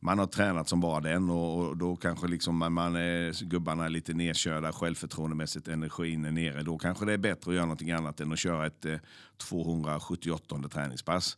man 0.00 0.18
har 0.18 0.26
tränat 0.26 0.68
som 0.68 0.80
bara 0.80 1.00
den 1.00 1.30
och, 1.30 1.58
och 1.68 1.76
då 1.76 1.96
kanske 1.96 2.28
liksom 2.28 2.56
man, 2.56 2.72
man 2.72 2.96
är, 2.96 3.44
gubbarna 3.44 3.84
är 3.84 3.88
lite 3.88 4.12
nedkörda 4.12 4.72
självförtroendemässigt, 4.72 5.68
energin 5.68 6.24
är 6.24 6.30
nere. 6.32 6.62
Då 6.62 6.78
kanske 6.78 7.04
det 7.06 7.12
är 7.12 7.18
bättre 7.18 7.50
att 7.50 7.54
göra 7.54 7.64
någonting 7.64 7.90
annat 7.90 8.20
än 8.20 8.32
att 8.32 8.38
köra 8.38 8.66
ett 8.66 8.84
eh, 8.84 8.96
278 9.36 10.68
träningspass. 10.72 11.36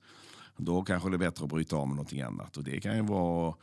Då 0.56 0.82
kanske 0.82 1.10
det 1.10 1.16
är 1.16 1.18
bättre 1.18 1.44
att 1.44 1.50
bryta 1.50 1.76
av 1.76 1.88
med 1.88 1.96
någonting 1.96 2.22
annat. 2.22 2.56
Och 2.56 2.64
det 2.64 2.80
kan 2.80 2.96
ju 2.96 3.02
vara, 3.02 3.54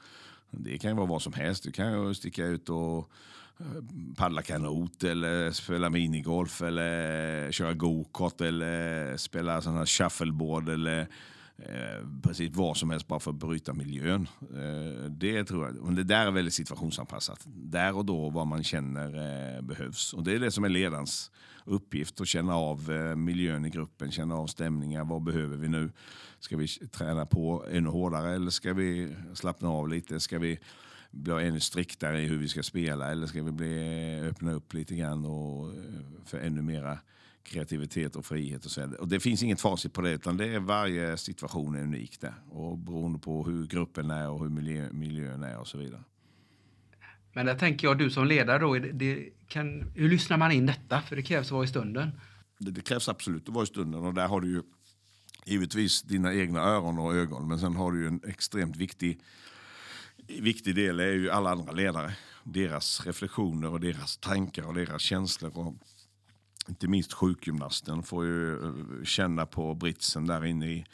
det 0.51 0.77
kan 0.77 0.91
ju 0.91 0.97
vara 0.97 1.07
vad 1.07 1.21
som 1.21 1.33
helst. 1.33 1.63
Du 1.63 1.71
kan 1.71 2.07
ju 2.07 2.13
sticka 2.13 2.45
ut 2.45 2.69
och 2.69 3.09
paddla 4.17 4.41
kanot 4.41 5.03
eller 5.03 5.51
spela 5.51 5.89
minigolf 5.89 6.61
eller 6.61 7.51
köra 7.51 7.73
gokart 7.73 8.41
eller 8.41 9.17
spela 9.17 9.61
sån 9.61 9.75
här 9.75 9.85
shuffleboard 9.85 10.69
eller 10.69 10.99
eh, 11.57 12.07
precis 12.23 12.55
vad 12.55 12.77
som 12.77 12.89
helst 12.89 13.07
bara 13.07 13.19
för 13.19 13.31
att 13.31 13.37
bryta 13.37 13.73
miljön. 13.73 14.27
Eh, 14.41 15.09
det 15.09 15.43
tror 15.43 15.65
jag. 15.65 15.85
Men 15.85 15.95
det 15.95 16.03
där 16.03 16.27
är 16.27 16.31
väldigt 16.31 16.53
situationsanpassat. 16.53 17.43
Där 17.45 17.97
och 17.97 18.05
då 18.05 18.29
vad 18.29 18.47
man 18.47 18.63
känner 18.63 19.07
eh, 19.57 19.61
behövs. 19.61 20.13
Och 20.13 20.23
det 20.23 20.33
är 20.33 20.39
det 20.39 20.51
som 20.51 20.63
är 20.63 20.69
ledarens 20.69 21.31
uppgift 21.65 22.21
att 22.21 22.27
känna 22.27 22.55
av 22.55 22.91
eh, 22.91 23.15
miljön 23.15 23.65
i 23.65 23.69
gruppen, 23.69 24.11
känna 24.11 24.35
av 24.35 24.47
stämningar. 24.47 25.03
Vad 25.03 25.23
behöver 25.23 25.57
vi 25.57 25.67
nu? 25.67 25.91
Ska 26.39 26.57
vi 26.57 26.67
träna 26.67 27.25
på 27.25 27.65
ännu 27.71 27.89
hårdare 27.89 28.35
eller 28.35 28.49
ska 28.49 28.73
vi 28.73 29.15
slappna 29.33 29.69
av 29.69 29.89
lite? 29.89 30.19
Ska 30.19 30.39
vi 30.39 30.59
bli 31.17 31.47
ännu 31.47 31.59
striktare 31.59 32.21
i 32.21 32.25
hur 32.25 32.37
vi 32.37 32.47
ska 32.47 32.63
spela 32.63 33.11
eller 33.11 33.27
ska 33.27 33.43
vi 33.43 33.51
bli, 33.51 34.19
öppna 34.21 34.51
upp 34.51 34.73
lite 34.73 34.95
grann 34.95 35.25
och, 35.25 35.73
eh, 35.73 35.83
för 36.25 36.39
ännu 36.39 36.61
mera 36.61 36.99
kreativitet 37.43 38.15
och 38.15 38.25
frihet. 38.25 38.65
Och, 38.65 38.71
så. 38.71 38.93
och 38.99 39.07
det 39.07 39.19
finns 39.19 39.43
inget 39.43 39.61
facit 39.61 39.93
på 39.93 40.01
det 40.01 40.11
utan 40.11 40.37
det 40.37 40.45
är 40.45 40.59
varje 40.59 41.17
situation 41.17 41.75
är 41.75 41.81
unik 41.81 42.21
där. 42.21 42.33
Och 42.49 42.77
beroende 42.77 43.19
på 43.19 43.43
hur 43.43 43.67
gruppen 43.67 44.11
är 44.11 44.29
och 44.29 44.39
hur 44.39 44.49
miljö, 44.49 44.89
miljön 44.91 45.43
är 45.43 45.57
och 45.57 45.67
så 45.67 45.77
vidare. 45.77 46.03
Men 47.33 47.45
där 47.45 47.55
tänker 47.55 47.87
jag, 47.87 47.97
du 47.97 48.09
som 48.09 48.27
ledare 48.27 48.59
då, 48.59 48.77
det 48.93 49.29
kan, 49.47 49.91
hur 49.95 50.09
lyssnar 50.09 50.37
man 50.37 50.51
in 50.51 50.65
detta? 50.65 51.01
För 51.01 51.15
det 51.15 51.21
krävs 51.21 51.47
att 51.47 51.51
vara 51.51 51.63
i 51.63 51.67
stunden. 51.67 52.11
Det, 52.59 52.71
det 52.71 52.81
krävs 52.81 53.09
absolut 53.09 53.49
att 53.49 53.55
vara 53.55 53.63
i 53.63 53.67
stunden 53.67 54.01
och 54.01 54.13
där 54.13 54.27
har 54.27 54.41
du 54.41 54.47
ju 54.47 54.61
givetvis 55.45 56.01
dina 56.01 56.33
egna 56.33 56.59
öron 56.59 56.99
och 56.99 57.15
ögon 57.15 57.47
men 57.47 57.59
sen 57.59 57.75
har 57.75 57.91
du 57.91 58.01
ju 58.01 58.07
en 58.07 58.21
extremt 58.27 58.75
viktig 58.75 59.19
viktig 60.27 60.75
del 60.75 60.99
är 60.99 61.11
ju 61.11 61.29
alla 61.29 61.49
andra 61.49 61.71
ledare. 61.71 62.13
Deras 62.43 63.05
reflektioner 63.05 63.69
och 63.69 63.79
deras 63.79 64.17
tankar 64.17 64.63
och 64.63 64.73
deras 64.73 65.01
känslor. 65.01 65.57
Och 65.57 65.73
inte 66.69 66.87
minst 66.87 67.13
sjukgymnasten 67.13 68.03
får 68.03 68.25
ju 68.25 68.65
eh, 68.65 69.03
känna 69.03 69.45
på 69.45 69.73
britsen 69.73 70.27
där 70.27 70.45
inne 70.45 70.67
i 70.67 70.85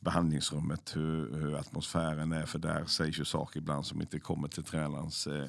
behandlingsrummet 0.00 0.96
hur, 0.96 1.34
hur 1.34 1.54
atmosfären 1.54 2.32
är. 2.32 2.46
För 2.46 2.58
där 2.58 2.84
sägs 2.84 3.20
ju 3.20 3.24
saker 3.24 3.60
ibland 3.60 3.86
som 3.86 4.00
inte 4.00 4.18
kommer 4.18 4.48
till 4.48 4.64
tränarens 4.64 5.26
eh, 5.26 5.48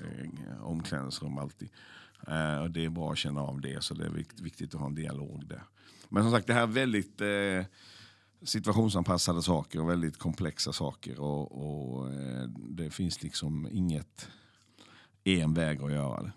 omklädningsrum 0.62 1.38
alltid. 1.38 1.70
Eh, 2.28 2.62
och 2.62 2.72
det 2.72 2.86
är 2.86 2.90
bra 2.90 3.12
att 3.12 3.18
känna 3.18 3.42
av 3.42 3.62
det 3.62 3.84
så 3.84 3.94
det 3.94 4.06
är 4.06 4.26
viktigt 4.44 4.74
att 4.74 4.80
ha 4.80 4.88
en 4.88 4.96
dialog 4.96 5.48
där. 5.48 5.64
Men 6.10 6.24
som 6.24 6.32
sagt 6.32 6.48
det 6.48 6.54
här 6.54 6.64
är 6.64 6.68
väldigt 6.68 7.22
eh, 7.22 7.66
situationsanpassade 8.44 9.42
saker 9.42 9.82
och 9.82 9.90
väldigt 9.90 10.18
komplexa 10.18 10.74
saker. 10.74 11.20
Och, 11.20 11.52
och 11.52 12.14
eh, 12.14 12.44
det 12.70 12.90
finns 12.90 13.24
liksom 13.24 13.68
inget 13.72 14.28
en 15.24 15.54
väg 15.54 15.82
att 15.82 15.92
göra 15.92 16.24
det. 16.24 16.32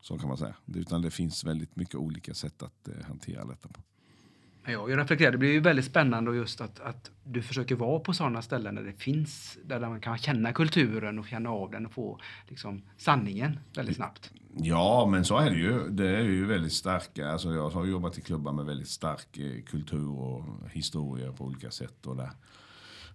Så 0.00 0.18
kan 0.18 0.28
man 0.28 0.38
säga. 0.38 0.54
Utan 0.66 1.02
det 1.02 1.10
finns 1.10 1.44
väldigt 1.44 1.76
mycket 1.76 1.94
olika 1.94 2.34
sätt 2.34 2.62
att 2.62 2.88
eh, 2.88 3.04
hantera 3.04 3.44
detta 3.44 3.68
på. 3.68 3.80
Ja, 4.66 4.88
jag 4.88 4.98
reflekterar, 4.98 5.32
det 5.32 5.38
blir 5.38 5.52
ju 5.52 5.60
väldigt 5.60 5.84
spännande 5.84 6.30
och 6.30 6.36
just 6.36 6.60
att, 6.60 6.80
att 6.80 7.10
du 7.24 7.42
försöker 7.42 7.74
vara 7.74 8.00
på 8.00 8.12
sådana 8.12 8.42
ställen 8.42 8.74
där 8.74 8.82
det 8.82 8.92
finns, 8.92 9.58
där 9.64 9.80
man 9.80 10.00
kan 10.00 10.18
känna 10.18 10.52
kulturen 10.52 11.18
och 11.18 11.26
känna 11.26 11.50
av 11.50 11.70
den 11.70 11.86
och 11.86 11.92
få 11.92 12.20
liksom, 12.48 12.82
sanningen 12.96 13.58
väldigt 13.74 13.96
snabbt. 13.96 14.32
Ja, 14.56 15.08
men 15.10 15.24
så 15.24 15.38
är 15.38 15.50
det 15.50 15.56
ju. 15.56 15.88
Det 15.88 16.16
är 16.16 16.22
ju 16.22 16.46
väldigt 16.46 16.72
starka. 16.72 17.28
Alltså 17.28 17.54
jag 17.54 17.70
har 17.70 17.84
jobbat 17.84 18.18
i 18.18 18.20
klubbar 18.20 18.52
med 18.52 18.64
väldigt 18.64 18.88
stark 18.88 19.38
eh, 19.38 19.62
kultur 19.62 20.10
och 20.10 20.44
historia 20.70 21.32
på 21.32 21.44
olika 21.44 21.70
sätt. 21.70 22.06
Och 22.06 22.16
där, 22.16 22.30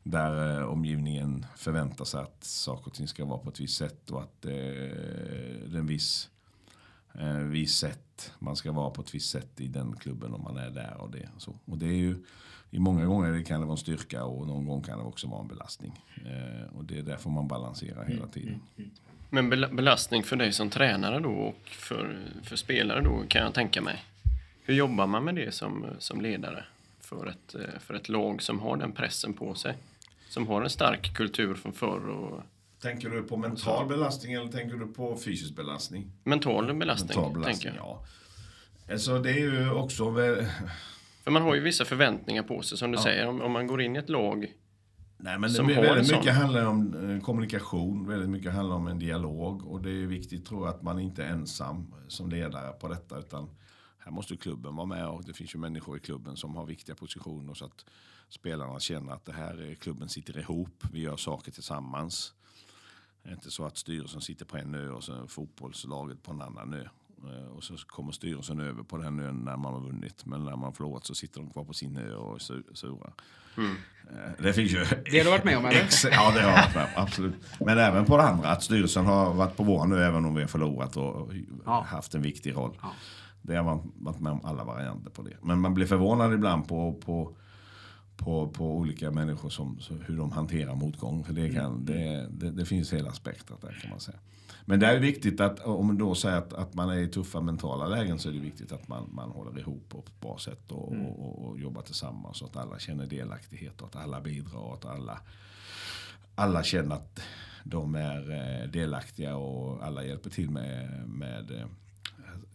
där 0.04 0.60
eh, 0.60 0.66
omgivningen 0.66 1.46
förväntar 1.58 2.06
sig 2.06 2.22
att 2.22 2.44
saker 2.44 2.88
och 2.88 2.94
ting 2.94 3.08
ska 3.08 3.26
vara 3.26 3.40
på 3.40 3.50
ett 3.50 3.60
visst 3.60 3.78
sätt 3.78 4.12
och 4.12 4.22
att 4.22 4.46
eh, 4.46 4.52
det 4.52 5.74
är 5.74 5.80
en 5.80 5.88
viss, 5.88 6.30
eh, 7.14 7.38
viss 7.38 7.76
sätt. 7.76 8.32
Man 8.40 8.56
ska 8.56 8.72
vara 8.72 8.90
på 8.90 9.02
ett 9.02 9.16
visst 9.16 9.30
sätt 9.30 9.62
i 9.62 9.68
den 9.68 9.96
klubben 9.96 10.34
om 10.34 10.44
man 10.44 10.58
är 10.58 10.70
där 10.70 10.98
och 10.98 11.12
det. 11.12 11.30
Och, 11.36 11.42
så. 11.42 11.56
och 11.66 11.78
det 11.78 11.86
är 11.86 11.98
ju 11.98 12.16
i 12.72 12.80
många 12.80 13.06
gånger 13.06 13.32
det 13.32 13.44
kan 13.44 13.60
det 13.60 13.66
vara 13.66 13.74
en 13.74 13.78
styrka 13.78 14.24
och 14.24 14.48
någon 14.48 14.66
gång 14.66 14.82
kan 14.82 14.98
det 14.98 15.04
också 15.04 15.28
vara 15.28 15.42
en 15.42 15.48
belastning. 15.48 16.04
Eh, 16.26 16.78
och 16.78 16.86
det 16.86 16.98
är 16.98 17.04
därför 17.04 17.30
man 17.30 17.48
balanserar 17.48 18.06
hela 18.06 18.28
tiden. 18.28 18.62
Men 19.30 19.50
bela- 19.50 19.70
belastning 19.70 20.24
för 20.24 20.36
dig 20.36 20.52
som 20.52 20.70
tränare 20.70 21.20
då 21.20 21.32
och 21.32 21.60
för, 21.66 22.20
för 22.44 22.56
spelare 22.56 23.02
då 23.02 23.24
kan 23.28 23.44
jag 23.44 23.54
tänka 23.54 23.82
mig. 23.82 24.04
Hur 24.64 24.74
jobbar 24.74 25.08
man 25.08 25.24
med 25.24 25.36
det 25.36 25.54
som, 25.54 25.86
som 26.00 26.22
ledare 26.22 26.64
för 27.00 27.28
ett, 27.28 27.56
eh, 27.56 27.80
för 27.80 27.94
ett 27.94 28.10
lag 28.10 28.42
som 28.42 28.60
har 28.60 28.78
den 28.78 28.92
pressen 28.92 29.34
på 29.34 29.56
sig? 29.56 29.76
Som 30.30 30.48
har 30.48 30.62
en 30.62 30.70
stark 30.70 31.14
kultur 31.16 31.56
från 31.56 31.74
förr 31.74 32.10
och 32.10 32.42
Tänker 32.82 33.10
du 33.10 33.24
på 33.24 33.38
mental 33.38 33.88
belastning 33.88 34.34
eller 34.34 34.52
tänker 34.52 34.78
du 34.78 34.88
på 34.88 35.18
fysisk 35.18 35.56
belastning? 35.56 36.12
mental 36.24 36.74
belastning, 36.74 37.18
Mental 37.18 37.34
belastning, 37.34 37.72
tänker 37.74 37.80
jag. 37.80 37.86
ja. 37.88 38.06
Alltså 38.92 39.20
det 39.20 39.30
är 39.32 39.40
ju 39.40 39.72
också... 39.72 40.16
För 41.24 41.32
man 41.32 41.42
har 41.42 41.56
ju 41.56 41.62
vissa 41.62 41.86
förväntningar 41.86 42.44
på 42.44 42.62
sig 42.62 42.78
som 42.78 42.92
du 42.92 42.98
säger. 42.98 43.28
Om, 43.28 43.42
om 43.42 43.52
man 43.52 43.68
går 43.68 43.82
in 43.82 43.96
i 43.96 44.00
ett 44.00 44.10
lag 44.10 44.54
Nej, 45.22 45.40
men 45.40 45.50
Som 45.50 45.68
det, 45.68 45.76
har 45.76 45.82
väldigt 45.82 46.08
sån. 46.08 46.18
mycket 46.18 46.36
handlar 46.36 46.66
om 46.66 47.10
eh, 47.16 47.22
kommunikation, 47.22 48.08
väldigt 48.08 48.30
mycket 48.30 48.54
handlar 48.54 48.76
om 48.76 48.88
en 48.88 49.00
dialog. 49.00 49.68
Och 49.68 49.82
det 49.82 49.90
är 49.90 50.06
viktigt 50.06 50.46
tror 50.46 50.68
jag 50.68 50.76
att 50.76 50.82
man 50.82 51.00
inte 51.00 51.24
är 51.24 51.28
ensam 51.28 51.94
som 52.08 52.30
ledare 52.30 52.72
på 52.72 52.88
detta. 52.88 53.20
Utan 53.20 53.50
här 54.00 54.12
måste 54.12 54.38
klubben 54.38 54.76
vara 54.76 54.86
med 54.86 55.08
och 55.08 55.24
det 55.24 55.34
finns 55.34 55.56
ju 55.56 55.60
människor 55.60 55.98
i 55.98 56.00
klubben 56.00 56.38
som 56.38 56.56
har 56.56 56.66
viktiga 56.66 56.96
positioner. 56.96 57.54
Så 57.54 57.66
att 57.66 57.86
spelarna 58.30 58.80
känner 58.80 59.14
att 59.14 59.26
det 59.26 59.34
här 59.34 59.62
är, 59.72 59.76
klubben 59.76 60.10
sitter 60.10 60.38
ihop, 60.38 60.84
vi 60.94 61.00
gör 61.02 61.18
saker 61.18 61.52
tillsammans. 61.52 62.34
Det 63.30 63.34
är 63.34 63.36
inte 63.36 63.52
så 63.52 63.66
att 63.66 63.78
styrelsen 63.78 64.22
sitter 64.22 64.46
på 64.46 64.58
en 64.58 64.76
ö 64.76 64.90
och 64.90 65.04
så 65.04 65.28
fotbollslaget 65.28 66.24
på 66.24 66.32
en 66.32 66.42
annan 66.42 66.74
ö. 66.74 66.84
Eh, 67.24 67.48
och 67.48 67.64
så 67.64 67.78
kommer 67.78 68.12
styrelsen 68.12 68.60
över 68.60 68.84
på 68.84 68.98
den 68.98 69.20
ön 69.20 69.36
när 69.36 69.58
man 69.58 69.74
har 69.74 69.82
vunnit. 69.82 70.26
Men 70.26 70.46
när 70.46 70.56
man 70.56 70.74
förlorat 70.74 71.06
så 71.06 71.16
sitter 71.16 71.40
de 71.40 71.50
kvar 71.50 71.64
på 71.64 71.74
sin 71.74 71.98
ö 71.98 72.16
och 72.16 72.36
är 72.36 72.76
sura. 72.76 73.12
Mm. 73.58 73.76
Det 74.40 74.54
finns 74.54 74.72
ju... 74.72 74.86
Det 75.12 75.18
har 75.18 75.24
du 75.24 75.30
varit 75.30 75.44
med 75.44 75.58
om 75.58 75.66
eller? 75.66 75.88
ja, 76.12 76.32
det 76.32 76.42
har 76.42 76.50
jag 76.50 76.58
varit 76.58 76.76
med 76.76 76.84
om. 76.84 77.04
Absolut. 77.04 77.36
Men 77.60 77.78
även 77.78 78.06
på 78.06 78.18
det 78.18 78.24
andra, 78.24 78.50
att 78.50 78.64
styrelsen 78.64 79.06
har 79.06 79.34
varit 79.34 79.58
på 79.58 79.64
vår 79.64 79.86
nu 79.86 80.04
även 80.04 80.26
om 80.26 80.36
vi 80.36 80.42
har 80.42 80.48
förlorat 80.48 80.98
och 80.98 81.32
ja. 81.66 81.82
haft 81.82 82.16
en 82.16 82.22
viktig 82.22 82.56
roll. 82.56 82.78
Ja. 82.82 82.92
Det 83.42 83.56
har 83.56 83.64
man 83.64 83.92
varit 83.96 84.20
med 84.20 84.32
om 84.32 84.46
alla 84.46 84.64
varianter 84.64 85.10
på 85.10 85.22
det. 85.22 85.38
Men 85.42 85.60
man 85.60 85.74
blir 85.74 85.86
förvånad 85.86 86.34
ibland 86.34 86.68
på, 86.68 86.94
på 86.94 87.36
på, 88.20 88.48
på 88.48 88.78
olika 88.78 89.12
människor 89.12 89.50
som, 89.50 89.80
hur 90.06 90.18
de 90.18 90.32
hanterar 90.32 90.76
motgång. 90.76 91.24
För 91.24 91.34
det, 91.34 91.50
kan, 91.50 91.66
mm. 91.66 91.86
det, 91.86 92.28
det, 92.32 92.52
det, 92.52 92.66
finns 92.66 92.94
hela 92.94 93.12
spektrat 93.12 93.62
där 93.62 93.80
kan 93.82 93.90
man 93.90 94.00
säga. 94.00 94.18
Men 94.66 94.80
det 94.80 94.88
är 94.88 95.00
viktigt 95.00 95.42
att 95.42 95.60
om 95.60 95.88
man 95.88 95.98
då 95.98 96.16
säger 96.16 96.38
att, 96.38 96.54
att 96.54 96.74
man 96.74 96.90
är 96.90 96.98
i 96.98 97.08
tuffa 97.08 97.42
mentala 97.42 97.88
lägen 97.88 98.20
så 98.20 98.30
är 98.30 98.34
det 98.34 98.40
viktigt 98.40 98.72
att 98.72 98.88
man, 98.88 99.10
man 99.12 99.32
håller 99.32 99.60
ihop 99.60 99.90
på 99.90 100.00
ett 100.00 100.22
bra 100.22 100.38
sätt 100.38 100.72
och, 100.72 100.94
mm. 100.94 101.06
och, 101.06 101.50
och, 101.50 101.60
jobbar 101.60 101.82
tillsammans 101.82 102.38
så 102.38 102.46
att 102.46 102.58
alla 102.58 102.80
känner 102.80 103.06
delaktighet 103.06 103.82
och 103.82 103.88
att 103.88 103.96
alla 103.96 104.22
bidrar 104.22 104.60
och 104.60 104.74
att 104.74 104.86
alla, 104.86 105.20
alla 106.36 106.64
känner 106.64 106.96
att 106.96 107.20
de 107.64 107.96
är 107.96 108.32
eh, 108.32 108.70
delaktiga 108.70 109.36
och 109.36 109.86
alla 109.86 110.04
hjälper 110.04 110.30
till 110.30 110.50
med, 110.50 111.04
med 111.10 111.52
eh, 111.52 111.66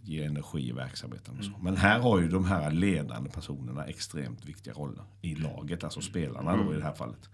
ge 0.02 0.24
energi 0.24 0.68
i 0.68 0.72
verksamheten. 0.72 1.38
Och 1.38 1.44
så. 1.44 1.50
Mm. 1.50 1.62
Men 1.62 1.76
här 1.76 2.00
har 2.00 2.20
ju 2.20 2.28
de 2.28 2.44
här 2.44 2.70
ledande 2.70 3.30
personerna 3.30 3.84
extremt 3.84 4.44
viktiga 4.44 4.74
roller 4.74 5.04
i 5.20 5.34
laget, 5.34 5.84
alltså 5.84 6.00
spelarna 6.00 6.52
mm. 6.52 6.66
då 6.66 6.74
i 6.74 6.76
det 6.76 6.84
här 6.84 6.94
fallet. 6.94 7.30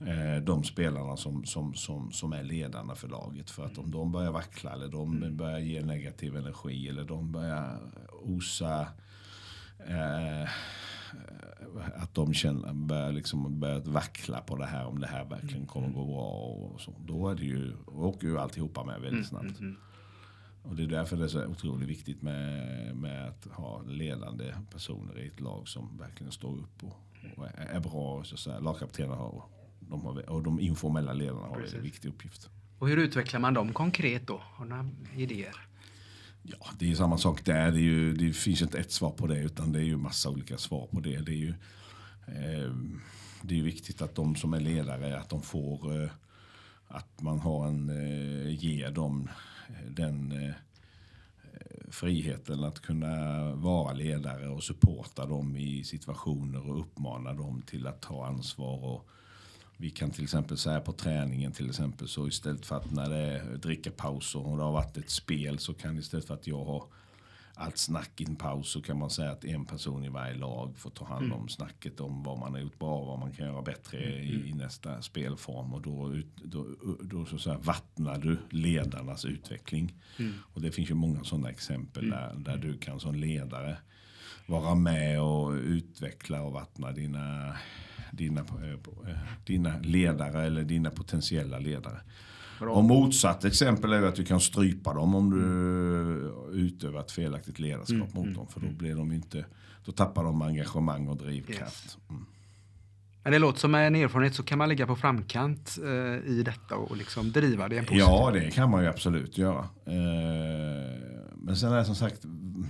Eh, 0.00 0.42
de 0.42 0.64
spelarna 0.64 1.16
som, 1.16 1.44
som, 1.44 1.74
som, 1.74 2.12
som 2.12 2.32
är 2.32 2.42
ledarna 2.42 2.94
för 2.94 3.08
laget. 3.08 3.50
För 3.50 3.66
att 3.66 3.78
om 3.78 3.90
de 3.90 4.12
börjar 4.12 4.32
vackla 4.32 4.72
eller 4.72 4.88
de 4.88 5.16
mm. 5.16 5.36
börjar 5.36 5.58
ge 5.58 5.82
negativ 5.82 6.36
energi 6.36 6.88
eller 6.88 7.04
de 7.04 7.32
börjar 7.32 7.78
osa 8.22 8.86
eh, 9.86 10.48
att 11.94 12.14
de 12.14 12.34
känner, 12.34 12.72
börjar, 12.72 13.12
liksom, 13.12 13.60
börjar 13.60 13.80
vackla 13.80 14.40
på 14.40 14.56
det 14.56 14.66
här 14.66 14.86
om 14.86 15.00
det 15.00 15.06
här 15.06 15.24
verkligen 15.24 15.66
kommer 15.66 15.88
gå 15.88 16.04
bra. 16.04 16.30
Och 16.30 16.80
så. 16.80 16.94
Då 17.06 17.28
är 17.28 17.34
det 17.34 17.44
ju, 17.44 17.72
åker 17.86 18.26
ju 18.26 18.38
alltihopa 18.38 18.84
med 18.84 19.00
väldigt 19.00 19.26
snabbt. 19.26 19.60
Och 20.62 20.76
det 20.76 20.82
är 20.82 20.86
därför 20.86 21.16
det 21.16 21.24
är 21.24 21.28
så 21.28 21.46
otroligt 21.46 21.88
viktigt 21.88 22.22
med, 22.22 22.96
med 22.96 23.28
att 23.28 23.44
ha 23.44 23.82
ledande 23.82 24.54
personer 24.70 25.18
i 25.18 25.26
ett 25.26 25.40
lag 25.40 25.68
som 25.68 25.98
verkligen 25.98 26.32
står 26.32 26.58
upp 26.58 26.84
och, 26.84 27.00
och 27.36 27.46
är 27.56 27.80
bra. 27.80 28.24
Så 28.24 28.50
att 28.50 28.62
Lagkaptenerna 28.62 29.16
har, 29.16 29.42
de 29.80 30.00
har, 30.00 30.30
och 30.30 30.42
de 30.42 30.60
informella 30.60 31.12
ledarna 31.12 31.46
har 31.46 31.56
Precis. 31.56 31.74
en 31.74 31.82
viktig 31.82 32.08
uppgift. 32.08 32.50
Och 32.78 32.88
hur 32.88 32.96
utvecklar 32.96 33.40
man 33.40 33.54
dem 33.54 33.72
konkret 33.72 34.26
då? 34.26 34.40
Har 34.44 34.64
några 34.64 34.90
idéer? 35.16 35.56
Ja, 36.42 36.66
det 36.78 36.90
är 36.90 36.94
samma 36.94 37.18
sak 37.18 37.44
där. 37.44 37.72
Det, 37.72 37.80
ju, 37.80 38.14
det, 38.14 38.32
finns 38.32 38.62
inte 38.62 38.78
ett 38.78 38.92
svar 38.92 39.10
på 39.10 39.26
det 39.26 39.38
utan 39.38 39.72
det 39.72 39.78
är 39.78 39.84
ju 39.84 39.96
massa 39.96 40.30
olika 40.30 40.58
svar 40.58 40.86
på 40.86 41.00
det. 41.00 41.18
Det 41.18 41.32
är 41.32 41.36
ju 41.36 41.54
eh, 42.26 42.72
det 43.42 43.58
är 43.58 43.62
viktigt 43.62 44.02
att 44.02 44.14
de 44.14 44.36
som 44.36 44.54
är 44.54 44.60
ledare 44.60 45.18
att 45.18 45.28
de 45.28 45.42
får 45.42 46.02
eh, 46.02 46.10
att 46.92 47.20
man 47.20 47.38
har 47.38 47.66
en, 47.66 47.90
eh, 47.90 48.64
ger 48.64 48.90
dem 48.90 49.28
eh, 49.68 49.90
den 49.90 50.32
eh, 50.32 50.54
friheten 51.90 52.64
att 52.64 52.80
kunna 52.80 53.54
vara 53.54 53.92
ledare 53.92 54.48
och 54.48 54.62
supporta 54.62 55.26
dem 55.26 55.56
i 55.56 55.84
situationer 55.84 56.70
och 56.70 56.80
uppmana 56.80 57.32
dem 57.32 57.62
till 57.66 57.86
att 57.86 58.02
ta 58.02 58.26
ansvar. 58.26 58.84
Och 58.84 59.08
vi 59.76 59.90
kan 59.90 60.10
till 60.10 60.24
exempel 60.24 60.58
säga 60.58 60.80
på 60.80 60.92
träningen 60.92 61.52
till 61.52 61.68
exempel 61.68 62.08
så 62.08 62.28
istället 62.28 62.66
för 62.66 62.76
att 62.76 62.90
när 62.90 63.10
det 63.10 63.36
eh, 63.36 63.46
är 63.46 63.56
drickapauser 63.56 64.46
och 64.46 64.56
det 64.56 64.62
har 64.62 64.72
varit 64.72 64.96
ett 64.96 65.10
spel 65.10 65.58
så 65.58 65.74
kan 65.74 65.98
istället 65.98 66.26
för 66.26 66.34
att 66.34 66.46
jag 66.46 66.64
har 66.64 66.84
allt 67.54 67.78
snack 67.78 68.20
i 68.20 68.24
en 68.24 68.36
paus 68.36 68.68
så 68.68 68.82
kan 68.82 68.98
man 68.98 69.10
säga 69.10 69.30
att 69.30 69.44
en 69.44 69.64
person 69.64 70.04
i 70.04 70.08
varje 70.08 70.34
lag 70.34 70.78
får 70.78 70.90
ta 70.90 71.04
hand 71.04 71.32
om 71.32 71.38
mm. 71.38 71.48
snacket 71.48 72.00
om 72.00 72.22
vad 72.22 72.38
man 72.38 72.52
har 72.52 72.60
gjort 72.60 72.78
bra 72.78 72.98
och 72.98 73.06
vad 73.06 73.18
man 73.18 73.32
kan 73.32 73.46
göra 73.46 73.62
bättre 73.62 73.98
mm. 73.98 74.18
i, 74.18 74.50
i, 74.50 74.52
nästa 74.54 75.02
spelform. 75.02 75.74
Och 75.74 75.82
då, 75.82 76.16
då, 76.44 76.66
då 77.00 77.24
så 77.24 77.38
säga, 77.38 77.58
vattnar 77.58 78.18
du 78.18 78.38
ledarnas 78.50 79.24
utveckling. 79.24 79.94
Mm. 80.18 80.32
Och 80.52 80.60
det 80.60 80.72
finns 80.72 80.90
ju 80.90 80.94
många 80.94 81.24
sådana 81.24 81.50
exempel 81.50 82.04
mm. 82.04 82.18
där, 82.18 82.52
där 82.52 82.58
du 82.58 82.78
kan 82.78 83.00
som 83.00 83.14
ledare 83.14 83.76
vara 84.46 84.74
med 84.74 85.22
och 85.22 85.50
utveckla 85.52 86.42
och 86.42 86.52
vattna 86.52 86.92
dina, 86.92 87.56
dina, 88.12 88.40
eh, 88.40 89.16
dina 89.44 89.78
ledare 89.78 90.46
eller 90.46 90.64
dina 90.64 90.90
potentiella 90.90 91.58
ledare. 91.58 92.00
Bra. 92.62 92.72
Och 92.72 92.84
motsatt 92.84 93.44
exempel 93.44 93.92
är 93.92 94.02
att 94.02 94.14
du 94.14 94.24
kan 94.24 94.40
strypa 94.40 94.94
dem 94.94 95.14
om 95.14 95.30
du 95.30 96.58
utövar 96.58 97.00
ett 97.00 97.12
felaktigt 97.12 97.58
ledarskap 97.58 97.90
mm, 97.90 98.08
mot 98.14 98.24
mm, 98.24 98.34
dem. 98.34 98.46
För 98.46 98.60
då, 98.60 98.66
mm. 98.66 98.78
blir 98.78 98.94
de 98.94 99.12
inte, 99.12 99.44
då 99.84 99.92
tappar 99.92 100.24
de 100.24 100.42
engagemang 100.42 101.08
och 101.08 101.16
drivkraft. 101.16 101.98
Mm. 102.10 102.26
Men 103.22 103.32
det 103.32 103.38
låter 103.38 103.58
som 103.58 103.74
en 103.74 103.94
erfarenhet 103.94 104.34
så 104.34 104.42
kan 104.42 104.58
man 104.58 104.68
ligga 104.68 104.86
på 104.86 104.96
framkant 104.96 105.78
eh, 105.84 106.30
i 106.30 106.42
detta 106.44 106.76
och 106.76 106.96
liksom 106.96 107.32
driva 107.32 107.68
det. 107.68 107.78
En 107.78 107.86
ja, 107.90 108.30
det 108.34 108.50
kan 108.50 108.70
man 108.70 108.82
ju 108.82 108.88
absolut 108.88 109.38
göra. 109.38 109.68
Eh, 109.86 109.92
men 111.34 111.56
sen 111.56 111.72
är 111.72 111.76
det 111.76 111.84
som 111.84 111.94
sagt, 111.94 112.20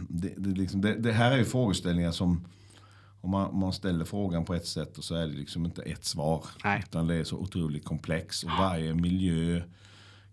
det, 0.09 0.35
det, 0.37 0.61
liksom, 0.61 0.81
det, 0.81 0.95
det 0.95 1.13
här 1.13 1.33
är 1.33 1.37
ju 1.37 1.45
frågeställningar 1.45 2.11
som 2.11 2.45
om 3.23 3.31
man, 3.31 3.51
om 3.51 3.59
man, 3.59 3.73
ställer 3.73 4.05
frågan 4.05 4.45
på 4.45 4.55
ett 4.55 4.67
sätt 4.67 4.99
och 4.99 5.05
så 5.05 5.15
är 5.15 5.27
det 5.27 5.33
liksom 5.33 5.65
inte 5.65 5.83
ett 5.83 6.05
svar. 6.05 6.45
Nej. 6.65 6.83
Utan 6.89 7.07
det 7.07 7.15
är 7.15 7.25
så 7.25 7.37
otroligt 7.37 7.85
komplext. 7.85 8.45
Och 8.45 8.51
varje 8.51 8.95
miljö 8.95 9.63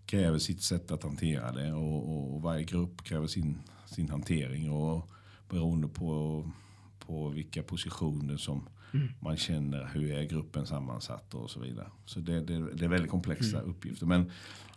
kräver 0.06 0.38
sitt 0.38 0.62
sätt 0.62 0.90
att 0.90 1.02
hantera 1.02 1.52
det. 1.52 1.72
Och, 1.72 2.08
och, 2.08 2.34
och, 2.34 2.42
varje 2.42 2.64
grupp 2.64 3.04
kräver 3.04 3.26
sin, 3.26 3.58
sin 3.86 4.10
hantering. 4.10 4.70
Och 4.70 5.10
beroende 5.48 5.88
på, 5.88 6.44
på 6.98 7.28
vilka 7.28 7.62
positioner 7.62 8.36
som 8.36 8.68
mm. 8.94 9.08
man 9.20 9.36
känner, 9.36 9.90
hur 9.94 10.12
är 10.12 10.22
gruppen 10.22 10.66
sammansatt 10.66 11.34
och 11.34 11.50
så 11.50 11.60
vidare. 11.60 11.86
Så 12.06 12.20
det, 12.20 12.40
det, 12.40 12.74
det 12.74 12.84
är 12.84 12.88
väldigt 12.88 13.10
komplexa 13.10 13.58
mm. 13.58 13.70
uppgifter. 13.70 14.06
Men, 14.06 14.30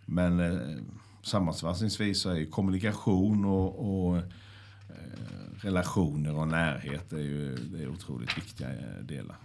men 0.05 0.39
eh, 0.39 0.77
sammanfattningsvis 1.23 2.21
så 2.21 2.29
är 2.29 2.45
kommunikation 2.45 3.45
och, 3.45 4.09
och 4.09 4.21
relationer 5.63 6.35
och 6.35 6.47
närhet 6.47 7.13
är 7.13 7.17
ju 7.19 7.55
det 7.55 7.83
är 7.83 7.87
otroligt 7.87 8.37
viktiga 8.37 8.69
eh, 8.69 9.03
delar. 9.03 9.35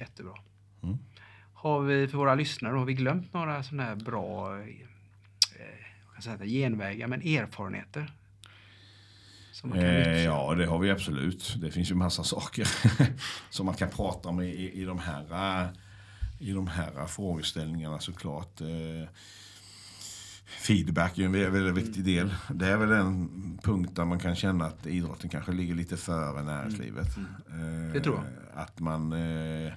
Jättebra. 0.00 0.34
Mm. 0.82 0.98
Har 1.54 1.80
vi 1.80 2.08
för 2.08 2.18
våra 2.18 2.34
lyssnare, 2.34 2.78
har 2.78 2.84
vi 2.84 2.94
glömt 2.94 3.32
några 3.32 3.62
sådana 3.62 3.82
här 3.82 3.96
bra 3.96 4.58
eh, 4.58 6.22
säga, 6.22 6.44
genvägar, 6.44 7.06
men 7.06 7.20
erfarenheter? 7.20 8.12
Eh, 9.74 10.24
ja, 10.24 10.54
det 10.54 10.66
har 10.66 10.78
vi 10.78 10.90
absolut. 10.90 11.56
Det 11.60 11.70
finns 11.70 11.90
ju 11.90 11.94
massa 11.94 12.24
saker 12.34 12.68
som 13.50 13.66
man 13.66 13.74
kan 13.74 13.90
prata 13.90 14.28
om 14.28 14.40
i, 14.40 14.70
i, 14.70 14.84
de, 14.84 14.98
här, 14.98 15.68
i 16.38 16.52
de 16.52 16.66
här 16.66 17.06
frågeställningarna 17.06 17.98
såklart. 17.98 18.60
Eh, 18.60 19.08
Feedback 20.46 21.18
är 21.18 21.24
en 21.24 21.32
väldigt 21.32 21.86
viktig 21.86 22.04
del. 22.04 22.34
Det 22.54 22.66
är 22.66 22.76
väl 22.76 22.92
en 22.92 23.58
punkt 23.62 23.96
där 23.96 24.04
man 24.04 24.18
kan 24.18 24.36
känna 24.36 24.64
att 24.64 24.86
idrotten 24.86 25.30
kanske 25.30 25.52
ligger 25.52 25.74
lite 25.74 25.96
före 25.96 26.42
näringslivet. 26.42 27.16
Mm. 27.16 27.62
Mm. 27.62 27.92
Det 27.92 28.00
tror 28.00 28.16
jag. 28.16 28.24
Eh, 28.24 28.62
att 28.62 28.80
man 28.80 29.12
eh, 29.12 29.72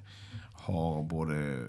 har 0.54 1.04
både 1.04 1.68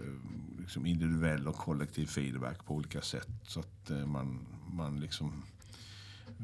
liksom 0.59 0.87
individuell 0.87 1.49
och 1.49 1.57
kollektiv 1.57 2.07
feedback 2.07 2.65
på 2.65 2.75
olika 2.75 3.01
sätt. 3.01 3.29
Så 3.43 3.61
att 3.61 3.91
eh, 3.91 4.07
man, 4.07 4.47
man 4.73 5.01
liksom 5.01 5.43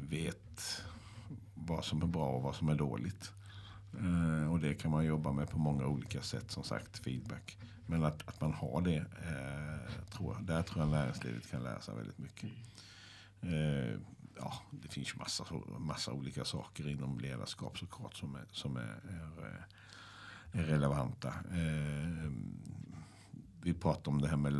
vet 0.09 0.81
vad 1.53 1.85
som 1.85 2.01
är 2.01 2.07
bra 2.07 2.29
och 2.29 2.43
vad 2.43 2.55
som 2.55 2.69
är 2.69 2.75
dåligt. 2.75 3.31
Eh, 3.99 4.51
och 4.51 4.59
det 4.59 4.73
kan 4.73 4.91
man 4.91 5.05
jobba 5.05 5.31
med 5.31 5.49
på 5.49 5.59
många 5.59 5.85
olika 5.85 6.21
sätt, 6.21 6.51
som 6.51 6.63
sagt, 6.63 6.97
feedback. 6.97 7.57
Men 7.87 8.03
att, 8.03 8.27
att 8.27 8.41
man 8.41 8.53
har 8.53 8.81
det, 8.81 8.97
eh, 8.97 10.05
tror 10.11 10.37
där 10.41 10.63
tror 10.63 10.81
jag 10.81 10.89
näringslivet 10.89 11.51
kan 11.51 11.63
lära 11.63 11.81
sig 11.81 11.95
väldigt 11.95 12.17
mycket. 12.17 12.49
Eh, 13.41 13.99
ja, 14.35 14.53
det 14.71 14.87
finns 14.87 15.13
ju 15.13 15.17
massa, 15.17 15.45
massa 15.79 16.11
olika 16.11 16.45
saker 16.45 16.89
inom 16.89 17.19
ledarskap 17.19 17.77
såklart 17.77 18.15
som 18.15 18.35
är, 18.35 18.45
som 18.51 18.77
är, 18.77 18.99
är, 19.09 19.45
eh, 20.51 20.61
är 20.61 20.63
relevanta. 20.63 21.27
Eh, 21.51 22.31
vi 23.61 23.73
pratar 23.73 24.11
om 24.11 24.21
det 24.21 24.27
här 24.27 24.37
med 24.37 24.53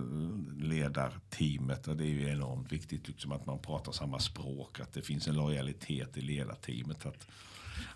ledarteamet 0.63 1.88
och 1.88 1.97
det 1.97 2.03
är 2.03 2.09
ju 2.09 2.30
enormt 2.30 2.71
viktigt 2.71 3.07
liksom 3.07 3.32
att 3.32 3.45
man 3.45 3.59
pratar 3.59 3.91
samma 3.91 4.19
språk, 4.19 4.80
att 4.80 4.93
det 4.93 5.01
finns 5.01 5.28
en 5.28 5.36
lojalitet 5.36 6.17
i 6.17 6.21
ledarteamet. 6.21 7.05
Att, 7.05 7.28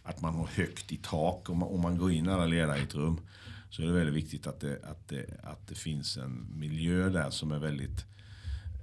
att 0.04 0.22
man 0.22 0.36
har 0.36 0.48
högt 0.48 0.92
i 0.92 0.98
tak 0.98 1.50
om 1.50 1.58
man, 1.58 1.70
om 1.70 1.82
man 1.82 1.98
går 1.98 2.12
in 2.12 2.30
alla 2.30 2.46
ledare 2.46 2.80
i 2.80 2.84
ett 2.84 2.96
rum 2.96 3.22
så 3.72 3.82
är 3.82 3.86
det 3.86 3.94
väldigt 3.94 4.16
viktigt 4.16 4.48
att 4.48 4.60
det, 4.60 4.80
att 4.84 5.08
det, 5.08 5.26
att 5.44 5.68
det 5.68 5.76
finns 5.76 6.18
en 6.18 6.60
miljö 6.60 7.10
där 7.10 7.30
som 7.30 7.52
är 7.52 7.60
väldigt 7.60 8.06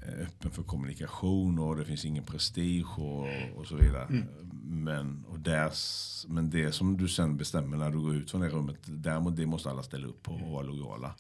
öppen 0.08 0.50
för 0.50 0.62
kommunikation 0.62 1.58
och 1.58 1.76
det 1.76 1.84
finns 1.84 2.04
ingen 2.04 2.24
prestige 2.24 2.98
och, 2.98 3.28
och 3.56 3.66
så 3.66 3.76
vidare. 3.76 4.04
Mm. 4.04 4.26
Men, 4.62 5.24
och 5.28 5.40
där, 5.40 5.72
men 6.28 6.50
det 6.50 6.72
som 6.72 6.96
du 6.96 7.08
sen 7.08 7.36
bestämmer 7.36 7.76
när 7.76 7.90
du 7.90 8.00
går 8.00 8.14
ut 8.14 8.30
från 8.30 8.40
det 8.40 8.48
rummet, 8.48 8.76
däremot 8.84 9.36
det 9.36 9.46
måste 9.46 9.70
alla 9.70 9.82
ställa 9.82 10.06
upp 10.06 10.22
på 10.22 10.32
och 10.32 10.52
vara 10.52 10.62
lojala. 10.62 11.14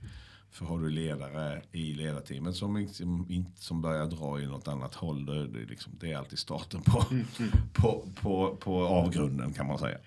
För 0.50 0.66
har 0.66 0.78
du 0.78 0.90
ledare 0.90 1.62
i 1.72 1.94
ledarteamet 1.94 2.56
som, 2.56 2.76
liksom, 2.76 3.46
som 3.56 3.82
börjar 3.82 4.06
dra 4.06 4.40
i 4.40 4.46
något 4.46 4.68
annat 4.68 4.94
håll, 4.94 5.26
då 5.26 5.32
är 5.32 5.46
det, 5.46 5.64
liksom, 5.64 5.92
det 6.00 6.12
är 6.12 6.16
alltid 6.16 6.38
starten 6.38 6.82
på, 6.82 7.04
Mm, 7.10 7.26
på, 7.72 8.08
på, 8.20 8.56
på 8.56 8.86
avgrunden 8.86 9.52
kan 9.52 9.66
man 9.66 9.78
säga. 9.78 9.98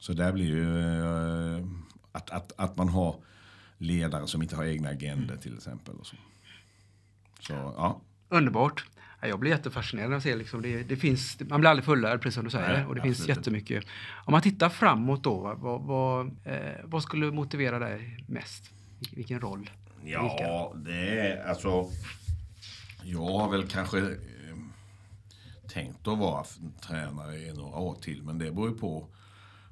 Så 0.00 0.12
där 0.12 0.32
blir 0.32 0.46
ju 0.46 0.78
eh, 0.78 1.66
att, 2.16 2.30
att, 2.30 2.52
att 2.56 2.76
man 2.76 2.88
har 2.88 3.16
ledare 3.78 4.26
som 4.26 4.42
inte 4.42 4.56
har 4.56 4.64
egna 4.64 4.88
agendor 4.88 5.36
till 5.36 5.56
exempel. 5.56 5.94
Och 5.96 6.06
så. 6.06 6.16
så 7.40 7.52
ja. 7.52 8.00
Underbart. 8.28 8.84
Ja, 9.20 9.28
Jag 9.28 9.38
blir 9.40 9.50
jättefascinerad 9.50 10.08
när 10.10 10.16
jag 10.16 10.22
ser 10.22 10.36
liksom 10.36 10.62
det, 10.62 10.82
det 10.82 10.96
finns, 10.96 11.36
man 11.40 11.60
blir 11.60 11.70
aldrig 11.70 11.84
fullärd 11.84 12.20
precis 12.20 12.34
som 12.34 12.44
du 12.44 12.50
säger. 12.50 12.72
Nej, 12.72 12.86
och 12.86 12.94
det 12.94 13.00
finns 13.02 13.18
absolut 13.20 13.36
jättemycket. 13.36 13.84
Om 14.24 14.32
man 14.32 14.42
tittar 14.42 14.68
framåt 14.68 15.22
då, 15.22 15.54
vad, 15.58 15.80
vad, 15.82 16.26
eh, 16.44 16.80
vad 16.84 17.02
skulle 17.02 17.30
motivera 17.30 17.78
dig 17.78 18.24
mest? 18.28 18.70
Vil- 19.00 19.16
Vilken 19.16 19.40
roll? 19.40 19.70
Ja, 20.04 20.72
det 20.76 21.20
är 21.20 21.48
alltså. 21.48 21.90
Jag 23.04 23.26
har 23.38 23.50
väl 23.50 23.66
kanske 23.68 23.98
eh, 23.98 24.06
tänkt 25.68 26.08
att 26.08 26.18
vara 26.18 26.44
tränare 26.86 27.36
i 27.38 27.52
några 27.52 27.78
år 27.78 27.94
till. 27.94 28.22
Men 28.22 28.38
det 28.38 28.52
beror 28.52 28.68
ju 28.68 28.74
på 28.74 29.08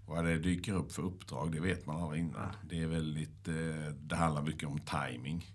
vad 0.06 0.24
det 0.24 0.38
dyker 0.38 0.72
upp 0.72 0.92
för 0.92 1.02
uppdrag. 1.02 1.52
Det 1.52 1.60
vet 1.60 1.86
man 1.86 2.02
aldrig 2.02 2.20
innan. 2.22 2.48
Det 2.68 2.82
är 2.82 2.86
väldigt, 2.86 3.48
eh, 3.48 3.92
det 4.00 4.16
handlar 4.16 4.42
mycket 4.42 4.68
om 4.68 4.78
timing. 4.78 5.46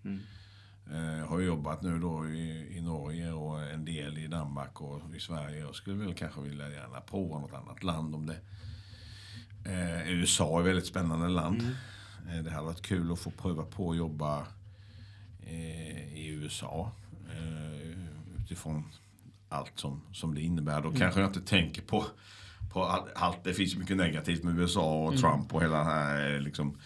Eh, 0.91 1.18
Jag 1.18 1.26
har 1.26 1.39
jobbat 1.39 1.82
nu 1.82 2.00
då 2.00 2.28
i, 2.30 2.78
i 2.78 2.82
Norge 2.82 3.32
och 3.32 3.62
en 3.64 3.86
del 3.86 4.18
i 4.18 4.28
Danmark 4.28 4.82
och 4.82 5.16
i 5.16 5.20
Sverige. 5.20 5.60
Jag 5.60 5.76
skulle 5.76 6.06
väl 6.06 6.14
kanske 6.14 6.41
vilja 6.41 6.70
gärna 6.70 7.02
prova 7.02 7.39
något 7.39 7.54
annat 7.54 7.84
land 7.84 8.16
om 8.16 8.26
det. 8.26 8.39
Eh, 9.66 10.10
USA 10.12 10.56
är 10.58 10.62
ett 10.62 10.68
väldigt 10.68 10.86
spännande 10.88 11.28
land. 11.28 11.62
Eh, 12.30 12.43
det 12.43 12.52
hade 12.52 12.66
varit 12.66 12.82
kul 12.82 13.12
att 13.12 13.20
få 13.20 13.32
pröva 13.32 13.64
på 13.66 13.91
att 13.91 13.97
jobba 13.97 14.47
eh, 15.43 16.14
i 16.18 16.28
USA. 16.28 16.91
Eh, 17.32 18.41
utifrån 18.43 18.84
allt 19.50 19.80
som, 19.80 20.02
som 20.14 20.36
det 20.36 20.41
innebär. 20.41 20.82
Då 20.82 20.91
kanske 20.91 21.20
jag 21.22 21.30
inte 21.30 21.41
tänker 21.41 21.82
på, 21.82 22.06
på 22.74 22.84
all- 22.84 23.10
allt. 23.16 23.43
Det 23.43 23.53
finns 23.53 23.76
mycket 23.76 23.97
negativt 23.97 24.43
med 24.43 24.60
USA 24.60 24.93
och 25.05 25.18
Trump 25.18 25.53
och 25.53 25.62
hela 25.62 25.78
det 25.78 25.84
här 25.84 26.36
eh, 26.36 26.41
liksom, 26.41 26.78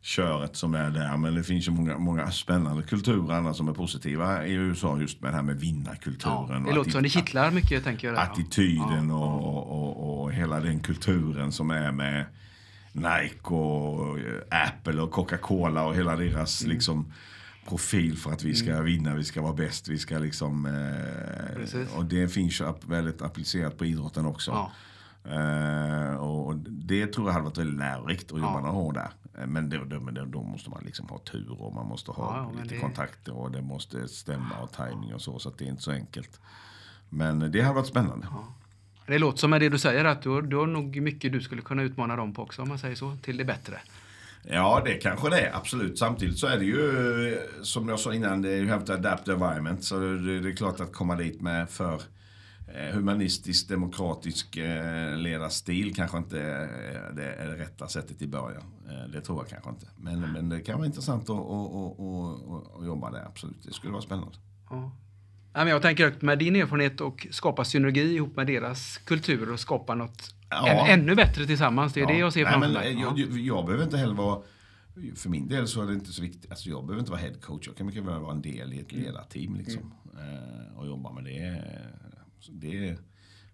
köret 0.00 0.56
som 0.56 0.74
är 0.74 0.90
där. 0.90 1.16
Men 1.16 1.34
det 1.34 1.42
finns 1.42 1.68
ju 1.68 1.72
många, 1.72 1.98
många 1.98 2.30
spännande 2.30 2.82
kulturer 2.82 3.34
annars 3.34 3.56
som 3.56 3.68
är 3.68 3.72
positiva 3.72 4.46
i 4.46 4.52
USA 4.52 4.98
just 5.00 5.20
med 5.20 5.32
det 5.32 5.36
här 5.36 5.42
med 5.42 5.60
vinnarkulturen. 5.60 6.62
det 6.62 6.70
och 6.70 6.76
låter 6.76 6.90
som 6.90 7.02
det 7.02 7.08
kittlar 7.08 7.50
mycket 7.50 7.84
tänker 7.84 8.08
jag. 8.08 8.16
Där. 8.16 8.22
attityden 8.22 9.10
och, 9.10 9.72
och, 9.72 10.22
och 10.22 10.32
hela 10.32 10.60
den 10.60 10.80
kulturen 10.80 11.52
som 11.52 11.70
är 11.70 11.92
med 11.92 12.24
Nike 12.92 13.54
och 13.54 14.18
eh, 14.18 14.24
Apple 14.66 15.00
och 15.02 15.10
Coca-Cola 15.10 15.84
och 15.84 15.94
hela 15.94 16.16
deras 16.16 16.62
liksom 16.62 17.12
profil 17.68 18.16
för 18.18 18.32
att 18.32 18.44
vi 18.44 18.54
ska 18.54 18.80
vinna, 18.80 19.14
vi 19.14 19.24
ska 19.24 19.42
vara 19.42 19.52
bäst, 19.52 19.88
vi 19.88 19.98
ska 19.98 20.18
liksom... 20.18 20.66
Eh, 20.66 21.96
och 21.96 22.04
det 22.04 22.28
finns 22.28 22.60
ju 22.60 22.64
väldigt 22.86 23.22
applicerat 23.22 23.78
på 23.78 23.84
idrotten 23.84 24.26
också. 24.26 24.50
Ja. 24.50 24.72
Eh, 25.24 26.14
och 26.16 26.56
det 26.56 27.06
tror 27.06 27.26
jag 27.26 27.32
hade 27.32 27.44
varit 27.44 27.58
väldigt 27.58 27.78
lärorikt 27.78 28.32
att 28.32 28.38
jobba 28.38 28.52
Ja. 28.54 28.60
några 28.60 28.72
år 28.72 28.92
där. 28.92 29.10
Eh, 29.40 29.46
Men 29.46 29.70
då, 29.70 29.84
då, 29.84 30.00
men 30.00 30.30
då, 30.30 30.42
måste 30.42 30.70
man 30.70 30.82
liksom 30.84 31.08
ha 31.08 31.18
tur 31.18 31.56
och 31.62 31.74
man 31.74 31.86
måste 31.86 32.10
ha 32.10 32.36
Ja, 32.36 32.50
ja, 32.56 32.62
lite 32.62 32.74
det- 32.74 32.80
kontakter 32.80 33.36
och 33.36 33.50
det 33.50 33.62
måste 33.62 34.08
stämma 34.08 34.54
och 34.62 34.72
timing 34.72 35.14
och 35.14 35.22
så. 35.22 35.38
Så 35.38 35.48
att 35.48 35.58
det 35.58 35.64
är 35.64 35.68
inte 35.68 35.82
så 35.82 35.90
enkelt. 35.92 36.40
Men 37.08 37.52
det 37.52 37.60
har 37.60 37.74
varit 37.74 37.86
spännande. 37.86 38.26
Det 39.06 39.18
låter 39.18 39.38
som 39.38 39.50
med 39.50 39.60
det 39.60 39.68
du 39.68 39.78
säger 39.78 40.04
att 40.04 40.22
du, 40.22 40.28
har- 40.30 40.42
du 40.42 40.56
har 40.56 40.66
nog 40.66 41.00
mycket 41.02 41.32
du 41.32 41.40
skulle 41.40 41.62
kunna 41.62 41.82
utmana 41.82 42.16
dem 42.16 42.34
på 42.34 42.42
också 42.42 42.62
om 42.62 42.68
man 42.68 42.78
säger 42.78 42.94
så, 42.94 43.16
till 43.22 43.36
det 43.36 43.44
bättre. 43.44 43.78
Ja, 44.44 44.82
det 44.84 44.94
kanske 44.94 45.30
det 45.30 45.40
är. 45.40 45.56
Absolut. 45.56 45.98
Samtidigt 45.98 46.38
så 46.38 46.46
är 46.46 46.58
det 46.58 46.64
ju, 46.64 47.38
som 47.62 47.88
jag 47.88 48.00
sa 48.00 48.14
innan, 48.14 48.42
det 48.42 48.50
är 48.52 48.56
ju 48.56 48.68
have 48.70 48.86
to 48.86 48.92
adapt 48.92 49.28
environment. 49.28 49.84
Så 49.84 49.98
det, 49.98 50.40
det 50.40 50.48
är 50.48 50.56
klart 50.56 50.80
att 50.80 50.92
komma 50.92 51.16
dit 51.16 51.40
med 51.40 51.70
för 51.70 52.02
humanistisk, 52.94 53.68
demokratisk 53.68 54.56
eh, 54.56 55.16
ledarstil 55.16 55.94
kanske 55.94 56.18
inte 56.18 56.40
är 56.40 57.12
det, 57.16 57.56
rätta 57.58 57.88
sättet 57.88 58.22
i 58.22 58.26
början. 58.26 58.62
Eh, 58.88 59.10
det 59.12 59.20
tror 59.20 59.38
jag 59.38 59.48
kanske 59.48 59.70
inte. 59.70 59.86
Men, 59.96 60.20
men 60.32 60.48
det 60.48 60.60
kan 60.60 60.76
vara 60.78 60.86
intressant 60.86 61.22
att, 61.30 61.36
att, 61.36 62.00
att, 62.00 62.80
att, 62.80 62.86
jobba 62.86 63.10
där, 63.10 63.24
absolut. 63.26 63.62
Det 63.64 63.72
skulle 63.72 63.92
vara 63.92 64.02
spännande. 64.02 64.34
Ja. 64.70 64.92
Ja, 65.54 65.68
jag 65.68 65.82
tänker 65.82 66.06
att 66.06 66.22
med 66.22 66.38
din 66.38 66.56
erfarenhet 66.56 67.00
och 67.00 67.26
skapa 67.30 67.64
synergi 67.64 68.14
ihop 68.14 68.36
med 68.36 68.46
deras 68.46 68.98
kultur 68.98 69.52
och 69.52 69.60
skapa 69.60 69.94
något 69.94 70.34
Ja. 70.50 70.68
än, 70.86 71.00
ännu 71.00 71.14
bättre 71.14 71.46
tillsammans. 71.46 71.92
Det 71.92 72.00
är 72.00 72.06
det 72.06 72.18
jag 72.18 72.32
ser 72.32 72.44
framför 72.44 72.68
mig. 72.68 72.86
eh, 72.92 73.00
Ja. 73.00 73.14
jag, 73.16 73.18
jag, 73.30 73.38
jag 73.38 73.64
behöver 73.66 73.84
inte 73.84 73.96
heller 73.96 74.14
vara... 74.14 74.42
För 75.16 75.28
min 75.28 75.48
del 75.48 75.68
så 75.68 75.82
är 75.82 75.86
det 75.86 75.94
inte 75.94 76.12
så 76.12 76.22
viktigt. 76.22 76.50
Alltså 76.50 76.68
jag 76.70 76.84
behöver 76.86 76.98
inte 77.00 77.10
vara 77.10 77.20
head 77.20 77.34
coach. 77.42 77.66
Jag 77.66 77.76
kan 77.76 77.86
mycket 77.86 78.02
väl 78.04 78.20
vara 78.20 78.32
en 78.32 78.42
del 78.42 78.72
i 78.72 78.80
ett 78.80 78.92
Mm. 78.92 79.04
ledarteam 79.04 79.54
liksom, 79.56 79.94
eh, 80.14 80.78
och 80.78 80.86
jobba 80.86 81.12
med 81.12 81.24
det. 81.24 81.64
Så 82.42 82.52
det. 82.52 82.98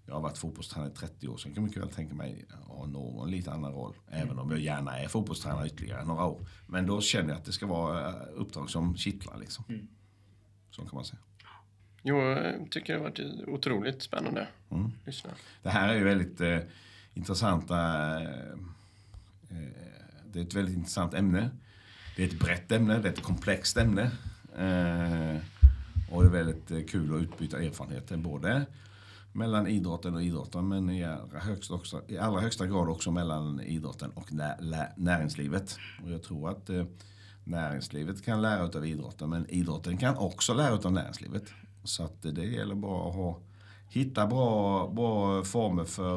Jag 0.06 0.14
har 0.14 0.20
varit 0.20 0.38
fotbollstränare 0.38 0.90
i 0.90 0.94
30 0.94 1.28
år 1.28 1.36
så 1.36 1.48
jag 1.48 1.54
kan 1.54 1.64
mycket 1.64 1.82
väl 1.82 1.88
tänka 1.90 2.14
mig 2.14 2.46
ha 2.66 2.86
någon 2.86 3.30
lite 3.30 3.52
annan 3.52 3.72
roll. 3.72 3.94
Även 4.10 4.38
om 4.38 4.50
jag 4.50 4.60
gärna 4.60 4.98
är 4.98 5.08
fotbollstränare 5.08 5.66
ytterligare 5.66 6.04
några 6.04 6.24
år. 6.24 6.46
Men 6.66 6.86
då 6.86 7.00
känner 7.00 7.28
jag 7.28 7.38
att 7.38 7.44
det 7.44 7.52
ska 7.52 7.66
vara 7.66 8.08
eh, 8.08 8.14
uppdrag 8.34 8.70
som 8.70 8.96
kittlar. 8.96 9.38
Liksom. 9.38 9.64
Mm. 9.68 9.88
Så 10.70 10.82
kan 10.82 10.90
man 10.94 11.04
säga. 11.04 11.20
Jag 12.02 12.70
tycker 12.70 12.92
det 12.92 12.98
har 12.98 13.04
varit 13.10 13.48
otroligt 13.48 14.02
spännande 14.02 14.48
Mm. 14.70 14.84
att 14.86 15.06
lyssna. 15.06 15.30
Det 15.62 15.70
här 15.70 15.88
är 15.88 15.94
ju 15.94 16.04
väldigt 16.04 16.40
eh, 16.40 16.58
intressanta... 17.14 17.76
Eh, 18.20 18.50
eh, 19.50 19.68
det 20.32 20.38
är 20.38 20.42
ett 20.42 20.54
väldigt 20.54 20.76
intressant 20.76 21.14
ämne. 21.14 21.50
Det 22.16 22.22
är 22.22 22.26
ett 22.26 22.38
brett 22.40 22.72
ämne, 22.72 22.98
det 22.98 23.08
är 23.08 23.12
ett 23.12 23.22
komplext 23.22 23.76
ämne. 23.76 24.10
Eh, 24.58 25.36
och 26.10 26.22
det 26.22 26.28
är 26.28 26.32
väldigt 26.32 26.70
eh, 26.70 26.80
kul 26.88 27.14
att 27.14 27.22
utbyta 27.22 27.62
erfarenheter 27.62 28.16
både 28.16 28.66
mellan 29.32 29.66
idrotten 29.66 30.14
och 30.14 30.22
idrotten 30.22 30.68
men 30.68 30.90
i 30.90 31.04
allra, 31.04 31.38
högsta 31.38 31.74
också, 31.74 32.02
i 32.08 32.18
allra 32.18 32.40
högsta 32.40 32.66
grad 32.66 32.88
också 32.88 33.10
mellan 33.10 33.60
idrotten 33.60 34.10
och 34.10 34.32
nä, 34.32 34.92
näringslivet. 34.96 35.78
Och 36.04 36.10
jag 36.10 36.22
tror 36.22 36.50
att 36.50 36.70
eh, 36.70 36.84
näringslivet 37.44 38.24
kan 38.24 38.42
lära 38.42 38.62
av 38.62 38.86
idrotten 38.86 39.30
men 39.30 39.50
idrotten 39.50 39.98
kan 39.98 40.16
också 40.16 40.54
lära 40.54 40.74
av 40.74 40.92
näringslivet. 40.92 41.44
Så 41.84 42.04
att 42.04 42.24
eh, 42.24 42.32
det 42.32 42.44
gäller 42.44 42.74
bara 42.74 43.08
att 43.08 43.14
ha, 43.14 43.40
hitta 43.88 44.26
bra, 44.26 44.88
bra 44.88 45.44
former 45.44 45.84
för 45.84 46.16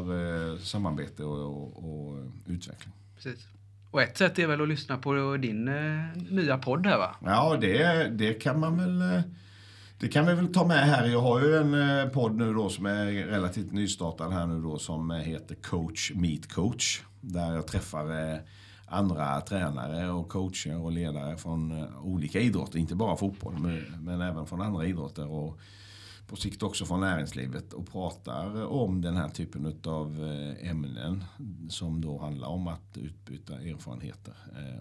eh, 0.53 0.57
samarbete 0.59 1.23
och, 1.23 1.63
och, 1.63 1.83
och 1.83 2.17
utveckling. 2.45 2.93
Precis. 3.15 3.47
Och 3.91 4.01
ett 4.01 4.17
sätt 4.17 4.39
är 4.39 4.47
väl 4.47 4.61
att 4.61 4.67
lyssna 4.67 4.97
på 4.97 5.37
din 5.37 5.67
eh, 5.67 6.21
nya 6.29 6.57
podd 6.57 6.85
här 6.85 6.97
va? 6.97 7.15
Ja, 7.25 7.57
det, 7.61 8.07
det 8.09 8.33
kan 8.33 8.59
man 8.59 8.77
väl... 8.77 9.23
Det 10.01 10.07
kan 10.07 10.25
vi 10.25 10.33
väl 10.33 10.53
ta 10.53 10.67
med 10.67 10.85
här. 10.85 11.07
Jag 11.07 11.21
har 11.21 11.41
ju 11.41 11.55
en 11.55 11.73
eh, 11.73 12.07
podd 12.07 12.35
nu 12.35 12.53
då 12.53 12.69
som 12.69 12.85
är 12.85 13.05
relativt 13.05 13.71
nystartad 13.71 14.31
här 14.31 14.47
nu 14.47 14.61
då 14.61 14.77
som 14.77 15.11
eh, 15.11 15.17
heter 15.17 15.55
Coach 15.55 16.11
Meet 16.15 16.53
Coach. 16.53 17.01
Där 17.21 17.53
jag 17.53 17.67
träffar 17.67 18.33
eh, 18.33 18.39
andra 18.85 19.41
tränare 19.41 20.11
och 20.11 20.29
coacher 20.29 20.81
och 20.83 20.91
ledare 20.91 21.37
från 21.37 21.87
olika 21.97 22.39
idrotter. 22.39 22.79
Inte 22.79 22.95
bara 22.95 23.15
fotboll 23.15 23.59
men, 23.59 23.83
men 23.99 24.21
även 24.21 24.45
från 24.45 24.61
andra 24.61 24.85
idrotter. 24.85 25.27
Och 25.27 25.59
på 26.27 26.35
sikt 26.35 26.63
också 26.63 26.85
från 26.85 26.99
näringslivet 26.99 27.73
och 27.73 27.91
pratar 27.91 28.65
om 28.65 29.01
den 29.01 29.17
här 29.17 29.29
typen 29.29 29.79
av 29.85 30.17
ämnen 30.61 31.23
som 31.69 32.01
då 32.01 32.17
handlar 32.17 32.47
om 32.47 32.67
att 32.67 32.97
utbyta 32.97 33.53
erfarenheter 33.53 34.33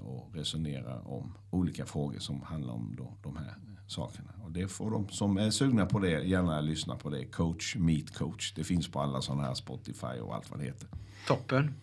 och 0.05 0.31
resonera 0.35 1.01
om 1.01 1.35
olika 1.51 1.87
frågor 1.87 2.19
som 2.19 2.43
handlar 2.43 2.75
om 2.75 2.95
då, 2.99 3.13
de 3.23 3.37
här 3.37 3.55
sakerna. 3.91 4.29
Och 4.45 4.51
det 4.51 4.69
får 4.69 4.91
de 4.91 5.09
som 5.09 5.37
är 5.39 5.51
sugna 5.51 5.87
på 5.87 5.99
det 5.99 6.11
gärna 6.25 6.61
lyssna 6.61 6.97
på 6.97 7.11
det. 7.11 7.25
Coach 7.25 7.77
Meet 7.77 8.15
Coach. 8.19 8.53
Det 8.57 8.65
finns 8.65 8.89
på 8.89 9.01
alla 9.01 9.23
sådana 9.23 9.43
här 9.43 9.55
Spotify 9.55 10.21
och 10.23 10.35
allt 10.35 10.51
vad 10.51 10.61
det 10.61 10.65
heter. 10.65 10.89
Toppen. 11.27 11.75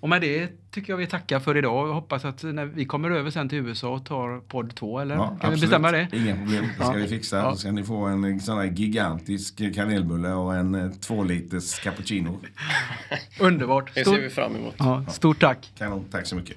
Och 0.00 0.08
med 0.10 0.20
det 0.20 0.48
tycker 0.70 0.92
jag 0.92 0.96
vi 0.98 1.06
tackar 1.06 1.40
för 1.40 1.56
idag. 1.56 1.88
Jag 1.88 1.94
hoppas 1.94 2.24
att 2.24 2.42
när 2.42 2.64
vi 2.64 2.84
kommer 2.84 3.10
över 3.10 3.30
sen 3.30 3.48
till 3.48 3.58
USA 3.58 3.88
och 3.88 4.04
tar 4.06 4.40
podd 4.40 4.74
två, 4.74 4.98
eller? 5.00 5.16
kan 5.16 5.28
vi 5.28 5.34
absolut. 5.40 5.60
bestämma 5.60 5.90
det? 5.92 6.08
Inga 6.12 6.36
problem, 6.36 6.64
det 6.78 6.84
ska 6.84 6.84
Ja. 6.84 6.92
vi 6.92 7.06
fixa. 7.08 7.36
Ja. 7.36 7.50
Då 7.50 7.56
ska 7.56 7.72
ni 7.72 7.84
få 7.84 8.04
en 8.04 8.40
sån 8.40 8.58
här 8.58 8.64
gigantisk 8.64 9.74
kanelbulle 9.74 10.32
och 10.32 10.54
en 10.54 10.74
eh, 10.74 10.90
två 10.90 11.22
liters 11.22 11.78
cappuccino. 11.80 12.38
Underbart. 13.40 13.94
Det 13.94 14.00
Stort, 14.00 14.14
ser 14.14 14.22
vi 14.22 14.30
fram 14.30 14.56
emot. 14.56 14.74
ja, 14.78 15.04
stort 15.08 15.40
tack. 15.40 15.72
Kanon, 15.78 16.04
tack 16.10 16.26
så 16.26 16.36
mycket. 16.36 16.56